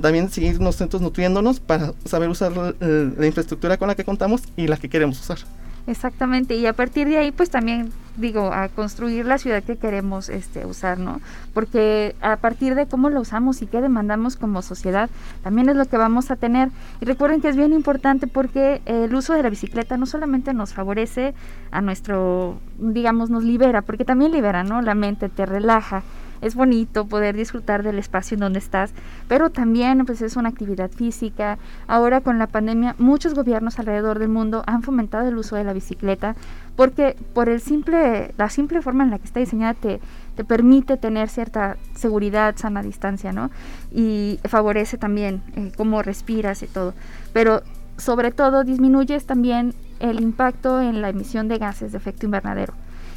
también 0.01 0.31
seguir 0.31 0.61
nosotros 0.61 1.03
nutriéndonos 1.03 1.61
para 1.61 1.93
saber 2.05 2.29
usar 2.29 2.53
la, 2.53 3.27
infraestructura 3.27 3.77
con 3.77 3.89
la 3.89 3.95
que 3.95 4.05
contamos 4.05 4.43
y 4.57 4.67
la 4.67 4.77
que 4.77 4.89
queremos 4.89 5.21
usar. 5.21 5.39
Exactamente, 5.87 6.55
y 6.57 6.67
a 6.67 6.73
partir 6.73 7.09
de 7.09 7.19
ahí 7.19 7.33
pues 7.33 7.51
también 7.51 7.91
digo, 8.21 8.53
a 8.53 8.69
construir 8.69 9.27
la 9.27 9.39
ciudad 9.39 9.63
que 9.63 9.77
queremos 9.77 10.29
este, 10.29 10.67
usar, 10.67 10.99
¿no? 10.99 11.21
Porque 11.55 12.15
a 12.21 12.37
partir 12.37 12.75
de 12.75 12.87
cómo 12.87 13.11
lo 13.11 13.21
usamos 13.21 13.63
y 13.63 13.67
qué 13.67 13.81
demandamos 13.81 14.37
como 14.37 14.63
sociedad, 14.63 15.11
también 15.43 15.69
es 15.69 15.77
lo 15.77 15.87
que 15.87 15.97
vamos 15.97 16.31
a 16.31 16.37
tener. 16.37 16.71
Y 17.01 17.07
recuerden 17.07 17.41
que 17.41 17.49
es 17.49 17.57
bien 17.57 17.73
importante 17.73 18.27
porque 18.27 18.83
el 18.85 19.15
uso 19.15 19.35
de 19.35 19.43
la 19.43 19.51
bicicleta 19.51 19.97
no 19.97 20.07
solamente 20.07 20.55
nos 20.55 20.73
favorece 20.75 21.35
a 21.71 21.81
nuestro, 21.81 22.59
digamos, 22.79 23.31
nos 23.31 23.45
libera, 23.45 23.83
porque 23.83 24.05
también 24.05 24.33
libera, 24.33 24.63
¿no? 24.63 24.83
La 24.83 24.95
mente, 24.95 25.29
te 25.29 25.47
relaja, 25.47 26.03
es 26.41 26.55
bonito 26.55 27.07
poder 27.07 27.37
disfrutar 27.37 27.83
del 27.83 27.99
espacio 27.99 28.35
en 28.35 28.41
donde 28.41 28.59
estás, 28.59 28.93
pero 29.29 29.51
también 29.51 30.05
pues 30.07 30.23
es 30.23 30.37
una 30.37 30.49
actividad 30.49 30.91
física. 30.91 31.59
Ahora 31.87 32.21
con 32.21 32.39
la 32.39 32.47
pandemia 32.47 32.95
muchos 32.99 33.35
gobiernos 33.35 33.79
alrededor 33.79 34.19
del 34.19 34.29
mundo 34.29 34.63
han 34.67 34.83
fomentado 34.83 35.29
el 35.29 35.37
uso 35.37 35.57
de 35.57 35.65
la 35.65 35.73
bicicleta 35.73 36.37
porque 36.77 37.17
por 37.35 37.49
el 37.49 37.61
simple 37.61 38.35
la 38.37 38.49
simple 38.49 38.83
forma 38.83 39.05
en 39.05 39.11
la 39.11 39.19
que 39.19 39.27
está 39.27 39.41
diseñada 39.41 39.75
te, 39.75 40.01
te 40.37 40.45
permite 40.45 40.97
tener 40.97 41.29
cierta 41.29 41.77
seguridad, 41.95 42.57
sana 42.57 42.83
distancia, 42.83 43.33
¿no? 43.33 43.51
Y 43.93 44.41
favorece 44.45 44.99
también 44.99 45.43
eh, 45.57 45.73
cómo 45.77 46.03
respiras 46.03 46.63
y 46.63 46.67
todo. 46.67 46.95
Pero 47.33 47.63
sobre 47.97 48.31
todo 48.31 48.65
disminuyes 48.65 49.27
también 49.27 49.75
el 49.99 50.21
impacto 50.21 50.81
en 50.81 51.03
la 51.03 51.11
emisión 51.11 51.49
de 51.49 51.59
gases 51.59 51.93
de 51.93 51.99
efecto 51.99 52.25
invernadero 52.25 52.73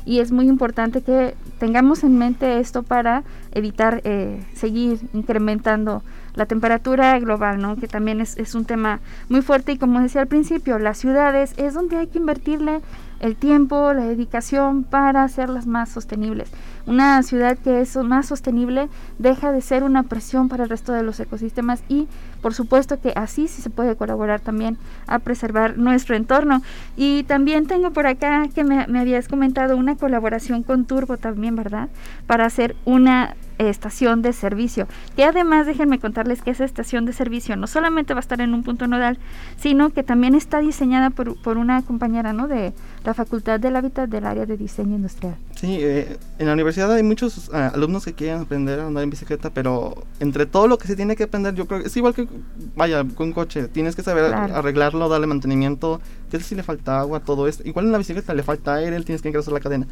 y 0.06 0.20
es 0.20 0.32
muy 0.32 0.48
importante 0.48 1.02
que 1.02 1.36
tengamos 1.60 2.04
en 2.04 2.18
mente 2.18 2.60
esto 2.60 2.84
para 2.84 3.24
evitar 3.52 4.02
eh, 4.04 4.44
seguir 4.54 5.00
incrementando 5.14 6.04
la 6.36 6.46
temperatura 6.46 7.20
global, 7.20 7.62
¿no? 7.62 7.76
que 7.76 7.88
también 7.88 8.20
es, 8.20 8.38
es, 8.38 8.56
un 8.56 8.66
tema 8.66 9.00
muy 9.30 9.42
fuerte 9.42 9.74
y 9.74 9.78
como 9.78 10.00
decía 10.00 10.22
al 10.22 10.28
principio, 10.28 10.80
las 10.80 10.98
ciudades 10.98 11.54
es 11.58 11.74
donde 11.74 11.98
hay 11.98 12.08
que 12.08 12.18
invertirle 12.18 12.82
el 13.24 13.38
tiempo, 13.38 13.94
la 13.94 14.04
dedicación 14.04 14.84
para 14.84 15.24
hacerlas 15.24 15.66
más 15.66 15.88
sostenibles. 15.88 16.52
Una 16.86 17.24
ciudad 17.24 17.58
que 17.58 17.80
es 17.80 17.96
más 17.96 18.26
sostenible 18.26 18.90
deja 19.18 19.54
de 19.54 19.62
ser 19.62 19.84
una 19.84 20.04
presión 20.04 20.50
para 20.50 20.66
el 20.66 20.70
resto 20.70 20.92
de 20.92 21.04
los 21.04 21.22
ecosistemas 21.22 21.82
y 21.88 22.10
por 22.42 22.54
supuesto 22.54 23.00
que 23.00 23.14
así 23.16 23.48
sí 23.48 23.62
se 23.62 23.70
puede 23.70 23.96
colaborar 23.96 24.42
también 24.42 24.78
a 25.08 25.20
preservar 25.20 25.78
nuestro 25.78 26.18
entorno. 26.18 26.62
Y 26.98 27.24
también 27.24 27.66
tengo 27.66 27.92
por 27.92 28.08
acá 28.08 28.50
que 28.54 28.66
me, 28.66 28.88
me 28.88 29.00
habías 29.00 29.30
comentado 29.30 29.78
una 29.78 29.96
colaboración 29.96 30.62
con 30.62 30.84
Turbo 30.84 31.16
también, 31.16 31.56
¿verdad? 31.56 31.88
Para 32.28 32.46
hacer 32.46 32.76
una 32.84 33.38
estación 33.58 34.22
de 34.22 34.34
servicio, 34.34 34.88
que 35.16 35.24
además 35.24 35.66
déjenme 35.66 36.00
contarles 36.00 36.42
que 36.42 36.52
esa 36.52 36.66
estación 36.66 37.06
de 37.06 37.14
servicio 37.14 37.56
no 37.56 37.68
solamente 37.68 38.14
va 38.14 38.20
a 38.20 38.22
estar 38.22 38.42
en 38.42 38.54
un 38.54 38.64
punto 38.64 38.88
nodal, 38.88 39.18
sino 39.58 39.90
que 39.92 40.04
también 40.04 40.36
está 40.36 40.60
diseñada 40.60 41.10
por, 41.10 41.36
por 41.42 41.58
una 41.58 41.82
compañera 41.82 42.34
¿no? 42.34 42.48
de 42.48 42.74
la 43.04 43.14
Facultad 43.14 43.60
del 43.60 43.76
Hábitat 43.76 44.10
del 44.10 44.26
área 44.26 44.46
de 44.46 44.58
diseño 44.58 44.96
industrial. 44.96 45.36
Sí, 45.56 45.78
eh, 45.80 46.18
en 46.40 46.48
la 46.48 46.54
universidad 46.54 46.92
hay 46.92 47.04
muchos 47.04 47.50
uh, 47.50 47.56
alumnos 47.74 48.06
que 48.06 48.14
quieren 48.14 48.42
aprender 48.42 48.80
a 48.80 48.88
andar 48.88 49.04
en 49.04 49.10
bicicleta, 49.10 49.50
pero 49.50 50.04
entre 50.20 50.46
todo 50.46 50.68
lo 50.68 50.78
que 50.78 50.88
se 50.88 50.96
tiene 50.96 51.16
que 51.16 51.24
aprender, 51.24 51.54
yo 51.56 51.68
creo 51.68 51.82
que 51.82 51.88
es 51.88 51.98
igual 51.98 52.14
que, 52.14 52.28
vaya, 52.76 53.04
con 53.16 53.28
un 53.28 53.34
coche, 53.34 53.68
tienes 53.68 53.96
que 53.96 54.04
saber 54.04 54.28
claro. 54.30 54.56
arreglarlo, 54.56 55.10
darle 55.10 55.28
mantenimiento, 55.28 56.02
que 56.30 56.40
si 56.40 56.56
le 56.56 56.64
falta 56.64 57.00
agua, 57.00 57.20
todo 57.20 57.48
esto. 57.48 57.64
Igual 57.66 57.86
en 57.86 57.92
la 57.92 57.98
bicicleta 57.98 58.34
le 58.34 58.44
falta 58.44 58.76
aire, 58.76 59.00
tienes 59.02 59.22
que 59.22 59.30
engrasar 59.30 59.54
la 59.54 59.60
cadena. 59.60 59.88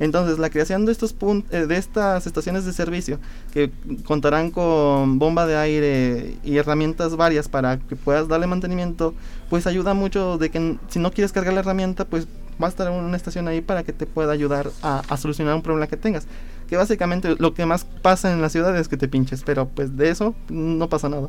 Entonces, 0.00 0.38
la 0.38 0.48
creación 0.48 0.86
de 0.86 0.92
estos 0.92 1.14
eh, 1.50 1.66
de 1.66 1.76
estas 1.76 2.26
estaciones 2.26 2.64
de 2.64 2.72
servicio 2.72 3.20
que 3.52 3.70
contarán 4.04 4.50
con 4.50 5.18
bomba 5.18 5.46
de 5.46 5.56
aire 5.56 6.36
y 6.42 6.56
herramientas 6.56 7.16
varias 7.16 7.48
para 7.48 7.78
que 7.78 7.96
puedas 7.96 8.26
darle 8.26 8.46
mantenimiento, 8.46 9.14
pues 9.50 9.66
ayuda 9.66 9.92
mucho 9.92 10.38
de 10.38 10.50
que 10.50 10.78
si 10.88 10.98
no 10.98 11.12
quieres 11.12 11.32
cargar 11.32 11.52
la 11.52 11.60
herramienta, 11.60 12.06
pues 12.06 12.26
va 12.60 12.66
a 12.66 12.70
estar 12.70 12.90
una 12.90 13.16
estación 13.16 13.46
ahí 13.46 13.60
para 13.60 13.82
que 13.84 13.92
te 13.92 14.06
pueda 14.06 14.32
ayudar 14.32 14.70
a, 14.82 15.02
a 15.06 15.16
solucionar 15.18 15.54
un 15.54 15.62
problema 15.62 15.86
que 15.86 15.98
tengas. 15.98 16.26
Que 16.66 16.76
básicamente 16.76 17.36
lo 17.38 17.52
que 17.52 17.66
más 17.66 17.84
pasa 17.84 18.32
en 18.32 18.40
la 18.40 18.48
ciudad 18.48 18.76
es 18.78 18.88
que 18.88 18.96
te 18.96 19.06
pinches, 19.06 19.42
pero 19.44 19.68
pues 19.68 19.96
de 19.98 20.08
eso 20.08 20.34
no 20.48 20.88
pasa 20.88 21.10
nada. 21.10 21.28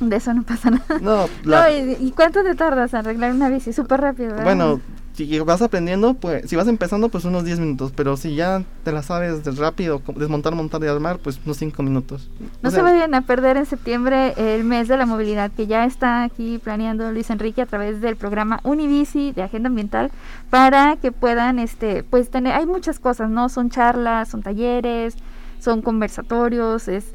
De 0.00 0.16
eso 0.16 0.34
no 0.34 0.42
pasa 0.42 0.70
nada. 0.70 0.98
No, 1.00 1.28
la... 1.44 1.68
no 1.68 1.76
¿y, 1.76 2.06
¿y, 2.08 2.10
cuánto 2.12 2.42
te 2.42 2.54
tardas 2.54 2.92
en 2.92 3.00
arreglar 3.00 3.32
una 3.32 3.48
bici? 3.48 3.72
Súper 3.72 4.00
rápido. 4.00 4.30
¿verdad? 4.30 4.44
Bueno, 4.44 4.80
si 5.14 5.38
vas 5.40 5.62
aprendiendo, 5.62 6.14
pues 6.14 6.50
si 6.50 6.56
vas 6.56 6.66
empezando, 6.66 7.08
pues 7.08 7.24
unos 7.24 7.44
10 7.44 7.60
minutos, 7.60 7.92
pero 7.94 8.16
si 8.16 8.34
ya 8.34 8.64
te 8.82 8.90
la 8.90 9.02
sabes 9.02 9.44
rápido, 9.56 10.02
desmontar, 10.16 10.54
montar 10.54 10.82
y 10.82 10.88
armar, 10.88 11.18
pues 11.18 11.40
unos 11.44 11.56
5 11.56 11.82
minutos. 11.84 12.28
No 12.62 12.68
o 12.68 12.72
sea, 12.72 12.80
se 12.80 12.82
vayan 12.82 13.14
a 13.14 13.22
perder 13.22 13.56
en 13.56 13.66
septiembre 13.66 14.34
el 14.36 14.64
mes 14.64 14.88
de 14.88 14.96
la 14.96 15.06
movilidad 15.06 15.52
que 15.52 15.68
ya 15.68 15.84
está 15.84 16.24
aquí 16.24 16.58
planeando 16.58 17.12
Luis 17.12 17.30
Enrique 17.30 17.62
a 17.62 17.66
través 17.66 18.00
del 18.00 18.16
programa 18.16 18.58
Unibici 18.64 19.32
de 19.32 19.42
Agenda 19.42 19.68
Ambiental 19.68 20.10
para 20.50 20.96
que 20.96 21.12
puedan, 21.12 21.60
este, 21.60 22.02
pues 22.02 22.30
tener, 22.30 22.52
hay 22.54 22.66
muchas 22.66 22.98
cosas, 22.98 23.30
¿no? 23.30 23.48
Son 23.48 23.70
charlas, 23.70 24.28
son 24.28 24.42
talleres, 24.42 25.14
son 25.60 25.80
conversatorios, 25.80 26.88
es 26.88 27.06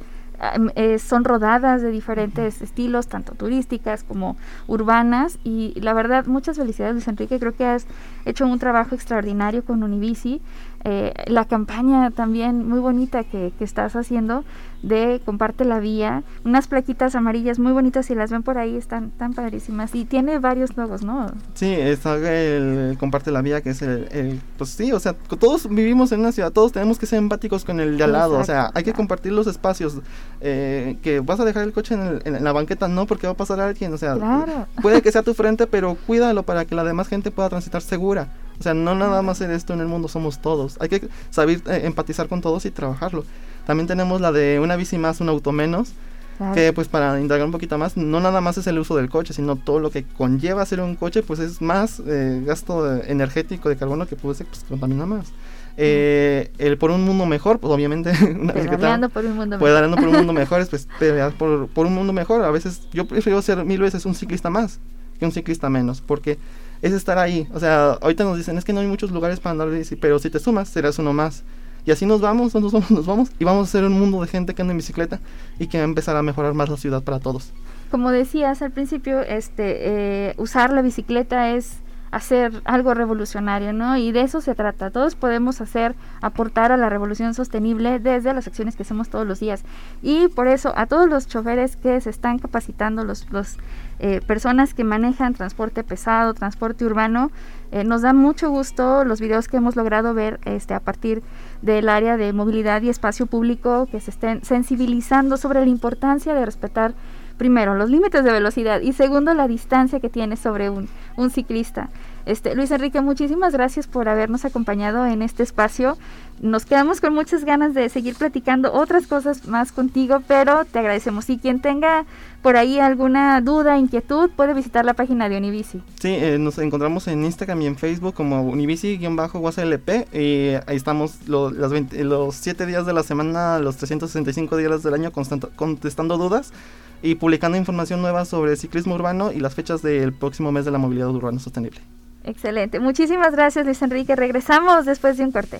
eh, 0.76 1.00
son 1.00 1.24
rodadas 1.24 1.82
de 1.82 1.92
diferentes 1.92 2.62
estilos, 2.62 3.08
tanto 3.08 3.34
turísticas 3.34 4.04
como 4.04 4.38
urbanas. 4.68 5.40
Y 5.44 5.80
la 5.80 5.94
verdad, 5.94 6.26
muchas 6.26 6.58
felicidades 6.58 6.94
Luis 6.94 7.08
Enrique, 7.08 7.40
creo 7.40 7.56
que 7.56 7.66
has 7.66 7.86
hecho 8.26 8.46
un 8.46 8.60
trabajo 8.60 8.96
extraordinario 8.96 9.66
con 9.66 9.84
Unibici. 9.84 10.42
Eh, 10.86 11.14
la 11.28 11.46
campaña 11.46 12.10
también 12.12 12.68
muy 12.68 12.80
bonita 12.80 13.26
que, 13.26 13.52
que, 13.58 13.66
estás 13.66 13.98
haciendo 13.98 14.46
de 14.82 15.22
Comparte 15.26 15.66
la 15.66 15.80
Vía, 15.80 16.24
unas 16.46 16.70
plaquitas 16.70 17.16
amarillas 17.16 17.60
muy 17.60 17.74
bonitas, 17.74 18.06
si 18.06 18.16
las 18.16 18.32
ven 18.32 18.44
por 18.44 18.58
ahí 18.58 18.78
están 18.78 19.12
tan 19.12 19.34
padrísimas 19.34 19.94
y 19.94 20.06
tiene 20.06 20.40
varios 20.40 20.78
nuevos, 20.78 21.04
¿no? 21.04 21.32
Sí, 21.54 21.74
está 21.74 22.16
el, 22.16 22.96
Comparte 22.98 23.32
la 23.32 23.42
Vía, 23.42 23.60
que 23.60 23.72
es 23.72 23.82
el, 23.82 24.08
el, 24.12 24.42
pues 24.58 24.70
sí, 24.70 24.94
o 24.94 25.00
sea, 25.00 25.14
todos 25.14 25.68
vivimos 25.68 26.14
en 26.14 26.22
una 26.22 26.32
ciudad, 26.32 26.52
todos 26.52 26.72
tenemos 26.72 26.98
que 26.98 27.06
ser 27.06 27.20
empáticos 27.20 27.66
con 27.66 27.82
el 27.82 27.98
de 27.98 28.04
al 28.06 28.14
lado, 28.14 28.40
Exacto, 28.40 28.52
o 28.52 28.56
sea, 28.64 28.72
hay 28.74 28.84
que 28.84 28.94
compartir 28.94 29.34
los 29.34 29.48
espacios, 29.48 29.98
eh, 30.40 30.98
que 31.02 31.20
vas 31.20 31.42
a 31.42 31.46
dejar 31.46 31.64
el 31.64 31.74
coche 31.74 31.96
en, 31.96 32.02
el, 32.02 32.22
en, 32.24 32.42
la 32.42 32.54
banqueta, 32.54 32.88
no, 32.88 33.06
porque 33.06 33.28
va 33.28 33.34
a 33.34 33.38
pasar 33.38 33.60
alguien, 33.60 33.94
o 33.94 33.98
sea, 33.98 34.16
claro. 34.16 34.68
puede 34.82 35.02
que 35.02 35.12
sea 35.12 35.24
tu 35.24 35.34
frente, 35.34 35.68
pero 35.68 35.98
cuídalo 36.08 36.44
para 36.44 36.64
que 36.64 36.74
la 36.74 36.86
demás 36.86 37.10
gente 37.10 37.32
pueda 37.32 37.50
transitar 37.50 37.82
segura. 37.82 38.30
O 38.60 38.64
sea, 38.64 38.74
no 38.74 38.96
nada 38.96 39.22
más 39.22 39.42
en 39.42 39.52
esto 39.52 39.74
en 39.74 39.80
el 39.80 39.88
mundo 39.88 40.08
somos 40.08 40.40
todos. 40.40 40.78
Hay 40.82 40.90
que 40.90 41.08
saber 41.30 41.62
eh, 41.68 41.82
empatizar 41.86 42.28
con 42.28 42.42
todos 42.42 42.66
y 42.66 42.72
trabajarlo. 42.72 43.24
También 43.66 43.88
tenemos 43.88 44.20
la 44.20 44.32
de 44.32 44.60
una 44.60 44.76
bici 44.76 44.98
más, 44.98 45.22
un 45.22 45.30
auto 45.30 45.52
menos. 45.52 45.94
Claro. 46.38 46.54
Que 46.54 46.72
pues 46.72 46.88
para 46.88 47.20
indagar 47.20 47.46
un 47.46 47.52
poquito 47.52 47.78
más, 47.78 47.98
no 47.98 48.22
nada 48.22 48.40
más 48.40 48.58
es 48.58 48.66
el 48.68 48.80
uso 48.80 48.96
del 48.96 49.10
coche, 49.10 49.34
sino 49.34 49.58
todo 49.58 49.80
lo 49.80 49.92
que 49.92 50.06
conlleva 50.06 50.62
hacer 50.62 50.80
un 50.80 50.96
coche, 50.96 51.22
pues 51.22 51.40
es 51.40 51.62
más 51.62 52.02
eh, 52.06 52.42
gasto 52.46 52.96
energético 53.04 53.68
de 53.68 53.76
carbono 53.76 54.08
que 54.08 54.16
puede 54.16 54.36
ser, 54.36 54.48
pues 54.48 54.64
contamina 54.64 55.06
más. 55.06 55.34
Eh, 55.76 56.52
el 56.58 56.78
por 56.78 56.92
un 56.92 57.04
mundo 57.04 57.26
mejor, 57.26 57.60
pues 57.60 57.74
obviamente 57.74 58.12
una 58.40 58.54
pedaleando 58.54 59.10
por 59.10 59.26
un 59.26 59.36
mundo 59.36 59.58
mejor. 59.58 59.68
Pedaleando 59.68 59.98
por 59.98 60.08
un 60.08 60.16
mundo 60.16 60.34
mejor 60.42 60.62
es 60.62 60.70
pues 60.70 60.88
pelear 60.98 61.34
por, 61.34 61.68
por 61.68 61.86
un 61.86 61.94
mundo 61.94 62.14
mejor. 62.14 62.44
A 62.44 62.52
veces 62.52 62.82
yo 62.94 63.06
prefiero 63.06 63.42
ser 63.42 63.64
mil 63.66 63.80
veces 63.80 64.06
un 64.06 64.16
ciclista 64.16 64.50
más 64.50 64.80
que 65.20 65.26
un 65.26 65.32
ciclista 65.32 65.70
menos, 65.70 66.02
porque 66.02 66.38
es 66.82 66.94
estar 66.94 67.18
ahí. 67.18 67.48
O 67.54 67.60
sea, 67.60 67.92
ahorita 68.02 68.24
nos 68.24 68.38
dicen, 68.38 68.58
es 68.58 68.66
que 68.66 68.74
no 68.74 68.80
hay 68.80 68.88
muchos 68.88 69.12
lugares 69.12 69.40
para 69.40 69.52
andar 69.52 69.70
bici, 69.70 69.96
pero 69.96 70.20
si 70.20 70.30
te 70.30 70.40
sumas, 70.40 70.70
serás 70.70 71.00
uno 71.00 71.14
más. 71.14 71.44
Y 71.86 71.92
así 71.92 72.06
nos 72.06 72.22
vamos, 72.22 72.54
nos 72.56 72.72
vamos, 72.72 72.92
nos 72.92 73.06
vamos, 73.06 73.32
y 73.40 73.44
vamos 73.44 73.68
a 73.68 73.72
ser 73.72 73.84
un 73.84 73.94
mundo 73.94 74.22
de 74.22 74.28
gente 74.28 74.54
que 74.54 74.62
anda 74.62 74.72
en 74.72 74.78
bicicleta 74.78 75.20
y 75.58 75.68
que 75.68 75.78
va 75.78 75.84
a 75.84 75.86
empezar 75.86 76.16
a 76.16 76.24
mejorar 76.24 76.54
más 76.54 76.70
la 76.70 76.78
ciudad 76.78 77.04
para 77.04 77.20
todos. 77.20 77.52
Como 77.92 78.12
decías 78.12 78.62
al 78.62 78.72
principio, 78.72 79.22
este, 79.22 80.30
eh, 80.30 80.34
usar 80.38 80.72
la 80.72 80.82
bicicleta 80.82 81.56
es 81.56 81.78
hacer 82.12 82.62
algo 82.66 82.94
revolucionario, 82.94 83.74
¿no? 83.74 83.98
Y 83.98 84.12
de 84.12 84.22
eso 84.22 84.42
se 84.42 84.56
trata. 84.56 84.92
Todos 84.92 85.16
podemos 85.16 85.62
hacer, 85.62 85.96
aportar 86.22 86.72
a 86.72 86.78
la 86.78 86.90
revolución 86.90 87.34
sostenible 87.34 88.00
desde 88.00 88.34
las 88.34 88.48
acciones 88.48 88.76
que 88.76 88.84
hacemos 88.84 89.10
todos 89.10 89.28
los 89.28 89.40
días. 89.40 89.64
Y 90.02 90.28
por 90.30 90.48
eso 90.48 90.74
a 90.76 90.86
todos 90.86 91.08
los 91.08 91.28
choferes 91.28 91.76
que 91.76 92.00
se 92.02 92.10
están 92.10 92.40
capacitando, 92.40 93.04
los, 93.04 93.30
los 93.32 93.58
eh, 94.00 94.22
personas 94.26 94.74
que 94.74 94.84
manejan 94.84 95.34
transporte 95.34 95.84
pesado, 95.84 96.34
transporte 96.34 96.86
urbano, 96.86 97.32
eh, 97.72 97.84
nos 97.84 98.02
da 98.02 98.14
mucho 98.14 98.50
gusto 98.50 99.04
los 99.04 99.22
videos 99.22 99.48
que 99.48 99.58
hemos 99.58 99.76
logrado 99.76 100.14
ver 100.14 100.40
este, 100.46 100.74
a 100.74 100.80
partir 100.80 101.22
del 101.62 101.90
área 101.90 102.18
de 102.18 102.34
movilidad 102.34 102.82
y 102.82 102.90
espacio 102.90 103.28
público, 103.28 103.88
que 103.92 104.00
se 104.00 104.12
estén 104.12 104.44
sensibilizando 104.44 105.38
sobre 105.38 105.60
la 105.60 105.68
importancia 105.68 106.34
de 106.34 106.46
respetar 106.46 106.94
primero, 107.40 107.74
los 107.74 107.90
límites 107.90 108.24
de 108.24 108.32
velocidad 108.32 108.82
y 108.82 108.94
segundo, 108.94 109.34
la 109.34 109.48
distancia 109.48 110.00
que 110.00 110.10
tiene 110.10 110.36
sobre 110.36 110.70
un, 110.70 110.88
un 111.16 111.32
ciclista. 111.32 111.90
Este, 112.30 112.54
Luis 112.54 112.70
Enrique, 112.70 113.02
muchísimas 113.02 113.54
gracias 113.54 113.88
por 113.88 114.08
habernos 114.08 114.46
acompañado 114.46 115.08
en 115.08 115.24
este 115.24 115.42
espacio. 115.42 115.98
Nos 116.42 116.64
quedamos 116.64 117.02
con 117.02 117.16
muchas 117.16 117.44
ganas 117.44 117.74
de 117.74 117.90
seguir 117.90 118.14
platicando 118.16 118.72
otras 118.72 119.08
cosas 119.08 119.48
más 119.48 119.72
contigo, 119.72 120.22
pero 120.28 120.64
te 120.66 120.78
agradecemos. 120.78 121.28
Y 121.32 121.40
quien 121.40 121.60
tenga 121.60 122.06
por 122.44 122.56
ahí 122.56 122.80
alguna 122.80 123.42
duda, 123.42 123.80
inquietud, 123.80 124.30
puede 124.36 124.54
visitar 124.54 124.86
la 124.86 124.94
página 124.94 125.28
de 125.28 125.38
Unibici. 125.38 125.82
Sí, 126.00 126.10
eh, 126.10 126.38
nos 126.40 126.60
encontramos 126.60 127.08
en 127.08 127.26
Instagram 127.26 127.64
y 127.64 127.66
en 127.66 127.78
Facebook 127.78 128.14
como 128.14 128.44
Unibici-UASLP 128.44 130.14
y 130.14 130.54
ahí 130.68 130.76
estamos 130.76 131.28
lo, 131.28 131.50
las 131.50 131.72
20, 131.72 132.04
los 132.04 132.36
7 132.36 132.68
días 132.68 132.86
de 132.86 132.94
la 132.94 133.02
semana, 133.02 133.58
los 133.58 133.78
365 133.78 134.56
días 134.56 134.84
del 134.84 134.94
año 134.94 135.12
contestando 135.12 136.18
dudas 136.18 136.54
y 137.02 137.16
publicando 137.16 137.58
información 137.58 138.02
nueva 138.02 138.26
sobre 138.26 138.56
ciclismo 138.56 138.96
urbano 138.96 139.32
y 139.32 139.40
las 139.40 139.56
fechas 139.56 139.82
del 139.82 140.14
próximo 140.14 140.52
mes 140.52 140.66
de 140.66 140.72
la 140.72 140.78
movilidad 140.78 141.10
urbana 141.10 141.40
sostenible. 141.40 141.80
Excelente. 142.24 142.80
Muchísimas 142.80 143.32
gracias, 143.32 143.66
Luis 143.66 143.82
Enrique. 143.82 144.16
Regresamos 144.16 144.86
después 144.86 145.18
de 145.18 145.24
un 145.24 145.32
corte. 145.32 145.60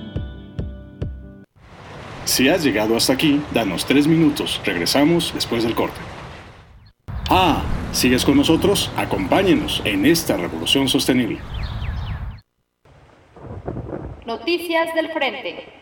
Si 2.25 2.47
has 2.49 2.63
llegado 2.63 2.95
hasta 2.95 3.13
aquí, 3.13 3.41
danos 3.53 3.85
tres 3.85 4.07
minutos. 4.07 4.61
Regresamos 4.63 5.33
después 5.33 5.63
del 5.63 5.75
corte. 5.75 5.99
Ah, 7.29 7.63
¿sigues 7.91 8.23
con 8.23 8.37
nosotros? 8.37 8.91
Acompáñenos 8.95 9.81
en 9.85 10.05
esta 10.05 10.37
revolución 10.37 10.87
sostenible. 10.87 11.39
Noticias 14.25 14.93
del 14.95 15.11
Frente. 15.11 15.80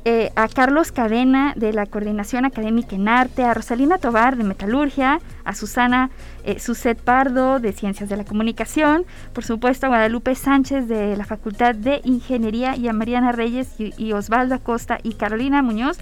eh, 0.10 0.32
a 0.36 0.48
Carlos 0.48 0.94
Cadena 0.94 1.54
de 1.58 1.74
la 1.74 1.86
Coordinación 1.86 2.46
Académica 2.46 2.96
en 2.96 3.10
Arte, 3.10 3.44
a 3.44 3.54
Rosalina 3.54 3.98
Tobar 3.98 4.38
de 4.38 4.46
Metalurgia, 4.46 5.20
a 5.44 5.54
Susana 5.54 6.12
eh, 6.46 6.60
Suset 6.60 6.98
Pardo 6.98 7.60
de 7.60 7.74
Ciencias 7.74 8.08
de 8.08 8.16
la 8.16 8.24
Comunicación, 8.24 9.06
por 9.34 9.44
supuesto 9.44 9.86
a 9.88 9.90
Guadalupe 9.90 10.34
Sánchez 10.36 10.88
de 10.88 11.18
la 11.18 11.26
Facultad 11.26 11.76
de 11.76 12.00
Ingeniería 12.06 12.78
y 12.78 12.88
a 12.88 12.94
Mariana 12.94 13.34
Reyes 13.34 13.76
y 13.78 14.14
Osvaldo 14.14 14.56
Acosta 14.56 14.98
y 15.04 15.16
Carolina 15.16 15.62
Muñoz 15.62 15.98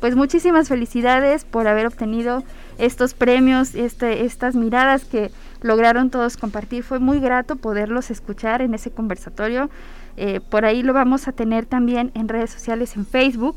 pues 0.00 0.16
muchísimas 0.16 0.68
felicidades 0.68 1.44
por 1.44 1.68
haber 1.68 1.86
obtenido 1.86 2.42
estos 2.78 3.12
premios, 3.12 3.74
este, 3.74 4.24
estas 4.24 4.54
miradas 4.56 5.04
que 5.04 5.30
lograron 5.60 6.10
todos 6.10 6.38
compartir. 6.38 6.82
Fue 6.82 6.98
muy 6.98 7.20
grato 7.20 7.56
poderlos 7.56 8.10
escuchar 8.10 8.62
en 8.62 8.72
ese 8.74 8.90
conversatorio. 8.90 9.68
Eh, 10.16 10.40
por 10.40 10.64
ahí 10.64 10.82
lo 10.82 10.94
vamos 10.94 11.28
a 11.28 11.32
tener 11.32 11.66
también 11.66 12.10
en 12.14 12.28
redes 12.28 12.50
sociales, 12.50 12.96
en 12.96 13.06
Facebook, 13.06 13.56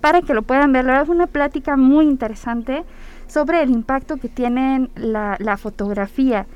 para 0.00 0.20
que 0.20 0.34
lo 0.34 0.42
puedan 0.42 0.72
ver. 0.72 0.84
La 0.84 0.94
verdad 0.94 1.10
una 1.10 1.28
plática 1.28 1.76
muy 1.76 2.06
interesante 2.06 2.84
sobre 3.28 3.62
el 3.62 3.70
impacto 3.70 4.16
que 4.16 4.28
tiene 4.28 4.88
la, 4.96 5.56
fotografía. 5.56 6.46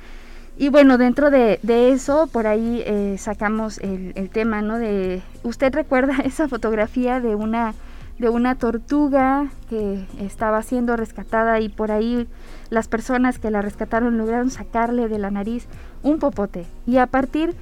Y 0.57 0.71
bueno, 0.71 0.99
dentro 0.99 1.31
de, 1.31 1.61
eso, 1.93 2.27
por 2.27 2.49
ahí 2.49 2.83
eh, 2.85 3.15
sacamos 3.19 3.79
el, 3.79 4.13
el, 4.17 4.29
tema, 4.29 4.61
¿no? 4.61 4.79
De, 4.79 5.23
¿usted 5.45 5.73
recuerda 5.73 6.17
esa 6.25 6.49
fotografía 6.49 7.21
de 7.21 7.37
una 7.37 7.75
de 8.19 8.29
una 8.29 8.57
tortuga 8.57 9.49
que 9.69 10.05
estaba 10.21 10.63
siendo 10.63 10.97
rescatada 10.97 11.61
y 11.61 11.69
por 11.69 11.93
ahí 11.93 12.27
las 12.71 12.89
personas 12.89 13.39
que 13.39 13.51
la 13.51 13.63
rescataron 13.63 14.19
lograron 14.19 14.51
sacarle 14.51 15.09
de 15.09 15.19
la 15.19 15.31
nariz 15.31 15.67
un 16.03 16.19
popote. 16.19 16.67
Y 16.87 16.97
a 16.97 17.07
partir 17.07 17.55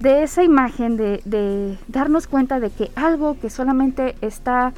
de 0.00 0.22
esa 0.22 0.42
imagen, 0.42 0.96
de, 0.96 1.78
darnos 1.88 2.26
cuenta 2.26 2.60
de 2.60 2.70
que 2.70 2.90
algo 2.94 3.38
que 3.38 3.50
solamente 3.50 4.14
está 4.20 4.72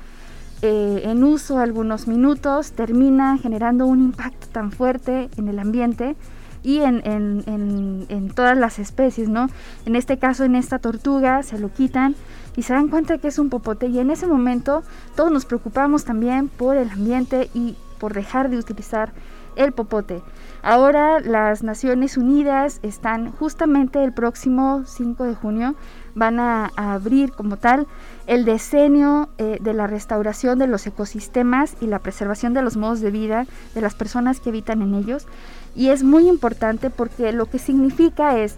eh, 0.63 1.03
en 1.05 1.25
uso 1.25 1.59
algunos 1.59 2.07
minutos 2.07 2.73
termina 2.73 3.39
generando 3.39 3.87
un 3.87 4.03
impacto 4.03 4.47
tan 4.49 4.73
fuerte 4.73 5.31
en 5.37 5.49
el 5.49 5.59
ambiente 5.59 6.17
y 6.63 6.81
en, 6.81 7.01
en, 7.07 8.07
en, 8.09 8.31
todas 8.31 8.57
las 8.59 8.79
especies, 8.79 9.29
¿no? 9.31 9.49
En 9.87 9.97
este 9.97 10.19
caso, 10.19 10.45
en 10.45 10.55
esta 10.57 10.79
tortuga, 10.79 11.43
se 11.43 11.59
lo 11.59 11.73
quitan 11.73 12.15
y 12.57 12.63
se 12.63 12.73
dan 12.73 12.89
cuenta 12.89 13.19
que 13.19 13.29
es 13.29 13.39
un 13.39 13.51
popote 13.51 13.87
y 13.87 13.99
en 13.99 14.11
ese 14.11 14.27
momento 14.27 14.83
todos 15.17 15.31
nos 15.31 15.45
preocupamos 15.45 16.05
también 16.05 16.49
por 16.49 16.77
el 16.77 16.91
ambiente 16.91 17.51
y 17.55 17.77
por 17.99 18.15
dejar 18.15 18.51
de 18.51 18.59
utilizar 18.59 19.13
el 19.57 19.73
popote. 19.73 20.23
Ahora 20.63 21.21
las 21.21 21.63
Naciones 21.63 22.17
Unidas 22.17 22.81
están 22.83 23.33
justamente 23.33 24.03
el 24.05 24.13
próximo 24.13 24.83
5 24.85 25.25
de 25.25 25.35
junio, 25.35 25.75
van 26.15 26.39
a, 26.39 26.71
abrir 26.77 27.33
como 27.33 27.57
tal 27.57 27.87
el 28.27 28.45
decenio 28.45 29.29
eh, 29.39 29.59
de 29.61 29.73
la 29.73 29.87
restauración 29.87 30.59
de 30.59 30.67
los 30.67 30.87
ecosistemas 30.87 31.77
y 31.81 31.87
la 31.87 31.99
preservación 31.99 32.53
de 32.53 32.63
los 32.63 32.77
modos 32.77 33.01
de 33.01 33.11
vida 33.11 33.47
de 33.75 33.81
las 33.81 33.95
personas 33.95 34.41
que 34.41 34.51
habitan 34.51 34.83
en 34.83 34.95
ellos. 34.95 35.27
Y 35.75 35.89
es 35.89 36.03
muy 36.03 36.29
importante 36.29 36.91
porque 36.91 37.33
lo 37.33 37.47
que 37.47 37.59
significa 37.59 38.37
es 38.39 38.57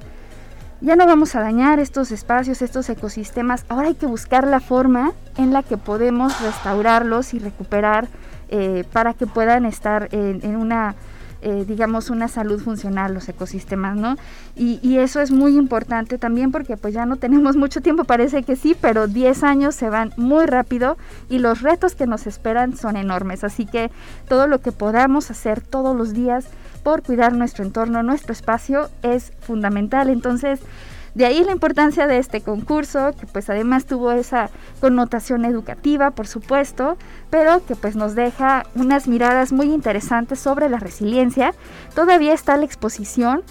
ya 0.83 0.97
no 0.97 1.07
vamos 1.07 1.37
a 1.37 1.40
dañar 1.40 1.79
estos 1.79 2.11
espacios, 2.11 2.61
estos 2.61 2.90
ecosistemas. 2.90 3.64
Ahora 3.68 3.88
hay 3.88 3.95
que 3.95 4.07
buscar 4.07 4.47
la 4.47 4.59
forma 4.59 5.12
en 5.37 5.53
la 5.53 5.62
que 5.62 5.77
podemos 5.77 6.40
restaurarlos 6.42 7.35
y 7.35 7.38
recuperar 7.38 8.09
eh, 8.49 8.85
para 8.92 9.14
que 9.14 9.29
puedan 9.29 9.64
estar 9.64 10.09
en, 10.11 10.57
una, 10.57 10.97
eh, 11.40 11.64
digamos, 11.68 12.11
una 12.11 12.27
salud 12.27 12.61
funcional 12.61 13.14
los 13.14 13.29
ecosistemas, 13.29 13.97
¿no? 13.97 14.16
Y, 14.57 14.81
y, 14.83 14.99
eso 14.99 15.21
es 15.21 15.31
muy 15.31 15.57
importante 15.57 16.18
también 16.18 16.51
porque 16.51 16.77
pues 16.77 16.92
ya 16.92 17.07
no 17.07 17.14
tenemos 17.16 17.55
mucho 17.64 17.81
tiempo, 17.81 18.03
parece 18.03 18.42
que 18.42 18.57
sí, 18.57 18.77
pero 18.79 19.07
10 19.07 19.45
años 19.45 19.77
se 19.77 19.88
van 19.88 20.12
muy 20.16 20.47
rápido 20.47 20.97
y 21.31 21.38
los 21.38 21.62
retos 21.62 21.95
que 21.95 22.09
nos 22.09 22.27
esperan 22.27 22.77
son 22.77 22.97
enormes. 22.97 23.45
Así 23.45 23.66
que 23.66 23.92
todo 24.29 24.49
lo 24.49 24.61
que 24.61 24.73
podamos 24.73 25.31
hacer 25.31 25.61
todos 25.61 25.97
los 25.97 26.12
días 26.12 26.49
por 26.83 27.03
cuidar 27.03 27.33
nuestro 27.35 27.64
entorno, 27.64 28.03
nuestro 28.03 28.33
espacio, 28.33 28.90
es 29.03 29.33
fundamental. 29.40 30.09
Entonces, 30.09 30.61
de 31.14 31.27
ahí 31.27 31.45
la 31.45 31.53
importancia 31.53 32.07
de 32.07 32.18
este 32.18 32.40
concurso, 32.40 33.12
que 33.18 33.27
pues 33.27 33.51
además 33.51 33.85
tuvo 33.85 34.12
esa 34.12 34.49
connotación 34.81 35.45
educativa, 35.45 36.12
por 36.12 36.27
supuesto, 36.27 36.97
pero 37.29 37.64
que 37.66 37.77
pues 37.77 37.97
nos 37.97 38.14
deja 38.14 38.64
unas 38.75 39.09
miradas 39.09 39.53
muy 39.53 39.73
interesantes 39.73 40.38
sobre 40.38 40.71
la 40.71 40.79
resiliencia. 40.79 41.55
Todavía 41.95 42.33
está 42.33 42.57
la 42.57 42.64
exposición 42.64 43.42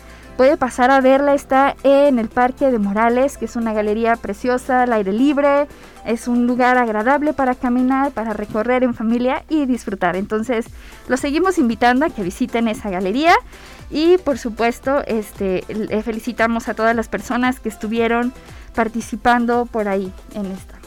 puede 0.42 0.58
pasar 0.58 0.90
a 0.90 1.02
verla, 1.02 1.36
está 1.36 1.76
en 1.84 2.18
el 2.18 2.28
Parque 2.28 2.72
de 2.72 2.80
Morales, 2.80 3.38
que 3.38 3.46
es 3.46 3.56
una 3.56 3.74
galería 3.74 4.16
preciosa, 4.16 4.82
al 4.82 4.94
aire 4.94 5.14
libre, 5.14 5.68
es 6.06 6.28
un 6.28 6.48
lugar 6.48 6.78
agradable 6.78 7.34
para 7.34 7.56
caminar, 7.56 8.12
para 8.12 8.34
recorrer 8.34 8.84
en 8.84 8.94
familia 8.94 9.44
y 9.50 9.66
disfrutar. 9.66 10.16
Entonces, 10.16 10.66
los 11.08 11.20
seguimos 11.20 11.58
invitando 11.58 12.06
a 12.06 12.10
que 12.10 12.24
visiten 12.24 12.68
esa 12.68 12.90
galería 12.90 13.34
y 13.90 14.18
por 14.18 14.38
supuesto, 14.38 15.04
este, 15.06 15.64
felicitamos 16.04 16.70
a 16.70 16.74
todas 16.74 16.96
las 16.96 17.10
personas 17.10 17.60
que 17.60 17.70
estuvieron 17.70 18.34
participando 18.74 19.66
por 19.66 19.88
ahí 19.88 20.12
en 20.34 20.46
esta. 20.48 20.81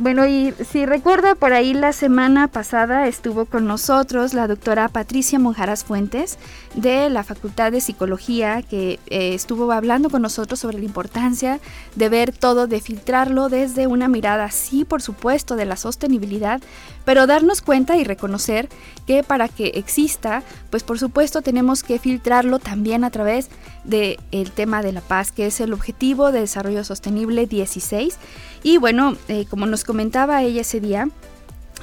Bueno, 0.00 0.26
y 0.26 0.54
si 0.66 0.86
recuerda, 0.86 1.34
por 1.34 1.52
ahí 1.52 1.74
la 1.74 1.92
semana 1.92 2.48
pasada 2.48 3.06
estuvo 3.06 3.44
con 3.44 3.66
nosotros 3.66 4.32
la 4.32 4.46
doctora 4.46 4.88
Patricia 4.88 5.38
Monjaras 5.38 5.84
Fuentes 5.84 6.38
de 6.74 7.10
la 7.10 7.22
Facultad 7.22 7.70
de 7.70 7.82
Psicología, 7.82 8.62
que 8.62 8.98
eh, 9.08 9.34
estuvo 9.34 9.70
hablando 9.72 10.08
con 10.08 10.22
nosotros 10.22 10.58
sobre 10.58 10.78
la 10.78 10.86
importancia 10.86 11.60
de 11.96 12.08
ver 12.08 12.32
todo, 12.32 12.66
de 12.66 12.80
filtrarlo 12.80 13.50
desde 13.50 13.86
una 13.88 14.08
mirada, 14.08 14.50
sí, 14.50 14.86
por 14.86 15.02
supuesto, 15.02 15.54
de 15.54 15.66
la 15.66 15.76
sostenibilidad, 15.76 16.62
pero 17.04 17.26
darnos 17.26 17.62
cuenta 17.62 17.96
y 17.96 18.04
reconocer 18.04 18.68
que 19.06 19.22
para 19.22 19.48
que 19.48 19.68
exista, 19.74 20.42
pues 20.70 20.82
por 20.82 20.98
supuesto 20.98 21.42
tenemos 21.42 21.82
que 21.82 21.98
filtrarlo 21.98 22.58
también 22.58 23.04
a 23.04 23.10
través 23.10 23.48
del 23.84 24.18
tema 24.54 24.82
de 24.82 24.92
la 24.92 25.00
paz, 25.00 25.32
que 25.32 25.46
es 25.46 25.60
el 25.60 25.72
objetivo 25.72 26.32
de 26.32 26.40
desarrollo 26.40 26.84
sostenible 26.84 27.46
16 27.46 28.18
y 28.62 28.78
bueno, 28.78 29.16
eh, 29.28 29.46
como 29.48 29.66
nos 29.66 29.84
comentaba 29.84 30.42
ella 30.42 30.60
ese 30.60 30.80
día, 30.80 31.08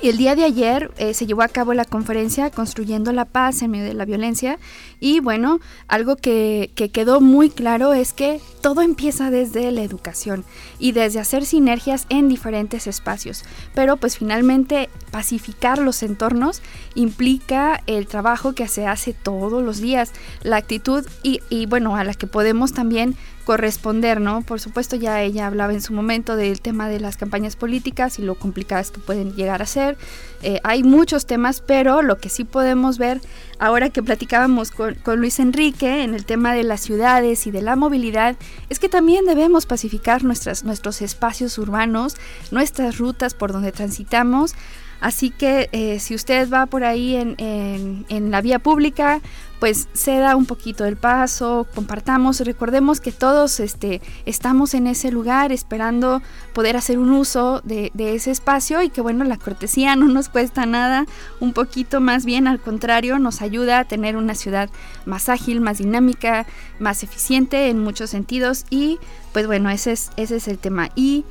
el 0.02 0.18
día 0.18 0.36
de 0.36 0.44
ayer 0.44 0.92
eh, 0.98 1.14
se 1.14 1.26
llevó 1.26 1.42
a 1.42 1.48
cabo 1.48 1.74
la 1.74 1.86
conferencia 1.86 2.52
Construyendo 2.52 3.12
la 3.12 3.26
Paz 3.26 3.62
en 3.62 3.72
medio 3.72 3.86
de 3.86 3.94
la 3.94 4.06
violencia. 4.06 4.60
Y 5.00 5.20
bueno, 5.20 5.60
algo 5.88 6.16
que, 6.16 6.72
que, 6.76 6.90
quedó 6.90 7.20
muy 7.20 7.50
claro 7.50 7.94
es 7.94 8.14
que 8.14 8.40
todo 8.62 8.82
empieza 8.82 9.32
desde 9.32 9.72
la 9.72 9.82
educación 9.82 10.46
y 10.78 10.92
desde 10.92 11.20
hacer 11.20 11.46
sinergias 11.46 12.06
en 12.10 12.30
diferentes 12.30 12.88
espacios, 12.88 13.44
pero 13.74 13.98
pues 13.98 14.18
finalmente 14.18 14.90
pacificar 15.12 15.80
los 15.80 16.04
entornos 16.04 16.62
implica 16.96 17.82
el 17.88 18.08
trabajo 18.08 18.54
que 18.54 18.68
se 18.68 18.88
hace 18.88 19.14
todos 19.14 19.64
los 19.64 19.80
días, 19.80 20.12
la 20.44 20.58
actitud 20.58 21.06
y 21.24 21.66
bueno, 21.68 21.96
a 21.96 22.04
la 22.04 22.14
que 22.14 22.28
podemos 22.28 22.74
también 22.74 23.16
corresponder, 23.48 24.20
¿no? 24.20 24.42
Por 24.42 24.60
supuesto 24.60 24.98
ya 24.98 25.22
ella 25.22 25.48
hablaba 25.48 25.72
en 25.72 25.82
su 25.82 25.94
momento 25.94 26.36
del 26.36 26.60
tema 26.60 26.90
de 26.90 27.00
las 27.00 27.16
campañas 27.16 27.56
políticas 27.56 28.20
y 28.20 28.22
lo 28.22 28.36
complicadas 28.36 28.92
que 28.92 29.00
pueden 29.00 29.36
llegar 29.36 29.62
a 29.62 29.66
ser. 29.66 29.98
Eh, 30.44 30.60
hay 30.66 30.84
muchos 30.84 31.26
temas, 31.26 31.62
pero 31.62 32.02
lo 32.02 32.18
que 32.18 32.28
sí 32.28 32.44
podemos 32.44 32.98
ver 32.98 33.22
ahora 33.58 33.90
que 33.90 34.04
platicábamos 34.04 34.72
con, 34.72 34.98
Luis 35.16 35.40
Enrique 35.40 36.04
en 36.04 36.14
el 36.14 36.26
tema 36.26 36.54
de 36.54 36.64
las 36.64 36.82
ciudades 36.82 37.48
y 37.48 37.52
de 37.52 37.62
la 37.62 37.78
movilidad, 37.78 38.36
es 38.68 38.80
que 38.80 38.90
también 38.90 39.24
debemos 39.24 39.66
pacificar 39.66 40.26
nuestras, 40.26 40.66
nuestros 40.66 41.02
espacios 41.02 41.58
urbanos, 41.58 42.18
nuestras 42.52 42.98
rutas 42.98 43.34
por 43.34 43.54
donde 43.54 43.72
transitamos 43.72 44.56
Así 45.00 45.30
que 45.30 45.70
eh, 45.72 46.00
si 46.00 46.16
usted 46.16 46.50
va 46.50 46.66
por 46.66 46.84
ahí 46.84 47.16
en, 47.16 47.36
en, 47.38 48.32
la 48.32 48.42
vía 48.42 48.60
pública, 48.60 49.22
pues 49.60 49.88
ceda 49.94 50.36
un 50.36 50.46
poquito 50.46 50.86
el 50.86 50.98
paso, 50.98 51.68
compartamos, 51.74 52.40
recordemos 52.42 53.00
que 53.00 53.12
todos 53.12 53.60
este, 53.60 54.02
estamos 54.26 54.74
en 54.74 54.88
ese 54.88 55.12
lugar 55.12 55.52
esperando 55.52 56.22
poder 56.54 56.78
hacer 56.78 57.00
un 57.00 57.12
uso 57.12 57.62
de, 57.64 57.92
de, 57.94 58.16
ese 58.16 58.32
espacio 58.32 58.82
y 58.82 58.90
que 58.90 59.02
bueno, 59.02 59.24
la 59.24 59.38
cortesía 59.38 59.96
no 59.96 60.08
nos 60.08 60.30
cuesta 60.30 60.66
nada, 60.66 61.06
un 61.40 61.54
poquito 61.54 62.02
más 62.02 62.26
bien 62.26 62.48
al 62.48 62.60
contrario, 62.60 63.20
nos 63.20 63.42
ayuda 63.42 63.80
a 63.80 63.86
tener 63.86 64.16
una 64.16 64.36
ciudad 64.36 64.70
más 65.06 65.30
ágil, 65.30 65.62
más 65.62 65.78
dinámica, 65.78 66.46
más 66.80 67.04
eficiente 67.04 67.70
en 67.70 67.80
muchos 67.80 68.10
sentidos 68.10 68.66
y 68.70 69.00
pues 69.32 69.46
bueno, 69.46 69.70
ese 69.70 69.92
es, 69.92 70.10
ese 70.18 70.38
es 70.38 70.48
el 70.48 70.58
tema. 70.58 70.90
Y 70.96 71.24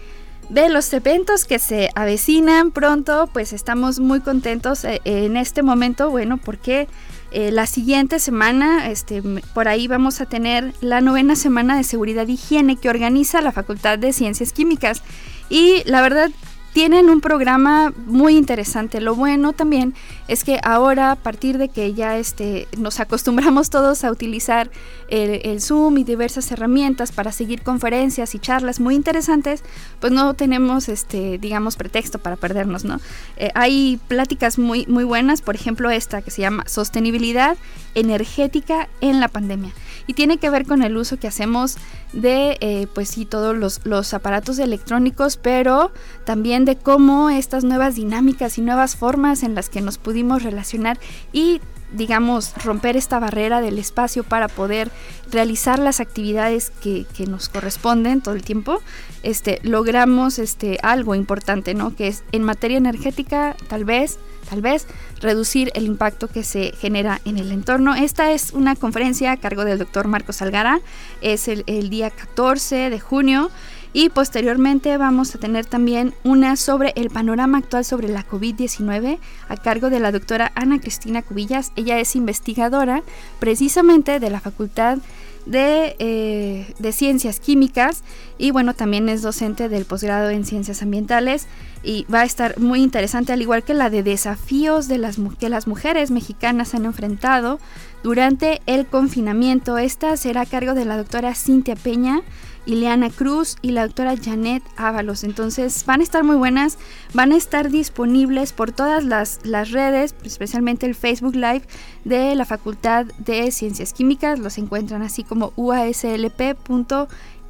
de 0.48 0.68
los 0.68 0.92
eventos 0.92 1.44
que 1.44 1.58
se 1.58 1.90
avecinan 1.94 2.70
pronto, 2.70 3.28
pues 3.32 3.52
estamos 3.52 3.98
muy 3.98 4.20
contentos 4.20 4.84
eh, 4.84 5.00
en 5.04 5.36
este 5.36 5.62
momento, 5.62 6.10
bueno, 6.10 6.38
porque 6.38 6.88
eh, 7.32 7.50
la 7.50 7.66
siguiente 7.66 8.18
semana, 8.18 8.88
este, 8.88 9.22
por 9.54 9.68
ahí 9.68 9.88
vamos 9.88 10.20
a 10.20 10.26
tener 10.26 10.72
la 10.80 11.00
novena 11.00 11.34
semana 11.34 11.76
de 11.76 11.84
seguridad 11.84 12.28
y 12.28 12.32
higiene 12.34 12.76
que 12.76 12.88
organiza 12.88 13.40
la 13.40 13.52
Facultad 13.52 13.98
de 13.98 14.12
Ciencias 14.12 14.52
Químicas. 14.52 15.02
Y 15.48 15.82
la 15.84 16.00
verdad, 16.00 16.30
tienen 16.72 17.08
un 17.08 17.22
programa 17.22 17.92
muy 18.04 18.36
interesante. 18.36 19.00
Lo 19.00 19.14
bueno 19.14 19.54
también 19.54 19.94
es 20.28 20.44
que 20.44 20.58
ahora, 20.62 21.12
a 21.12 21.16
partir 21.16 21.58
de 21.58 21.68
que 21.68 21.94
ya 21.94 22.18
este, 22.18 22.68
nos 22.76 23.00
acostumbramos 23.00 23.70
todos 23.70 24.04
a 24.04 24.10
utilizar 24.10 24.70
el, 25.08 25.60
Zoom 25.60 25.98
y 25.98 26.04
diversas 26.04 26.50
herramientas 26.52 27.12
para 27.12 27.32
seguir 27.32 27.62
conferencias 27.62 28.34
y 28.34 28.38
charlas 28.38 28.80
muy 28.80 28.94
interesantes, 28.94 29.62
pues 30.00 30.12
no 30.12 30.34
tenemos, 30.34 30.88
este, 30.88 31.38
digamos, 31.38 31.76
pretexto 31.76 32.18
para 32.18 32.36
perdernos, 32.36 32.84
¿no? 32.84 33.00
Eh, 33.36 33.50
hay 33.54 34.00
pláticas 34.08 34.58
muy, 34.58 34.86
muy 34.86 35.04
buenas, 35.04 35.42
por 35.42 35.54
ejemplo, 35.54 35.90
esta 35.90 36.22
que 36.22 36.30
se 36.30 36.42
llama 36.42 36.64
Sostenibilidad 36.66 37.56
energética 37.94 38.88
en 39.00 39.20
la 39.20 39.28
pandemia 39.28 39.72
y 40.06 40.14
tiene 40.14 40.38
que 40.38 40.50
ver 40.50 40.66
con 40.66 40.82
el 40.82 40.96
uso 40.96 41.18
que 41.18 41.26
hacemos 41.26 41.76
de, 42.12 42.56
eh, 42.60 42.86
pues 42.94 43.08
sí, 43.08 43.24
todos 43.24 43.56
los, 43.56 43.84
los 43.84 44.14
aparatos 44.14 44.58
electrónicos, 44.58 45.36
pero 45.36 45.90
también 46.24 46.64
de 46.64 46.76
cómo 46.76 47.30
estas 47.30 47.64
nuevas 47.64 47.96
dinámicas 47.96 48.58
y 48.58 48.60
nuevas 48.60 48.96
formas 48.96 49.42
en 49.42 49.54
las 49.54 49.68
que 49.68 49.80
nos 49.80 49.98
pudimos 49.98 50.15
relacionar 50.42 50.98
y 51.32 51.60
digamos, 51.92 52.52
romper 52.64 52.96
esta 52.96 53.18
barrera 53.18 53.60
del 53.60 53.78
espacio 53.78 54.24
para 54.24 54.48
poder 54.48 54.90
realizar 55.30 55.78
las 55.78 56.00
actividades 56.00 56.70
que, 56.70 57.06
que, 57.16 57.26
nos 57.26 57.48
corresponden 57.48 58.20
todo 58.20 58.34
el 58.34 58.42
tiempo, 58.42 58.82
este, 59.22 59.60
logramos 59.62 60.38
este, 60.38 60.78
algo 60.82 61.14
importante, 61.14 61.74
¿no? 61.74 61.94
Que 61.94 62.08
es 62.08 62.24
en 62.32 62.42
materia 62.42 62.76
energética, 62.76 63.56
tal 63.68 63.84
vez, 63.84 64.18
tal 64.50 64.62
vez, 64.62 64.86
reducir 65.20 65.70
el 65.74 65.86
impacto 65.86 66.28
que 66.28 66.44
se 66.44 66.72
genera 66.72 67.20
en 67.24 67.38
el 67.38 67.52
entorno. 67.52 67.94
Esta 67.94 68.32
es 68.32 68.52
una 68.52 68.74
conferencia 68.74 69.32
a 69.32 69.36
cargo 69.36 69.64
del 69.64 69.78
doctor 69.78 70.08
Marcos 70.08 70.42
Algara, 70.42 70.80
es 71.20 71.48
el, 71.48 71.64
el 71.66 71.88
día 71.88 72.10
14 72.10 72.90
de 72.90 73.00
junio. 73.00 73.50
Y 73.96 74.10
posteriormente 74.10 74.98
vamos 74.98 75.34
a 75.34 75.38
tener 75.38 75.64
también 75.64 76.12
una 76.22 76.56
sobre 76.56 76.92
el 76.96 77.08
panorama 77.08 77.56
actual 77.56 77.82
sobre 77.82 78.08
la 78.08 78.28
COVID-19 78.28 79.18
a 79.48 79.56
cargo 79.56 79.88
de 79.88 80.00
la 80.00 80.12
doctora 80.12 80.52
Ana 80.54 80.78
Cristina 80.78 81.22
Cubillas. 81.22 81.72
Ella 81.76 81.98
es 81.98 82.14
investigadora 82.14 83.02
precisamente 83.38 84.20
de 84.20 84.28
la 84.28 84.40
Facultad 84.40 84.98
de, 85.46 85.96
eh, 85.98 86.74
de, 86.78 86.92
Ciencias 86.92 87.40
Químicas 87.40 88.02
y 88.36 88.50
bueno, 88.50 88.74
también 88.74 89.08
es 89.08 89.22
docente 89.22 89.70
del 89.70 89.86
posgrado 89.86 90.28
en 90.28 90.44
Ciencias 90.44 90.82
Ambientales 90.82 91.46
y 91.82 92.04
va 92.12 92.20
a 92.20 92.24
estar 92.24 92.58
muy 92.58 92.82
interesante, 92.82 93.32
al 93.32 93.40
igual 93.40 93.62
que 93.62 93.72
la 93.72 93.88
de 93.88 94.02
desafíos 94.02 94.88
de 94.88 94.98
las, 94.98 95.16
que 95.38 95.48
las 95.48 95.66
mujeres 95.66 96.10
mexicanas 96.10 96.74
han 96.74 96.84
enfrentado 96.84 97.60
durante 98.06 98.62
el 98.66 98.86
confinamiento. 98.86 99.78
Esta 99.78 100.16
será 100.16 100.42
a 100.42 100.46
cargo 100.46 100.74
de 100.74 100.84
la 100.84 100.96
doctora 100.96 101.34
Cintia 101.34 101.74
Peña. 101.74 102.22
Ileana 102.64 103.10
Cruz 103.10 103.56
y 103.62 103.70
la 103.70 103.84
doctora 103.86 104.14
Janet 104.16 104.62
Ábalos. 104.76 105.24
Entonces 105.24 105.84
van 105.86 106.00
a 106.00 106.02
estar 106.04 106.22
muy 106.24 106.36
buenas, 106.36 106.78
van 107.14 107.32
a 107.32 107.36
estar 107.36 107.70
disponibles 107.70 108.52
por 108.52 108.72
todas 108.72 109.04
las, 109.04 109.40
las 109.44 109.70
redes, 109.70 110.14
especialmente 110.24 110.86
el 110.86 110.94
Facebook 110.94 111.34
Live 111.34 111.62
de 112.04 112.34
la 112.34 112.44
Facultad 112.44 113.06
de 113.18 113.50
Ciencias 113.50 113.92
Químicas. 113.92 114.38
Los 114.38 114.58
encuentran 114.58 115.02
así 115.02 115.24
como 115.24 115.52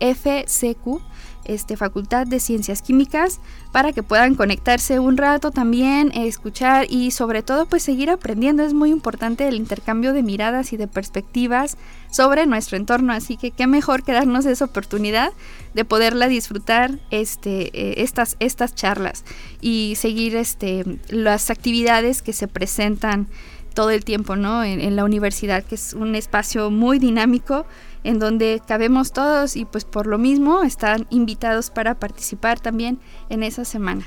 uaslp.fcq 0.00 1.00
este, 1.46 1.76
Facultad 1.76 2.26
de 2.26 2.40
Ciencias 2.40 2.82
Químicas 2.82 3.40
para 3.72 3.92
que 3.92 4.02
puedan 4.02 4.34
conectarse 4.34 4.98
un 4.98 5.16
rato 5.16 5.50
también, 5.50 6.10
escuchar 6.12 6.86
y 6.90 7.10
sobre 7.10 7.42
todo 7.42 7.66
pues 7.66 7.82
seguir 7.82 8.10
aprendiendo. 8.10 8.64
Es 8.64 8.74
muy 8.74 8.90
importante 8.90 9.46
el 9.46 9.56
intercambio 9.56 10.12
de 10.12 10.22
miradas 10.22 10.72
y 10.72 10.76
de 10.76 10.88
perspectivas 10.88 11.76
sobre 12.10 12.46
nuestro 12.46 12.76
entorno, 12.76 13.12
así 13.12 13.36
que 13.36 13.50
qué 13.50 13.66
mejor 13.66 14.02
que 14.02 14.12
darnos 14.12 14.46
esa 14.46 14.64
oportunidad 14.64 15.32
de 15.74 15.84
poderla 15.84 16.28
disfrutar 16.28 16.98
este, 17.10 17.70
eh, 17.78 18.02
estas, 18.02 18.36
estas 18.40 18.74
charlas 18.74 19.24
y 19.60 19.94
seguir 19.96 20.36
este, 20.36 20.84
las 21.08 21.50
actividades 21.50 22.22
que 22.22 22.32
se 22.32 22.48
presentan 22.48 23.28
todo 23.74 23.90
el 23.90 24.04
tiempo 24.04 24.36
¿no? 24.36 24.64
en 24.64 24.96
la 24.96 25.04
universidad, 25.04 25.62
que 25.62 25.74
es 25.74 25.92
un 25.92 26.14
espacio 26.14 26.70
muy 26.70 26.98
dinámico 26.98 27.66
en 28.06 28.20
donde 28.20 28.62
cabemos 28.64 29.12
todos 29.12 29.56
y 29.56 29.64
pues 29.64 29.84
por 29.84 30.06
lo 30.06 30.16
mismo 30.16 30.62
están 30.62 31.06
invitados 31.10 31.70
para 31.70 31.98
participar 31.98 32.60
también 32.60 33.00
en 33.30 33.42
esa 33.42 33.64
semana. 33.64 34.06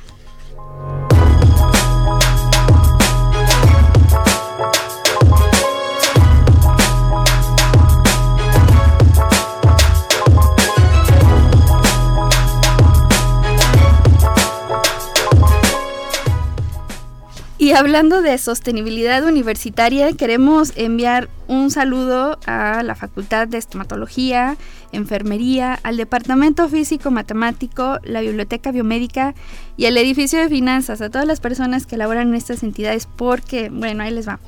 Y 17.70 17.74
hablando 17.74 18.24
de 18.24 18.36
sostenibilidad 18.40 19.24
universitaria, 19.24 20.12
queremos 20.14 20.74
enviar 20.76 21.30
un 21.48 21.70
saludo 21.70 22.40
a 22.48 22.82
la 22.82 22.96
Facultad 22.96 23.48
de 23.48 23.60
Estomatología, 23.60 24.58
Enfermería, 24.92 25.80
al 25.84 25.96
Departamento 25.96 26.68
Físico 26.68 27.12
Matemático, 27.12 28.00
la 28.02 28.22
Biblioteca 28.22 28.72
Biomédica 28.72 29.36
y 29.78 29.86
al 29.86 29.98
edificio 29.98 30.40
de 30.40 30.50
finanzas, 30.50 31.00
a 31.02 31.12
todas 31.12 31.28
las 31.28 31.42
personas 31.42 31.86
que 31.86 31.96
laboran 31.96 32.30
en 32.30 32.34
estas 32.34 32.64
entidades, 32.64 33.06
porque, 33.06 33.70
bueno, 33.70 34.02
ahí 34.02 34.16
les 34.16 34.28
va. 34.28 34.40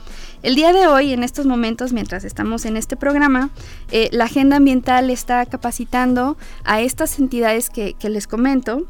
El 0.41 0.55
día 0.55 0.73
de 0.73 0.87
hoy, 0.87 1.13
en 1.13 1.21
estos 1.21 1.45
momentos, 1.45 1.93
mientras 1.93 2.23
estamos 2.23 2.65
en 2.65 2.75
este 2.75 2.95
programa, 2.95 3.51
eh, 3.91 4.09
la 4.11 4.23
Agenda 4.23 4.55
Ambiental 4.55 5.11
está 5.11 5.45
capacitando 5.45 6.37
a 6.63 6.81
estas 6.81 7.19
entidades 7.19 7.69
que, 7.69 7.93
que 7.93 8.09
les 8.09 8.25
comento 8.25 8.87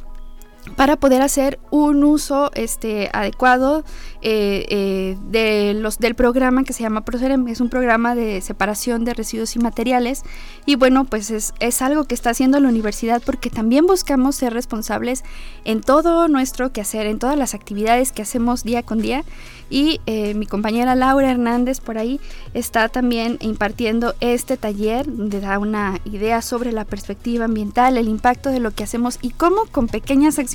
para 0.76 0.95
poder 0.95 1.22
hacer 1.22 1.59
un 1.72 2.03
uso 2.03 2.51
este, 2.53 3.09
adecuado 3.14 3.84
eh, 4.22 4.66
eh, 4.70 5.18
de 5.30 5.74
los, 5.74 5.97
del 5.97 6.14
programa 6.16 6.64
que 6.64 6.74
se 6.74 6.84
llama 6.84 7.03
Procerem. 7.03 7.47
Es 7.47 7.62
un 7.62 7.70
programa 7.70 8.14
de 8.16 8.41
separación 8.41 9.03
de 9.03 9.14
residuos 9.14 9.55
y 9.55 9.59
materiales. 9.59 10.24
Y 10.66 10.76
bueno, 10.76 11.05
pues 11.05 11.32
es, 11.32 11.53
es, 11.59 11.82
algo 11.82 12.03
que 12.03 12.14
está 12.14 12.30
haciendo 12.30 12.59
la 12.59 12.70
universidad 12.70 13.22
porque 13.26 13.49
también 13.49 13.88
buscamos 13.88 14.36
ser 14.36 14.53
responsables 14.53 15.24
en 15.66 15.82
todo 15.82 16.28
nuestro 16.28 16.72
quehacer, 16.72 17.07
en 17.07 17.18
todas 17.18 17.38
las 17.38 17.55
actividades 17.55 18.12
que 18.12 18.22
hacemos 18.22 18.64
día 18.64 18.84
con 18.84 19.01
día. 19.01 19.24
Y 19.70 20.01
eh, 20.05 20.34
mi 20.34 20.45
compañera 20.45 20.95
Laura 20.95 21.32
Hernández 21.32 21.80
por 21.80 21.97
ahí 21.97 22.20
está 22.53 22.89
también 22.89 23.38
impartiendo 23.39 24.16
este 24.20 24.57
taller 24.57 25.05
donde 25.05 25.39
da 25.39 25.57
una 25.59 26.01
idea 26.03 26.41
sobre 26.41 26.74
la 26.74 26.84
perspectiva 26.84 27.45
ambiental, 27.45 27.97
el 27.97 28.09
impacto 28.09 28.49
de 28.49 28.59
lo 28.59 28.72
que 28.72 28.84
hacemos 28.84 29.18
y 29.22 29.30
cómo 29.30 29.66
con 29.72 29.88
pequeñas 29.88 30.39
acciones 30.39 30.51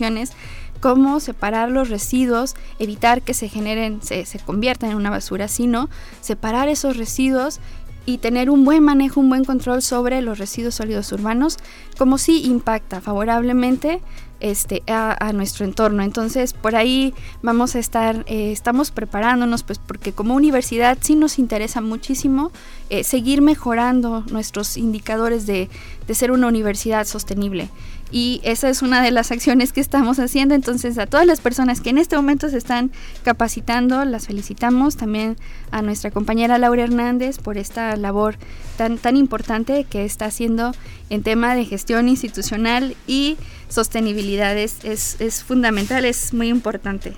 cómo 0.80 1.20
separar 1.20 1.70
los 1.70 1.88
residuos, 1.88 2.54
evitar 2.78 3.22
que 3.22 3.34
se 3.34 3.48
generen, 3.48 4.00
se, 4.02 4.24
conviertan 4.44 4.90
en 4.90 4.96
una 4.96 5.10
basura, 5.10 5.48
sino 5.48 5.88
separar 6.20 6.68
esos 6.68 6.96
residuos 6.96 7.60
y 8.04 8.18
tener 8.18 8.50
un 8.50 8.64
buen 8.64 8.84
manejo, 8.84 9.20
un 9.20 9.28
buen 9.28 9.44
control 9.44 9.82
sobre 9.82 10.22
los 10.22 10.38
residuos 10.38 10.76
sólidos 10.76 11.10
urbanos, 11.10 11.56
como 11.98 12.18
si 12.18 12.44
impacta 12.44 13.00
favorablemente 13.00 14.00
este, 14.38 14.84
a, 14.86 15.32
nuestro 15.32 15.64
entorno. 15.64 16.04
Entonces, 16.04 16.52
por 16.52 16.76
ahí 16.76 17.14
vamos 17.42 17.74
a 17.74 17.80
estar, 17.80 18.24
eh, 18.28 18.52
estamos 18.52 18.92
preparándonos, 18.92 19.64
pues 19.64 19.80
porque 19.80 20.12
como 20.12 20.36
universidad 20.36 20.98
sí 21.00 21.16
nos 21.16 21.40
interesa 21.40 21.80
muchísimo 21.80 22.52
eh, 22.90 23.02
seguir 23.02 23.42
mejorando 23.42 24.24
nuestros 24.30 24.76
indicadores 24.76 25.46
de 25.46 25.68
ser 26.12 26.30
una 26.30 26.46
universidad 26.46 27.06
sostenible 27.06 27.70
y 28.10 28.40
esa 28.44 28.68
es 28.68 28.82
una 28.82 29.02
de 29.02 29.10
las 29.10 29.30
acciones 29.32 29.72
que 29.72 29.80
estamos 29.80 30.18
haciendo. 30.18 30.54
Entonces 30.54 30.98
a 30.98 31.06
todas 31.06 31.26
las 31.26 31.40
personas 31.40 31.80
que 31.80 31.90
en 31.90 31.98
este 31.98 32.16
momento 32.16 32.48
se 32.48 32.58
están 32.58 32.92
capacitando, 33.24 34.04
las 34.04 34.26
felicitamos. 34.26 34.96
También 34.96 35.36
a 35.70 35.82
nuestra 35.82 36.10
compañera 36.10 36.58
Laura 36.58 36.84
Hernández 36.84 37.38
por 37.38 37.58
esta 37.58 37.96
labor 37.96 38.36
tan, 38.76 38.98
tan 38.98 39.16
importante 39.16 39.84
que 39.84 40.04
está 40.04 40.26
haciendo 40.26 40.72
en 41.10 41.22
tema 41.22 41.54
de 41.54 41.64
gestión 41.64 42.08
institucional 42.08 42.96
y 43.06 43.36
sostenibilidad. 43.68 44.56
Es, 44.56 44.84
es 44.84 45.44
fundamental, 45.44 46.04
es 46.04 46.32
muy 46.32 46.48
importante. 46.48 47.16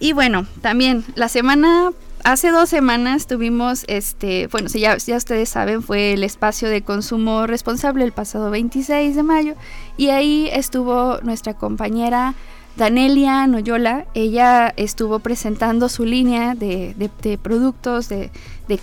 Y 0.00 0.12
bueno, 0.12 0.46
también 0.62 1.04
la 1.16 1.28
semana 1.28 1.90
hace 2.24 2.50
dos 2.50 2.68
semanas 2.68 3.26
tuvimos, 3.26 3.84
este, 3.88 4.46
bueno, 4.48 4.68
ya, 4.68 4.96
ya 4.96 5.16
ustedes 5.16 5.48
saben, 5.48 5.82
fue 5.82 6.12
el 6.14 6.24
espacio 6.24 6.68
de 6.68 6.82
consumo 6.82 7.46
responsable 7.46 8.04
el 8.04 8.12
pasado 8.12 8.50
26 8.50 9.16
de 9.16 9.22
mayo 9.22 9.54
y 9.96 10.08
ahí 10.10 10.48
estuvo 10.52 11.18
nuestra 11.22 11.54
compañera 11.54 12.34
Danelia 12.76 13.46
Noyola. 13.46 14.06
Ella 14.14 14.72
estuvo 14.76 15.18
presentando 15.18 15.88
su 15.88 16.04
línea 16.04 16.54
de, 16.54 16.94
productos 17.42 18.08
de, 18.08 18.30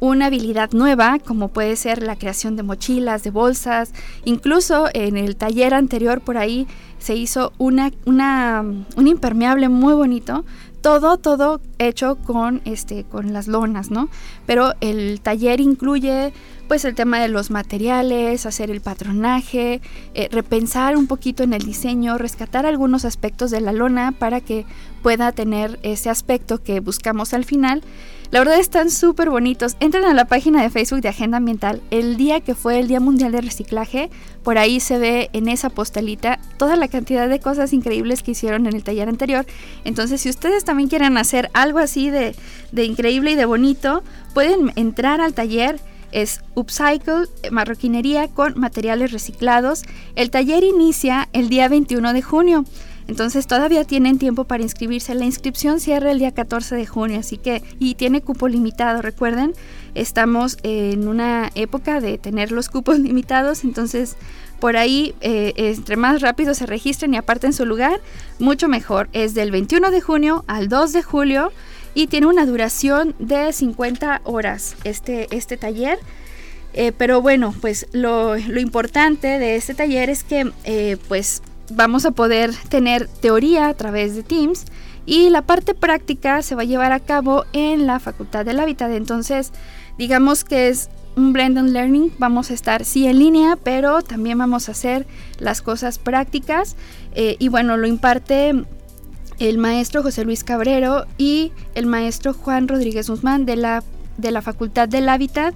una 0.00 0.26
habilidad 0.26 0.72
nueva, 0.72 1.18
como 1.18 1.48
puede 1.48 1.76
ser 1.76 2.02
la 2.02 2.16
creación 2.16 2.56
de 2.56 2.62
mochilas, 2.62 3.22
de 3.22 3.30
bolsas, 3.30 3.92
incluso 4.24 4.88
en 4.92 5.16
el 5.16 5.36
taller 5.36 5.74
anterior 5.74 6.20
por 6.20 6.36
ahí 6.36 6.66
se 6.98 7.14
hizo 7.14 7.52
una, 7.58 7.92
una, 8.04 8.62
un 8.96 9.06
impermeable 9.06 9.68
muy 9.68 9.94
bonito, 9.94 10.44
todo, 10.86 11.16
todo 11.16 11.60
hecho 11.78 12.16
con, 12.16 12.62
este, 12.64 13.04
con 13.04 13.32
las 13.32 13.48
lonas, 13.48 13.90
¿no? 13.90 14.08
Pero 14.46 14.74
el 14.80 15.20
taller 15.20 15.60
incluye 15.60 16.32
pues 16.68 16.84
el 16.84 16.94
tema 16.94 17.20
de 17.20 17.28
los 17.28 17.50
materiales, 17.50 18.46
hacer 18.46 18.70
el 18.70 18.80
patronaje, 18.80 19.80
eh, 20.14 20.28
repensar 20.30 20.96
un 20.96 21.06
poquito 21.06 21.42
en 21.42 21.54
el 21.54 21.62
diseño, 21.62 22.18
rescatar 22.18 22.66
algunos 22.66 23.04
aspectos 23.04 23.50
de 23.50 23.60
la 23.60 23.72
lona 23.72 24.12
para 24.12 24.40
que 24.40 24.64
pueda 25.02 25.32
tener 25.32 25.78
ese 25.82 26.10
aspecto 26.10 26.62
que 26.62 26.80
buscamos 26.80 27.34
al 27.34 27.44
final 27.44 27.82
la 28.30 28.40
verdad 28.40 28.58
están 28.58 28.90
súper 28.90 29.30
bonitos. 29.30 29.76
Entren 29.80 30.04
a 30.04 30.14
la 30.14 30.24
página 30.24 30.62
de 30.62 30.70
Facebook 30.70 31.00
de 31.00 31.08
Agenda 31.08 31.36
Ambiental. 31.36 31.82
El 31.90 32.16
día 32.16 32.40
que 32.40 32.54
fue 32.54 32.78
el 32.78 32.88
Día 32.88 33.00
Mundial 33.00 33.32
de 33.32 33.40
Reciclaje, 33.40 34.10
por 34.42 34.58
ahí 34.58 34.80
se 34.80 34.98
ve 34.98 35.30
en 35.32 35.48
esa 35.48 35.70
postalita 35.70 36.38
toda 36.58 36.76
la 36.76 36.88
cantidad 36.88 37.28
de 37.28 37.40
cosas 37.40 37.72
increíbles 37.72 38.22
que 38.22 38.32
hicieron 38.32 38.66
en 38.66 38.74
el 38.74 38.82
taller 38.82 39.08
anterior. 39.08 39.46
Entonces, 39.84 40.20
si 40.20 40.30
ustedes 40.30 40.64
también 40.64 40.88
quieren 40.88 41.16
hacer 41.18 41.50
algo 41.54 41.78
así 41.78 42.10
de, 42.10 42.34
de 42.72 42.84
increíble 42.84 43.32
y 43.32 43.34
de 43.36 43.44
bonito, 43.44 44.02
pueden 44.34 44.72
entrar 44.76 45.20
al 45.20 45.34
taller 45.34 45.80
es 46.12 46.40
Upcycle 46.54 47.26
Marroquinería 47.50 48.28
con 48.28 48.58
materiales 48.58 49.12
reciclados. 49.12 49.82
El 50.14 50.30
taller 50.30 50.64
inicia 50.64 51.28
el 51.32 51.48
día 51.48 51.68
21 51.68 52.12
de 52.12 52.22
junio. 52.22 52.64
Entonces 53.08 53.46
todavía 53.46 53.84
tienen 53.84 54.18
tiempo 54.18 54.44
para 54.44 54.62
inscribirse. 54.62 55.14
La 55.14 55.24
inscripción 55.24 55.80
cierra 55.80 56.10
el 56.10 56.18
día 56.18 56.32
14 56.32 56.74
de 56.74 56.86
junio, 56.86 57.20
así 57.20 57.38
que 57.38 57.62
y 57.78 57.94
tiene 57.94 58.20
cupo 58.20 58.48
limitado. 58.48 59.00
Recuerden, 59.00 59.54
estamos 59.94 60.58
en 60.62 61.06
una 61.06 61.50
época 61.54 62.00
de 62.00 62.18
tener 62.18 62.50
los 62.50 62.68
cupos 62.68 62.98
limitados, 63.00 63.64
entonces 63.64 64.16
por 64.60 64.76
ahí 64.76 65.14
eh, 65.20 65.52
entre 65.56 65.96
más 65.96 66.22
rápido 66.22 66.54
se 66.54 66.66
registren 66.66 67.14
y 67.14 67.16
aparten 67.16 67.52
su 67.52 67.66
lugar, 67.66 68.00
mucho 68.38 68.68
mejor. 68.68 69.08
Es 69.12 69.34
del 69.34 69.50
21 69.50 69.90
de 69.90 70.00
junio 70.00 70.44
al 70.48 70.68
2 70.68 70.92
de 70.92 71.02
julio 71.02 71.52
y 71.94 72.08
tiene 72.08 72.26
una 72.26 72.44
duración 72.44 73.14
de 73.18 73.52
50 73.52 74.22
horas 74.24 74.76
este, 74.84 75.28
este 75.34 75.56
taller. 75.56 75.98
Eh, 76.72 76.92
pero 76.92 77.22
bueno, 77.22 77.54
pues 77.62 77.86
lo, 77.92 78.36
importante 78.36 79.38
de 79.38 79.56
este 79.56 79.74
taller 79.74 80.10
es 80.10 80.24
que 80.24 80.52
eh, 80.64 80.98
pues 81.08 81.42
vamos 81.70 82.04
a 82.04 82.10
poder 82.10 82.54
tener 82.68 83.08
teoría 83.08 83.68
a 83.68 83.74
través 83.74 84.14
de 84.14 84.22
Teams 84.22 84.64
y 85.04 85.30
la 85.30 85.42
parte 85.42 85.74
práctica 85.74 86.42
se 86.42 86.54
va 86.54 86.62
a 86.62 86.66
llevar 86.66 86.92
a 86.92 87.00
cabo 87.00 87.44
en 87.52 87.86
la 87.86 88.00
Facultad 88.00 88.44
del 88.44 88.60
Hábitat. 88.60 88.90
Entonces, 88.90 89.52
digamos 89.98 90.44
que 90.44 90.68
es 90.68 90.90
un 91.16 91.32
blended 91.32 91.72
learning, 91.72 92.12
vamos 92.18 92.50
a 92.50 92.54
estar 92.54 92.84
sí 92.84 93.06
en 93.06 93.18
línea, 93.18 93.56
pero 93.56 94.02
también 94.02 94.36
vamos 94.36 94.68
a 94.68 94.72
hacer 94.72 95.06
las 95.38 95.62
cosas 95.62 95.98
prácticas 95.98 96.76
eh, 97.14 97.36
y 97.38 97.48
bueno, 97.48 97.76
lo 97.76 97.86
imparte 97.86 98.64
el 99.38 99.58
maestro 99.58 100.02
José 100.02 100.24
Luis 100.24 100.44
Cabrero 100.44 101.06
y 101.16 101.52
el 101.74 101.86
maestro 101.86 102.34
Juan 102.34 102.68
Rodríguez 102.68 103.08
Guzmán 103.08 103.46
de 103.46 103.56
la, 103.56 103.82
de 104.18 104.30
la 104.30 104.42
Facultad 104.42 104.88
del 104.88 105.08
Hábitat 105.08 105.54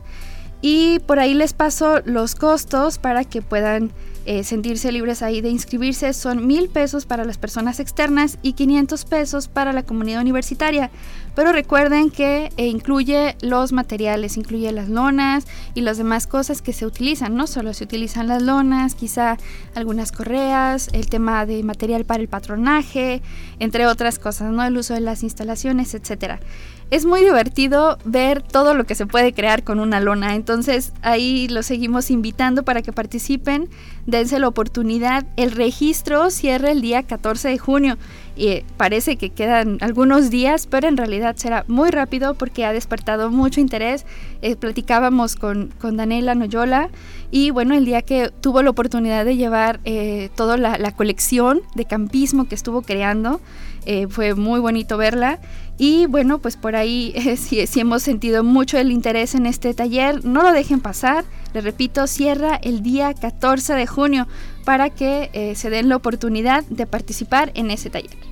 y 0.62 0.98
por 1.00 1.18
ahí 1.18 1.34
les 1.34 1.52
paso 1.52 2.00
los 2.04 2.34
costos 2.34 2.98
para 2.98 3.24
que 3.24 3.42
puedan 3.42 3.90
eh, 4.26 4.44
sentirse 4.44 4.92
libres 4.92 5.22
ahí 5.22 5.40
de 5.40 5.48
inscribirse 5.48 6.12
son 6.12 6.46
mil 6.46 6.68
pesos 6.68 7.06
para 7.06 7.24
las 7.24 7.38
personas 7.38 7.80
externas 7.80 8.38
y 8.42 8.52
500 8.52 9.04
pesos 9.04 9.48
para 9.48 9.72
la 9.72 9.82
comunidad 9.82 10.20
universitaria. 10.20 10.90
Pero 11.34 11.52
recuerden 11.52 12.10
que 12.10 12.50
eh, 12.56 12.66
incluye 12.66 13.36
los 13.40 13.72
materiales, 13.72 14.36
incluye 14.36 14.70
las 14.72 14.88
lonas 14.88 15.46
y 15.74 15.82
las 15.82 15.98
demás 15.98 16.26
cosas 16.26 16.62
que 16.62 16.72
se 16.72 16.86
utilizan. 16.86 17.36
No 17.36 17.46
solo 17.46 17.72
se 17.74 17.84
utilizan 17.84 18.28
las 18.28 18.42
lonas, 18.42 18.94
quizá 18.94 19.36
algunas 19.74 20.12
correas, 20.12 20.88
el 20.92 21.08
tema 21.08 21.46
de 21.46 21.62
material 21.62 22.04
para 22.04 22.20
el 22.20 22.28
patronaje, 22.28 23.22
entre 23.58 23.86
otras 23.86 24.18
cosas, 24.18 24.50
¿no? 24.50 24.64
El 24.64 24.76
uso 24.76 24.94
de 24.94 25.00
las 25.00 25.22
instalaciones, 25.22 25.94
etcétera 25.94 26.40
es 26.90 27.06
muy 27.06 27.20
divertido 27.20 27.98
ver 28.04 28.42
todo 28.42 28.74
lo 28.74 28.84
que 28.84 28.96
se 28.96 29.06
puede 29.06 29.32
crear 29.32 29.62
con 29.62 29.78
una 29.78 30.00
lona. 30.00 30.34
Entonces 30.34 30.92
ahí 31.02 31.46
los 31.48 31.66
seguimos 31.66 32.10
invitando 32.10 32.64
para 32.64 32.82
que 32.82 32.92
participen 32.92 33.68
dense 34.06 34.38
la 34.40 34.48
oportunidad. 34.48 35.24
El 35.36 35.52
registro 35.52 36.30
cierra 36.30 36.72
el 36.72 36.80
día 36.80 37.04
14 37.04 37.48
de 37.48 37.58
junio 37.58 37.96
y 38.36 38.62
parece 38.76 39.16
que 39.16 39.30
quedan 39.30 39.78
algunos 39.80 40.30
días, 40.30 40.66
pero 40.66 40.88
en 40.88 40.96
realidad 40.96 41.36
será 41.36 41.64
muy 41.68 41.90
rápido 41.90 42.34
porque 42.34 42.64
ha 42.64 42.72
despertado 42.72 43.30
mucho 43.30 43.60
interés. 43.60 44.06
Eh, 44.42 44.56
platicábamos 44.56 45.36
con, 45.36 45.72
con 45.80 45.96
Daniela 45.96 46.34
Noyola 46.34 46.90
y 47.30 47.50
bueno, 47.50 47.74
el 47.74 47.84
día 47.84 48.02
que 48.02 48.30
tuvo 48.40 48.62
la 48.62 48.70
oportunidad 48.70 49.24
de 49.24 49.36
llevar 49.36 49.80
eh, 49.84 50.30
toda 50.34 50.56
la, 50.56 50.90
colección 50.92 51.60
de 51.74 51.84
campismo 51.84 52.48
que 52.48 52.56
estuvo 52.56 52.82
creando, 52.82 53.40
eh, 53.86 54.08
fue 54.08 54.34
muy 54.34 54.58
bonito 54.60 54.96
verla. 54.96 55.38
Y 55.78 56.06
bueno, 56.06 56.40
pues 56.40 56.56
por 56.56 56.76
ahí 56.76 57.14
sí, 57.36 57.66
sí, 57.66 57.80
hemos 57.80 58.02
sentido 58.02 58.42
mucho 58.42 58.78
el 58.78 58.90
interés 58.90 59.34
en 59.34 59.46
este 59.46 59.72
taller. 59.74 60.24
No 60.24 60.42
lo 60.42 60.52
dejen 60.52 60.80
pasar. 60.80 61.24
Les 61.54 61.62
repito, 61.62 62.06
cierra 62.06 62.56
el 62.56 62.82
día 62.82 63.14
14 63.14 63.74
de 63.74 63.86
junio 63.86 64.26
para 64.64 64.90
que 64.90 65.54
se 65.56 65.70
den 65.70 65.88
la 65.88 65.96
oportunidad 65.96 66.64
de 66.64 66.86
participar 66.86 67.52
en 67.54 67.70
ese 67.70 67.90
taller. 67.90 68.29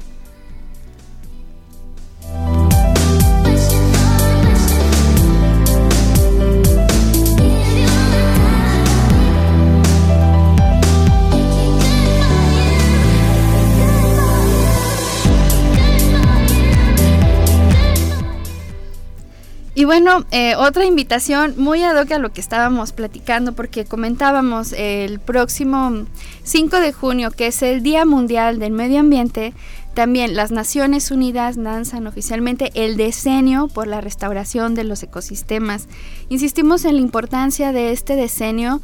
Y 19.78 19.84
bueno, 19.84 20.24
eh, 20.32 20.56
otra 20.56 20.86
invitación 20.86 21.54
muy 21.56 21.84
ad 21.84 22.02
hoc 22.02 22.10
a 22.10 22.18
lo 22.18 22.32
que 22.32 22.40
estábamos 22.40 22.90
platicando, 22.90 23.52
porque 23.52 23.84
comentábamos 23.84 24.72
el 24.72 25.20
próximo 25.20 26.04
5 26.42 26.80
de 26.80 26.92
junio, 26.92 27.30
que 27.30 27.46
es 27.46 27.62
el 27.62 27.84
Día 27.84 28.04
Mundial 28.04 28.58
del 28.58 28.72
Medio 28.72 28.98
Ambiente, 28.98 29.54
también 29.94 30.34
las 30.34 30.50
Naciones 30.50 31.12
Unidas 31.12 31.56
lanzan 31.56 32.08
oficialmente 32.08 32.72
el 32.74 32.96
decenio 32.96 33.68
por 33.68 33.86
la 33.86 34.00
restauración 34.00 34.74
de 34.74 34.82
los 34.82 35.04
ecosistemas. 35.04 35.86
Insistimos 36.28 36.84
en 36.84 36.96
la 36.96 37.00
importancia 37.00 37.70
de 37.70 37.92
este 37.92 38.16
decenio 38.16 38.80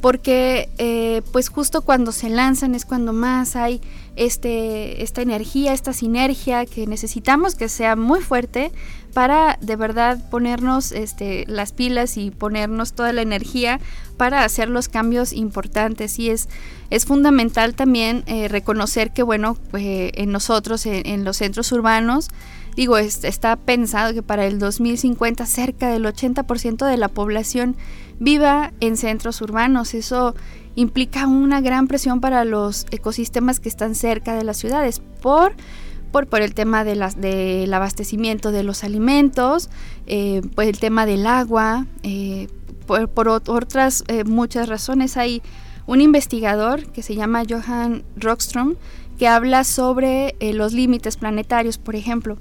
porque 0.00 0.68
eh, 0.78 1.22
pues 1.32 1.48
justo 1.48 1.82
cuando 1.82 2.12
se 2.12 2.28
lanzan 2.28 2.76
es 2.76 2.84
cuando 2.84 3.12
más 3.12 3.56
hay 3.56 3.80
este, 4.16 5.02
esta 5.02 5.22
energía, 5.22 5.72
esta 5.72 5.92
sinergia 5.92 6.66
que 6.66 6.86
necesitamos 6.86 7.54
que 7.54 7.68
sea 7.68 7.96
muy 7.96 8.20
fuerte 8.20 8.72
para 9.12 9.58
de 9.62 9.76
verdad 9.76 10.28
ponernos 10.30 10.92
este, 10.92 11.44
las 11.48 11.72
pilas 11.72 12.16
y 12.16 12.30
ponernos 12.30 12.92
toda 12.92 13.12
la 13.14 13.22
energía 13.22 13.80
para 14.16 14.44
hacer 14.44 14.68
los 14.68 14.88
cambios 14.88 15.32
importantes. 15.32 16.18
Y 16.18 16.30
es, 16.30 16.48
es 16.90 17.06
fundamental 17.06 17.74
también 17.74 18.24
eh, 18.26 18.48
reconocer 18.48 19.12
que, 19.12 19.22
bueno, 19.22 19.56
eh, 19.72 20.12
en 20.14 20.32
nosotros, 20.32 20.84
en, 20.86 21.24
los 21.24 21.38
centros 21.38 21.72
urbanos, 21.72 22.28
digo, 22.74 22.98
está 22.98 23.56
pensado 23.56 24.12
que 24.12 24.22
para 24.22 24.46
el 24.46 24.58
2050 24.58 25.46
cerca 25.46 25.88
del 25.88 26.04
80% 26.04 26.86
de 26.86 26.96
la 26.98 27.08
población 27.08 27.76
viva 28.18 28.72
en 28.80 28.96
centros 28.96 29.40
urbanos. 29.40 29.94
Eso 29.94 30.34
implica 30.74 31.26
una 31.26 31.60
gran 31.60 31.88
presión 31.88 32.20
para 32.20 32.44
los 32.44 32.86
ecosistemas 32.90 33.60
que 33.60 33.68
están 33.68 33.94
cerca 33.94 34.34
de 34.34 34.44
las 34.44 34.56
ciudades 34.58 35.00
por 35.22 35.54
por, 36.24 36.40
el 36.40 36.54
tema 36.54 36.84
de 36.84 36.96
las, 36.96 37.20
del 37.20 37.72
abastecimiento 37.74 38.50
de 38.52 38.62
los 38.62 38.84
alimentos, 38.84 39.68
eh, 40.06 40.40
pues 40.54 40.68
el 40.68 40.78
tema 40.78 41.04
del 41.04 41.26
agua, 41.26 41.86
eh, 42.02 42.48
por, 42.86 43.28
otras 43.28 44.04
eh, 44.08 44.24
muchas 44.24 44.68
razones. 44.68 45.16
Hay 45.16 45.42
un 45.86 46.00
investigador 46.00 46.86
que 46.86 47.02
se 47.02 47.14
llama 47.14 47.42
Johan 47.48 48.02
Rockstrom 48.16 48.76
que 49.18 49.28
habla 49.28 49.64
sobre 49.64 50.36
los 50.40 50.72
límites 50.72 51.16
planetarios, 51.16 51.78
por 51.78 51.96
ejemplo. 51.96 52.36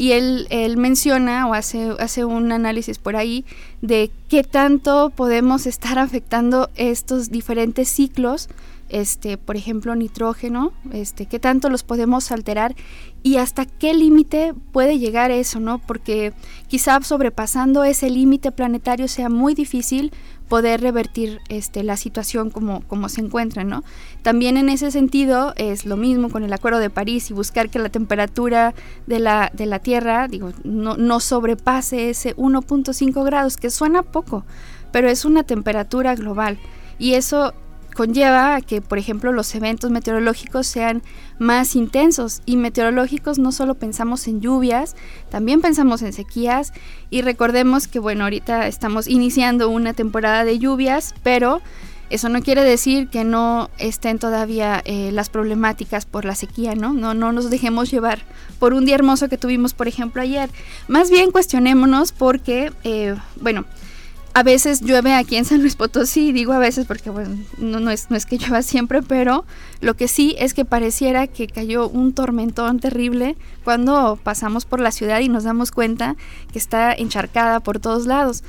Y 0.00 0.12
él, 0.12 0.46
él, 0.48 0.78
menciona 0.78 1.46
o 1.46 1.52
hace, 1.52 1.90
hace 1.98 2.24
un 2.24 2.52
análisis 2.52 2.96
por 2.98 3.16
ahí 3.16 3.44
de 3.82 4.10
qué 4.30 4.44
tanto 4.44 5.10
podemos 5.10 5.66
estar 5.66 5.98
afectando 5.98 6.70
estos 6.74 7.30
diferentes 7.30 7.90
ciclos 7.90 8.48
este, 8.90 9.38
por 9.38 9.56
ejemplo, 9.56 9.94
nitrógeno, 9.94 10.72
este, 10.92 11.26
qué 11.26 11.38
tanto 11.38 11.70
los 11.70 11.84
podemos 11.84 12.32
alterar 12.32 12.74
y 13.22 13.36
hasta 13.36 13.64
qué 13.64 13.94
límite 13.94 14.52
puede 14.72 14.98
llegar 14.98 15.30
eso, 15.30 15.60
¿no? 15.60 15.78
Porque 15.78 16.32
quizá 16.66 17.00
sobrepasando 17.02 17.84
ese 17.84 18.10
límite 18.10 18.50
planetario 18.50 19.06
sea 19.06 19.28
muy 19.28 19.54
difícil 19.54 20.12
poder 20.50 20.80
revertir 20.80 21.40
este, 21.48 21.84
la 21.84 21.96
situación 21.96 22.50
como, 22.50 22.82
como 22.88 23.08
se 23.08 23.20
encuentra, 23.20 23.62
¿no? 23.62 23.84
También 24.22 24.56
en 24.56 24.68
ese 24.68 24.90
sentido 24.90 25.54
es 25.56 25.86
lo 25.86 25.96
mismo 25.96 26.28
con 26.28 26.42
el 26.42 26.52
Acuerdo 26.52 26.80
de 26.80 26.90
París 26.90 27.30
y 27.30 27.34
buscar 27.34 27.70
que 27.70 27.78
la 27.78 27.88
temperatura 27.88 28.74
de 29.06 29.20
la, 29.20 29.52
de 29.54 29.66
la 29.66 29.78
Tierra, 29.78 30.26
digo, 30.26 30.52
no, 30.64 30.96
no 30.96 31.20
sobrepase 31.20 32.10
ese 32.10 32.36
1.5 32.36 33.24
grados, 33.24 33.56
que 33.56 33.70
suena 33.70 34.02
poco, 34.02 34.44
pero 34.90 35.08
es 35.08 35.24
una 35.24 35.44
temperatura 35.44 36.16
global. 36.16 36.58
Y 36.98 37.14
eso 37.14 37.54
conlleva 37.94 38.56
a 38.56 38.60
que, 38.60 38.80
por 38.80 38.98
ejemplo, 38.98 39.32
los 39.32 39.54
eventos 39.54 39.90
meteorológicos 39.90 40.66
sean 40.66 41.02
más 41.38 41.76
intensos. 41.76 42.42
Y 42.46 42.56
meteorológicos 42.56 43.38
no 43.38 43.52
solo 43.52 43.74
pensamos 43.74 44.26
en 44.28 44.40
lluvias, 44.40 44.96
también 45.30 45.60
pensamos 45.60 46.02
en 46.02 46.12
sequías. 46.12 46.72
Y 47.10 47.22
recordemos 47.22 47.88
que, 47.88 47.98
bueno, 47.98 48.24
ahorita 48.24 48.66
estamos 48.66 49.08
iniciando 49.08 49.68
una 49.68 49.92
temporada 49.92 50.44
de 50.44 50.58
lluvias, 50.58 51.14
pero 51.22 51.60
eso 52.10 52.28
no 52.28 52.42
quiere 52.42 52.64
decir 52.64 53.08
que 53.08 53.22
no 53.22 53.70
estén 53.78 54.18
todavía 54.18 54.82
eh, 54.84 55.12
las 55.12 55.30
problemáticas 55.30 56.06
por 56.06 56.24
la 56.24 56.34
sequía, 56.34 56.74
¿no? 56.74 56.92
¿no? 56.92 57.14
No 57.14 57.30
nos 57.30 57.50
dejemos 57.50 57.88
llevar 57.88 58.18
por 58.58 58.74
un 58.74 58.84
día 58.84 58.96
hermoso 58.96 59.28
que 59.28 59.38
tuvimos, 59.38 59.74
por 59.74 59.86
ejemplo, 59.86 60.20
ayer. 60.20 60.50
Más 60.88 61.08
bien 61.08 61.30
cuestionémonos 61.30 62.10
porque, 62.10 62.72
eh, 62.82 63.14
bueno, 63.40 63.64
a 64.32 64.42
veces 64.42 64.80
llueve 64.80 65.14
aquí 65.14 65.36
en 65.36 65.44
San 65.44 65.60
Luis 65.60 65.76
Potosí, 65.76 66.32
digo 66.32 66.52
a 66.52 66.58
veces 66.58 66.86
porque 66.86 67.10
bueno, 67.10 67.36
no, 67.58 67.90
es, 67.90 68.10
no 68.10 68.16
es 68.16 68.26
que 68.26 68.38
llueva 68.38 68.62
siempre, 68.62 69.02
pero 69.02 69.44
lo 69.80 69.94
que 69.94 70.08
sí 70.08 70.36
es 70.38 70.54
que 70.54 70.64
pareciera 70.64 71.26
que 71.26 71.48
cayó 71.48 71.88
un 71.88 72.12
tormentón 72.12 72.78
terrible 72.78 73.36
cuando 73.64 74.18
pasamos 74.22 74.66
por 74.66 74.80
la 74.80 74.92
ciudad 74.92 75.20
y 75.20 75.28
nos 75.28 75.44
damos 75.44 75.72
cuenta 75.72 76.16
que 76.52 76.58
está 76.58 76.92
encharcada 76.92 77.60
por 77.60 77.80
todos 77.80 78.06
lados. 78.06 78.44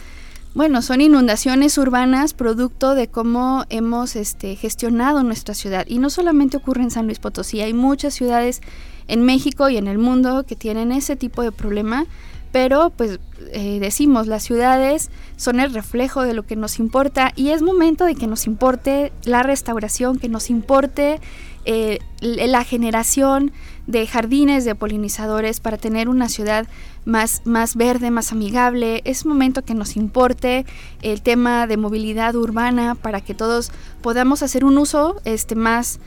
Bueno, 0.53 0.81
son 0.81 0.99
inundaciones 0.99 1.77
urbanas 1.77 2.33
producto 2.33 2.93
de 2.93 3.07
cómo 3.07 3.63
hemos 3.69 4.17
este, 4.17 4.57
gestionado 4.57 5.23
nuestra 5.23 5.55
ciudad. 5.55 5.85
Y 5.87 5.99
no 5.99 6.09
solamente 6.09 6.57
ocurre 6.57 6.83
en 6.83 6.91
San 6.91 7.05
Luis 7.05 7.19
Potosí, 7.19 7.61
hay 7.61 7.73
muchas 7.73 8.13
ciudades 8.13 8.61
en 9.07 9.23
México 9.23 9.69
y 9.69 9.77
en 9.77 9.87
el 9.87 9.97
mundo 9.97 10.45
que 10.45 10.57
tienen 10.57 10.91
ese 10.91 11.15
tipo 11.15 11.41
de 11.41 11.53
problema 11.53 12.05
pero 12.51 12.91
pues 12.91 13.19
eh, 13.51 13.79
decimos, 13.79 14.27
las 14.27 14.43
ciudades 14.43 15.09
son 15.37 15.59
el 15.59 15.73
reflejo 15.73 16.23
de 16.23 16.33
lo 16.33 16.43
que 16.43 16.55
nos 16.55 16.79
importa 16.79 17.31
y 17.35 17.49
es 17.49 17.61
momento 17.61 18.05
de 18.05 18.15
que 18.15 18.27
nos 18.27 18.47
importe 18.47 19.11
la 19.23 19.43
restauración, 19.43 20.19
que 20.19 20.29
nos 20.29 20.49
importe 20.49 21.19
eh, 21.65 21.99
la 22.21 22.63
generación 22.63 23.51
de 23.87 24.07
jardines 24.07 24.65
de 24.65 24.75
polinizadores 24.75 25.59
para 25.59 25.77
tener 25.77 26.09
una 26.09 26.29
ciudad 26.29 26.67
más, 27.05 27.41
más 27.45 27.75
verde, 27.75 28.11
más 28.11 28.31
amigable. 28.31 29.01
Es 29.05 29.25
momento 29.25 29.63
que 29.63 29.73
nos 29.73 29.95
importe 29.95 30.65
el 31.01 31.21
tema 31.21 31.67
de 31.67 31.77
movilidad 31.77 32.35
urbana 32.35 32.95
para 32.95 33.21
que 33.21 33.33
todos 33.33 33.71
podamos 34.01 34.43
hacer 34.43 34.65
un 34.65 34.77
uso 34.77 35.21
este, 35.25 35.55
más 35.55 35.99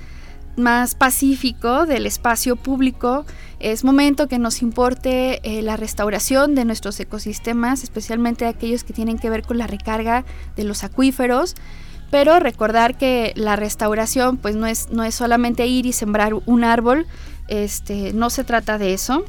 más 0.57 0.95
pacífico 0.95 1.87
del 1.87 2.07
espacio 2.07 2.57
público. 2.57 3.25
Es 3.61 3.85
momento 3.85 4.29
que 4.29 4.39
nos 4.39 4.63
importe 4.63 5.41
eh, 5.43 5.63
la 5.63 5.77
restauración 5.77 6.55
de 6.55 6.65
nuestros 6.65 6.99
ecosistemas, 7.01 7.83
especialmente 7.83 8.47
aquellos 8.47 8.85
que 8.85 8.93
tienen 8.93 9.19
que 9.19 9.31
ver 9.31 9.43
con 9.43 9.59
la 9.59 9.67
recarga 9.67 10.25
de 10.57 10.65
los 10.65 10.85
acuíferos. 10.85 11.55
Pero 12.11 12.39
recordar 12.39 12.97
que 12.97 13.33
la 13.35 13.57
restauración 13.57 14.37
pues 14.37 14.55
no 14.55 14.67
es, 14.67 14.91
no 14.91 15.05
es 15.05 15.15
solamente 15.15 15.67
ir 15.67 15.87
y 15.87 15.93
sembrar 15.93 16.35
un 16.47 16.65
árbol, 16.65 17.07
este, 17.49 18.13
no 18.13 18.31
se 18.31 18.45
trata 18.45 18.79
de 18.79 18.95
eso 18.95 19.25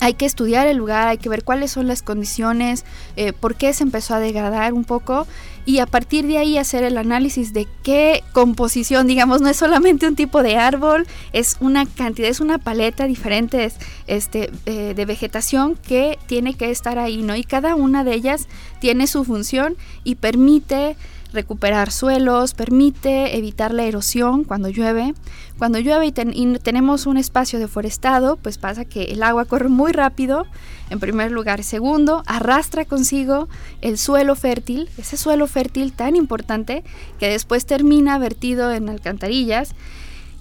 hay 0.00 0.14
que 0.14 0.26
estudiar 0.26 0.66
el 0.66 0.76
lugar, 0.76 1.08
hay 1.08 1.18
que 1.18 1.28
ver 1.28 1.44
cuáles 1.44 1.72
son 1.72 1.86
las 1.86 2.02
condiciones, 2.02 2.84
eh, 3.16 3.32
por 3.32 3.56
qué 3.56 3.72
se 3.72 3.82
empezó 3.82 4.14
a 4.14 4.20
degradar 4.20 4.72
un 4.72 4.84
poco 4.84 5.26
y 5.68 5.80
a 5.80 5.86
partir 5.86 6.26
de 6.26 6.38
ahí 6.38 6.56
hacer 6.56 6.82
el 6.82 6.96
análisis 6.96 7.52
de 7.52 7.68
qué 7.82 8.22
composición, 8.32 9.06
digamos, 9.06 9.42
no 9.42 9.50
es 9.50 9.56
solamente 9.58 10.08
un 10.08 10.16
tipo 10.16 10.42
de 10.42 10.56
árbol, 10.56 11.06
es 11.34 11.56
una 11.60 11.84
cantidad, 11.84 12.30
es 12.30 12.40
una 12.40 12.56
paleta 12.56 13.04
diferente 13.04 13.70
este, 14.06 14.50
eh, 14.64 14.94
de 14.94 15.04
vegetación 15.04 15.76
que 15.76 16.18
tiene 16.26 16.54
que 16.54 16.70
estar 16.70 16.98
ahí, 16.98 17.18
¿no? 17.18 17.36
Y 17.36 17.44
cada 17.44 17.74
una 17.74 18.02
de 18.02 18.14
ellas 18.14 18.48
tiene 18.80 19.06
su 19.06 19.24
función 19.24 19.76
y 20.04 20.14
permite 20.14 20.96
recuperar 21.32 21.90
suelos, 21.90 22.54
permite 22.54 23.36
evitar 23.36 23.72
la 23.74 23.84
erosión 23.84 24.44
cuando 24.44 24.68
llueve. 24.68 25.14
Cuando 25.58 25.78
llueve 25.78 26.06
y, 26.06 26.12
tenemos 26.58 27.06
un 27.06 27.16
espacio 27.16 27.58
deforestado, 27.58 28.36
pues 28.36 28.58
pasa 28.58 28.84
que 28.84 29.04
el 29.04 29.22
agua 29.22 29.44
corre 29.44 29.68
muy 29.68 29.92
rápido, 29.92 30.46
en 30.90 31.00
primer 31.00 31.30
lugar. 31.30 31.62
Segundo, 31.64 32.22
arrastra 32.26 32.84
consigo 32.84 33.48
el 33.80 33.98
suelo 33.98 34.36
fértil, 34.36 34.88
ese 34.96 35.16
suelo 35.16 35.46
fértil 35.46 35.92
tan 35.92 36.16
importante 36.16 36.84
que 37.18 37.28
después 37.28 37.66
termina 37.66 38.18
vertido 38.18 38.72
en 38.72 38.88
alcantarillas. 38.88 39.74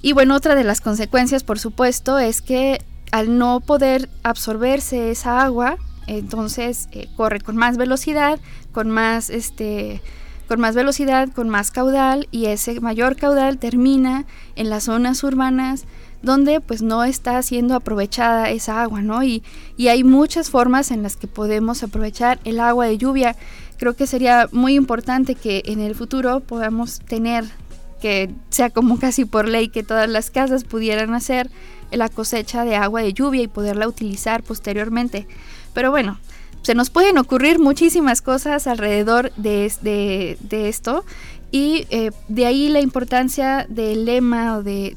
Y 0.02 0.14
bueno, 0.14 0.36
otra 0.36 0.56
de 0.56 0.64
las 0.64 0.82
consecuencias, 0.82 1.44
por 1.44 1.60
supuesto, 1.60 2.20
es 2.20 2.42
que 2.42 2.82
al 3.12 3.38
no 3.38 3.60
poder 3.60 4.10
absorberse 4.24 5.12
esa 5.12 5.44
agua, 5.44 5.78
entonces 6.08 6.88
eh, 6.92 7.10
corre 7.16 7.42
con 7.42 7.58
más 7.58 7.78
velocidad, 7.78 8.40
con 8.72 8.90
más 8.90 9.30
este 9.30 10.02
con 10.48 10.60
más 10.60 10.76
velocidad, 10.76 11.30
con 11.30 11.50
más 11.50 11.72
caudal 11.72 12.28
y 12.32 12.46
ese 12.46 12.80
mayor 12.80 13.16
caudal 13.16 13.58
termina 13.58 14.26
en 14.56 14.70
las 14.70 14.86
zonas 14.86 15.24
urbanas 15.24 15.86
donde 16.22 16.62
pues 16.62 16.82
no 16.82 17.04
está 17.04 17.42
siendo 17.42 17.76
aprovechada 17.76 18.50
esa 18.50 18.82
agua, 18.82 19.02
¿no? 19.02 19.24
Y, 19.24 19.44
y 19.76 19.90
hay 19.90 20.04
muchas 20.04 20.50
formas 20.50 20.92
en 20.92 21.04
las 21.04 21.16
que 21.16 21.28
podemos 21.28 21.84
aprovechar 21.84 22.40
el 22.44 22.60
agua 22.60 22.88
de 22.88 22.98
lluvia. 22.98 23.36
Creo 23.78 23.96
que 23.96 24.08
sería 24.08 24.50
muy 24.52 24.74
importante 24.74 25.36
que 25.36 25.62
en 25.66 25.80
el 25.80 25.94
futuro 25.94 26.40
podamos 26.40 27.00
tener 27.00 27.46
que 28.02 28.32
sea 28.50 28.70
como 28.70 29.00
casi 29.00 29.26
por 29.26 29.48
ley 29.48 29.70
que 29.70 29.84
todas 29.84 30.10
las 30.10 30.30
casas 30.30 30.64
pudieran 30.64 31.14
hacer 31.14 31.50
la 31.92 32.10
cosecha 32.10 32.66
de 32.66 32.76
agua 32.76 33.02
de 33.02 33.14
lluvia 33.14 33.44
y 33.44 33.48
poderla 33.48 33.88
utilizar 33.88 34.44
posteriormente. 34.44 35.28
Pero 35.74 35.92
bueno, 35.92 36.20
se 36.62 36.76
nos 36.76 36.90
pueden 36.90 37.18
ocurrir 37.18 37.60
muchísimas 37.60 38.22
cosas 38.22 38.68
alrededor 38.68 39.32
de, 39.36 39.72
de, 39.82 40.70
esto 40.70 41.06
y 41.52 41.86
eh, 41.90 42.12
de 42.28 42.46
ahí 42.46 42.70
la 42.70 42.82
importancia 42.82 43.66
del 43.70 44.06
lema 44.06 44.58
o 44.58 44.64
de, 44.64 44.94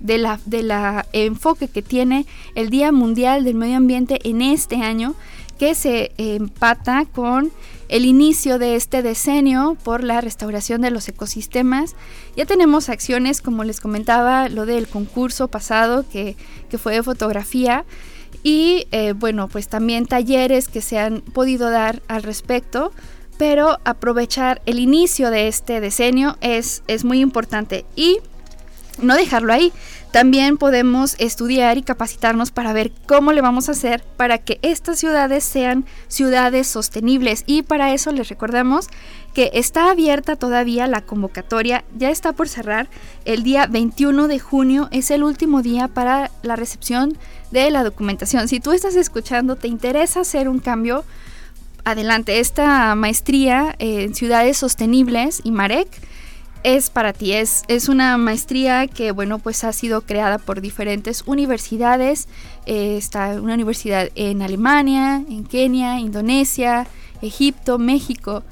de, 0.00 0.18
la, 0.18 0.40
de 0.44 0.62
la 0.62 1.06
enfoque 1.12 1.68
que 1.68 1.82
tiene 1.82 2.26
el 2.54 2.70
Día 2.70 2.90
Mundial 2.92 3.44
del 3.44 3.54
Medio 3.54 3.76
Ambiente 3.76 4.18
en 4.24 4.42
este 4.42 4.76
año 4.76 5.14
que 5.58 5.74
se 5.74 6.12
empata 6.16 7.04
con 7.04 7.52
el 7.92 8.06
inicio 8.06 8.58
de 8.58 8.74
este 8.74 9.02
decenio 9.02 9.76
por 9.84 10.02
la 10.02 10.22
restauración 10.22 10.80
de 10.80 10.90
los 10.90 11.06
ecosistemas. 11.08 11.94
Ya 12.34 12.46
tenemos 12.46 12.88
acciones, 12.88 13.42
como 13.42 13.64
les 13.64 13.80
comentaba, 13.80 14.48
lo 14.48 14.64
del 14.64 14.88
concurso 14.88 15.48
pasado 15.48 16.06
que, 16.10 16.34
que 16.70 16.78
fue 16.78 16.94
de 16.94 17.02
fotografía 17.02 17.84
y 18.42 18.86
eh, 18.92 19.12
bueno, 19.12 19.46
pues 19.46 19.68
también 19.68 20.06
talleres 20.06 20.68
que 20.68 20.80
se 20.80 20.98
han 20.98 21.20
podido 21.20 21.68
dar 21.68 22.00
al 22.08 22.22
respecto, 22.22 22.92
pero 23.36 23.78
aprovechar 23.84 24.62
el 24.64 24.78
inicio 24.78 25.30
de 25.30 25.48
este 25.48 25.82
decenio 25.82 26.38
es, 26.40 26.82
es 26.86 27.04
muy 27.04 27.20
importante 27.20 27.84
y 27.94 28.20
no 29.02 29.16
dejarlo 29.16 29.52
ahí. 29.52 29.70
También 30.12 30.58
podemos 30.58 31.16
estudiar 31.18 31.78
y 31.78 31.82
capacitarnos 31.82 32.50
para 32.50 32.74
ver 32.74 32.92
cómo 33.06 33.32
le 33.32 33.40
vamos 33.40 33.70
a 33.70 33.72
hacer 33.72 34.04
para 34.18 34.36
que 34.36 34.58
estas 34.60 34.98
ciudades 34.98 35.42
sean 35.42 35.86
ciudades 36.08 36.66
sostenibles. 36.66 37.44
Y 37.46 37.62
para 37.62 37.94
eso 37.94 38.12
les 38.12 38.28
recordamos 38.28 38.88
que 39.32 39.50
está 39.54 39.90
abierta 39.90 40.36
todavía 40.36 40.86
la 40.86 41.00
convocatoria, 41.00 41.82
ya 41.96 42.10
está 42.10 42.34
por 42.34 42.50
cerrar. 42.50 42.90
El 43.24 43.42
día 43.42 43.66
21 43.66 44.28
de 44.28 44.38
junio 44.38 44.88
es 44.90 45.10
el 45.10 45.22
último 45.22 45.62
día 45.62 45.88
para 45.88 46.30
la 46.42 46.56
recepción 46.56 47.16
de 47.50 47.70
la 47.70 47.82
documentación. 47.82 48.48
Si 48.48 48.60
tú 48.60 48.72
estás 48.72 48.96
escuchando, 48.96 49.56
te 49.56 49.68
interesa 49.68 50.20
hacer 50.20 50.46
un 50.46 50.58
cambio, 50.58 51.06
adelante. 51.84 52.38
Esta 52.38 52.94
maestría 52.96 53.74
en 53.78 54.14
ciudades 54.14 54.58
sostenibles 54.58 55.40
y 55.42 55.52
Marek 55.52 55.88
es 56.62 56.90
para 56.90 57.12
ti. 57.12 57.32
Es, 57.32 57.62
es 57.68 57.88
una 57.88 58.16
maestría 58.18 58.86
que, 58.86 59.12
bueno, 59.12 59.38
pues 59.38 59.64
ha 59.64 59.72
sido 59.72 60.02
creada 60.02 60.38
por 60.38 60.60
diferentes 60.60 61.24
universidades. 61.26 62.28
Eh, 62.66 62.96
está 62.96 63.40
una 63.40 63.54
universidad 63.54 64.10
en 64.14 64.42
Alemania, 64.42 65.16
en 65.28 65.44
Kenia, 65.44 65.98
Indonesia, 65.98 66.86
Egipto, 67.20 67.78
México. 67.78 68.42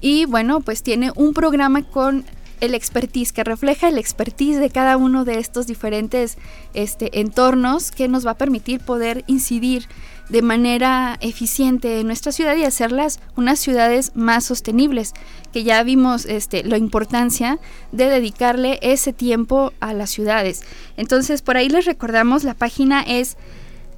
Y 0.00 0.26
bueno, 0.26 0.60
pues 0.60 0.82
tiene 0.82 1.12
un 1.16 1.34
programa 1.34 1.82
con 1.82 2.24
el 2.60 2.74
expertise, 2.74 3.32
que 3.32 3.44
refleja 3.44 3.88
el 3.88 3.98
expertise 3.98 4.58
de 4.58 4.70
cada 4.70 4.96
uno 4.96 5.24
de 5.24 5.38
estos 5.38 5.66
diferentes 5.66 6.38
este, 6.74 7.20
entornos 7.20 7.90
que 7.90 8.08
nos 8.08 8.26
va 8.26 8.32
a 8.32 8.38
permitir 8.38 8.80
poder 8.80 9.24
incidir 9.26 9.86
de 10.28 10.42
manera 10.42 11.16
eficiente 11.20 12.00
en 12.00 12.06
nuestra 12.06 12.32
ciudad 12.32 12.56
y 12.56 12.64
hacerlas 12.64 13.20
unas 13.36 13.58
ciudades 13.58 14.12
más 14.14 14.44
sostenibles, 14.44 15.14
que 15.52 15.64
ya 15.64 15.82
vimos 15.82 16.26
este, 16.26 16.64
la 16.64 16.76
importancia 16.76 17.58
de 17.92 18.08
dedicarle 18.08 18.78
ese 18.82 19.12
tiempo 19.12 19.72
a 19.80 19.94
las 19.94 20.10
ciudades. 20.10 20.62
Entonces, 20.96 21.42
por 21.42 21.56
ahí 21.56 21.68
les 21.68 21.86
recordamos, 21.86 22.44
la 22.44 22.54
página 22.54 23.02
es 23.02 23.36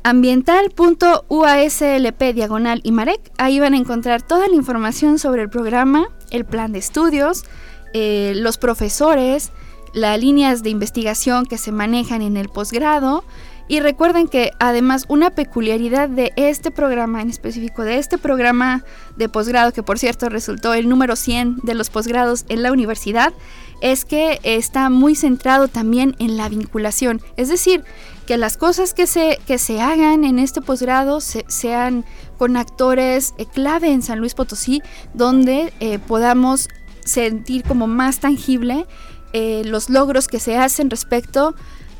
ambiental.uaslp 0.02 2.22
diagonal 2.34 2.80
y. 2.84 2.92
Ahí 3.38 3.60
van 3.60 3.74
a 3.74 3.78
encontrar 3.78 4.22
toda 4.22 4.48
la 4.48 4.54
información 4.54 5.18
sobre 5.18 5.42
el 5.42 5.50
programa, 5.50 6.08
el 6.30 6.44
plan 6.44 6.72
de 6.72 6.78
estudios, 6.78 7.44
eh, 7.92 8.34
los 8.36 8.56
profesores, 8.56 9.50
las 9.92 10.20
líneas 10.20 10.62
de 10.62 10.70
investigación 10.70 11.46
que 11.46 11.58
se 11.58 11.72
manejan 11.72 12.22
en 12.22 12.36
el 12.36 12.48
posgrado. 12.48 13.24
Y 13.70 13.78
recuerden 13.78 14.26
que 14.26 14.50
además 14.58 15.04
una 15.06 15.30
peculiaridad 15.30 16.08
de 16.08 16.32
este 16.34 16.72
programa 16.72 17.22
en 17.22 17.30
específico, 17.30 17.84
de 17.84 17.98
este 17.98 18.18
programa 18.18 18.84
de 19.16 19.28
posgrado, 19.28 19.72
que 19.72 19.84
por 19.84 19.96
cierto 19.96 20.28
resultó 20.28 20.74
el 20.74 20.88
número 20.88 21.14
100 21.14 21.58
de 21.62 21.74
los 21.74 21.88
posgrados 21.88 22.46
en 22.48 22.64
la 22.64 22.72
universidad, 22.72 23.32
es 23.80 24.04
que 24.04 24.40
está 24.42 24.90
muy 24.90 25.14
centrado 25.14 25.68
también 25.68 26.16
en 26.18 26.36
la 26.36 26.48
vinculación. 26.48 27.22
Es 27.36 27.48
decir, 27.48 27.84
que 28.26 28.36
las 28.36 28.56
cosas 28.56 28.92
que 28.92 29.06
se, 29.06 29.38
que 29.46 29.56
se 29.56 29.80
hagan 29.80 30.24
en 30.24 30.40
este 30.40 30.60
posgrado 30.60 31.20
sean 31.20 32.04
con 32.38 32.56
actores 32.56 33.34
eh, 33.38 33.46
clave 33.46 33.92
en 33.92 34.02
San 34.02 34.18
Luis 34.18 34.34
Potosí, 34.34 34.82
donde 35.14 35.72
eh, 35.78 36.00
podamos 36.00 36.68
sentir 37.04 37.62
como 37.62 37.86
más 37.86 38.18
tangible 38.18 38.88
eh, 39.32 39.62
los 39.64 39.90
logros 39.90 40.26
que 40.26 40.40
se 40.40 40.56
hacen 40.56 40.90
respecto 40.90 41.54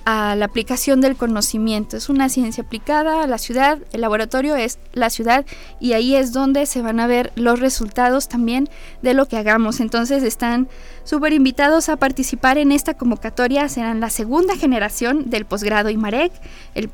a 0.04 0.34
la 0.36 0.46
aplicación 0.46 1.00
del 1.00 1.16
conocimiento. 1.16 1.96
Es 1.96 2.08
una 2.08 2.28
ciencia 2.28 2.64
aplicada 2.64 3.22
a 3.22 3.26
la 3.26 3.38
ciudad, 3.38 3.78
el 3.92 4.00
laboratorio 4.00 4.56
es 4.56 4.78
la 4.92 5.10
ciudad 5.10 5.44
y 5.78 5.92
ahí 5.92 6.14
es 6.14 6.32
donde 6.32 6.66
se 6.66 6.82
van 6.82 7.00
a 7.00 7.06
ver 7.06 7.32
los 7.36 7.60
resultados 7.60 8.28
también 8.28 8.68
de 9.02 9.14
lo 9.14 9.26
que 9.26 9.36
hagamos. 9.36 9.80
Entonces 9.80 10.22
están 10.22 10.68
súper 11.04 11.32
invitados 11.32 11.88
a 11.88 11.96
participar 11.96 12.58
en 12.58 12.72
esta 12.72 12.94
convocatoria. 12.94 13.68
Serán 13.68 14.00
la 14.00 14.10
segunda 14.10 14.56
generación 14.56 15.30
del 15.30 15.44
posgrado 15.44 15.90
IMAREC, 15.90 16.32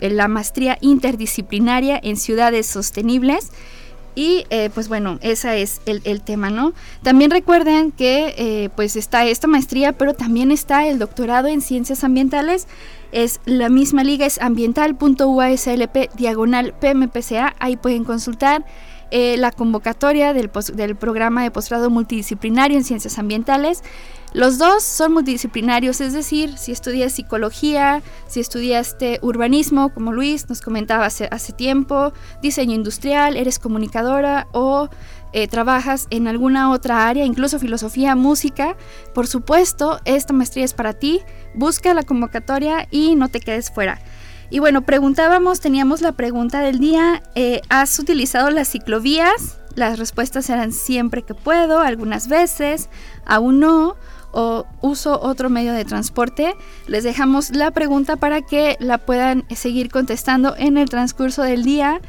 la 0.00 0.28
maestría 0.28 0.78
interdisciplinaria 0.80 2.00
en 2.02 2.16
ciudades 2.16 2.66
sostenibles. 2.66 3.50
Y 4.16 4.46
eh, 4.48 4.70
pues 4.72 4.88
bueno, 4.88 5.18
ese 5.20 5.60
es 5.60 5.82
el, 5.84 6.22
tema, 6.22 6.48
¿no? 6.48 6.72
También 7.02 7.30
recuerden 7.30 7.92
que 7.92 8.34
eh, 8.38 8.70
pues 8.74 8.96
está 8.96 9.26
esta 9.26 9.46
maestría, 9.46 9.92
pero 9.92 10.14
también 10.14 10.50
está 10.50 10.86
el 10.86 10.98
doctorado 10.98 11.48
en 11.48 11.60
ciencias 11.60 12.02
ambientales. 12.02 12.66
Es 13.12 13.40
la 13.44 13.68
misma 13.68 14.04
liga, 14.04 14.26
es 14.26 14.40
ambiental.uaslp 14.40 16.14
diagonal 16.16 16.74
PMPCA. 16.74 17.54
Ahí 17.58 17.76
pueden 17.76 18.04
consultar 18.04 18.64
eh, 19.10 19.36
la 19.36 19.52
convocatoria 19.52 20.32
del, 20.32 20.50
del 20.74 20.96
programa 20.96 21.42
de 21.44 21.52
posgrado 21.52 21.90
multidisciplinario 21.90 22.76
en 22.76 22.84
ciencias 22.84 23.18
ambientales. 23.18 23.82
Los 24.32 24.58
dos 24.58 24.82
son 24.82 25.14
multidisciplinarios, 25.14 26.00
es 26.00 26.12
decir, 26.12 26.58
si 26.58 26.72
estudias 26.72 27.12
psicología, 27.12 28.02
si 28.26 28.40
estudiaste 28.40 29.18
urbanismo, 29.22 29.94
como 29.94 30.12
Luis 30.12 30.48
nos 30.48 30.60
comentaba 30.60 31.06
hace, 31.06 31.52
tiempo, 31.56 32.12
diseño 32.42 32.74
industrial, 32.74 33.36
eres 33.36 33.58
comunicadora 33.58 34.48
o 34.52 34.90
eh, 35.32 35.48
trabajas 35.48 36.06
en 36.10 36.28
alguna 36.28 36.70
otra 36.70 37.08
área, 37.08 37.24
incluso 37.24 37.58
filosofía, 37.58 38.16
música, 38.16 38.76
por 39.14 39.26
supuesto, 39.26 40.00
esta 40.04 40.32
maestría 40.32 40.64
es 40.64 40.74
para 40.74 40.92
ti. 40.92 41.22
Busca 41.56 41.94
la 41.94 42.04
convocatoria 42.04 42.86
y 42.90 43.16
no 43.16 43.28
te 43.28 43.40
quedes 43.40 43.70
fuera. 43.70 43.98
Y 44.48 44.60
bueno, 44.60 44.82
preguntábamos, 44.82 45.60
teníamos 45.60 46.00
la 46.00 46.12
pregunta 46.12 46.60
del 46.60 46.78
día, 46.78 47.22
eh, 47.34 47.62
¿has 47.68 47.98
utilizado 47.98 48.50
las 48.50 48.70
ciclovías? 48.70 49.58
Las 49.74 49.98
respuestas 49.98 50.48
eran 50.48 50.72
siempre 50.72 51.22
que 51.22 51.34
puedo, 51.34 51.80
algunas 51.80 52.28
veces, 52.28 52.88
aún 53.24 53.60
no 53.60 53.96
o 54.32 54.66
uso 54.82 55.20
otro 55.20 55.50
medio 55.50 55.72
de 55.72 55.84
transporte, 55.84 56.54
les 56.86 57.04
dejamos 57.04 57.50
la 57.50 57.70
pregunta 57.70 58.16
para 58.16 58.42
que 58.42 58.76
la 58.80 58.98
puedan 58.98 59.44
seguir 59.54 59.90
contestando 59.90 60.54
en 60.56 60.76
el 60.76 60.88
transcurso 60.90 61.42
del 61.42 61.64
día. 61.64 62.00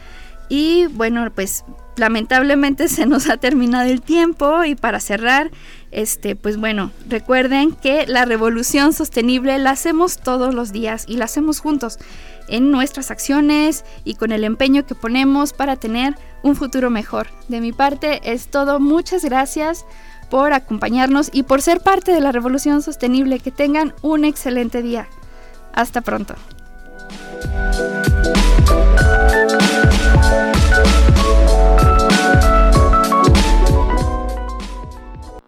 Y 0.49 0.87
bueno, 0.87 1.25
pues 1.33 1.63
lamentablemente 1.97 2.87
se 2.87 3.05
nos 3.05 3.29
ha 3.29 3.37
terminado 3.37 3.89
el 3.89 4.01
tiempo 4.01 4.63
y 4.63 4.75
para 4.75 4.99
cerrar, 4.99 5.51
este, 5.91 6.35
pues 6.35 6.57
bueno, 6.57 6.91
recuerden 7.07 7.73
que 7.73 8.05
la 8.07 8.25
revolución 8.25 8.93
sostenible 8.93 9.57
la 9.57 9.71
hacemos 9.71 10.17
todos 10.17 10.53
los 10.53 10.71
días 10.71 11.05
y 11.07 11.17
la 11.17 11.25
hacemos 11.25 11.59
juntos 11.59 11.99
en 12.47 12.71
nuestras 12.71 13.11
acciones 13.11 13.83
y 14.03 14.15
con 14.15 14.31
el 14.31 14.43
empeño 14.43 14.85
que 14.85 14.95
ponemos 14.95 15.53
para 15.53 15.75
tener 15.75 16.15
un 16.43 16.55
futuro 16.55 16.89
mejor. 16.89 17.27
De 17.47 17.61
mi 17.61 17.73
parte 17.73 18.21
es 18.23 18.47
todo, 18.47 18.79
muchas 18.79 19.25
gracias 19.25 19.85
por 20.29 20.53
acompañarnos 20.53 21.29
y 21.31 21.43
por 21.43 21.61
ser 21.61 21.81
parte 21.81 22.11
de 22.11 22.21
la 22.21 22.31
revolución 22.31 22.81
sostenible. 22.81 23.39
Que 23.39 23.51
tengan 23.51 23.93
un 24.01 24.25
excelente 24.25 24.81
día. 24.81 25.07
Hasta 25.73 26.01
pronto. 26.01 26.35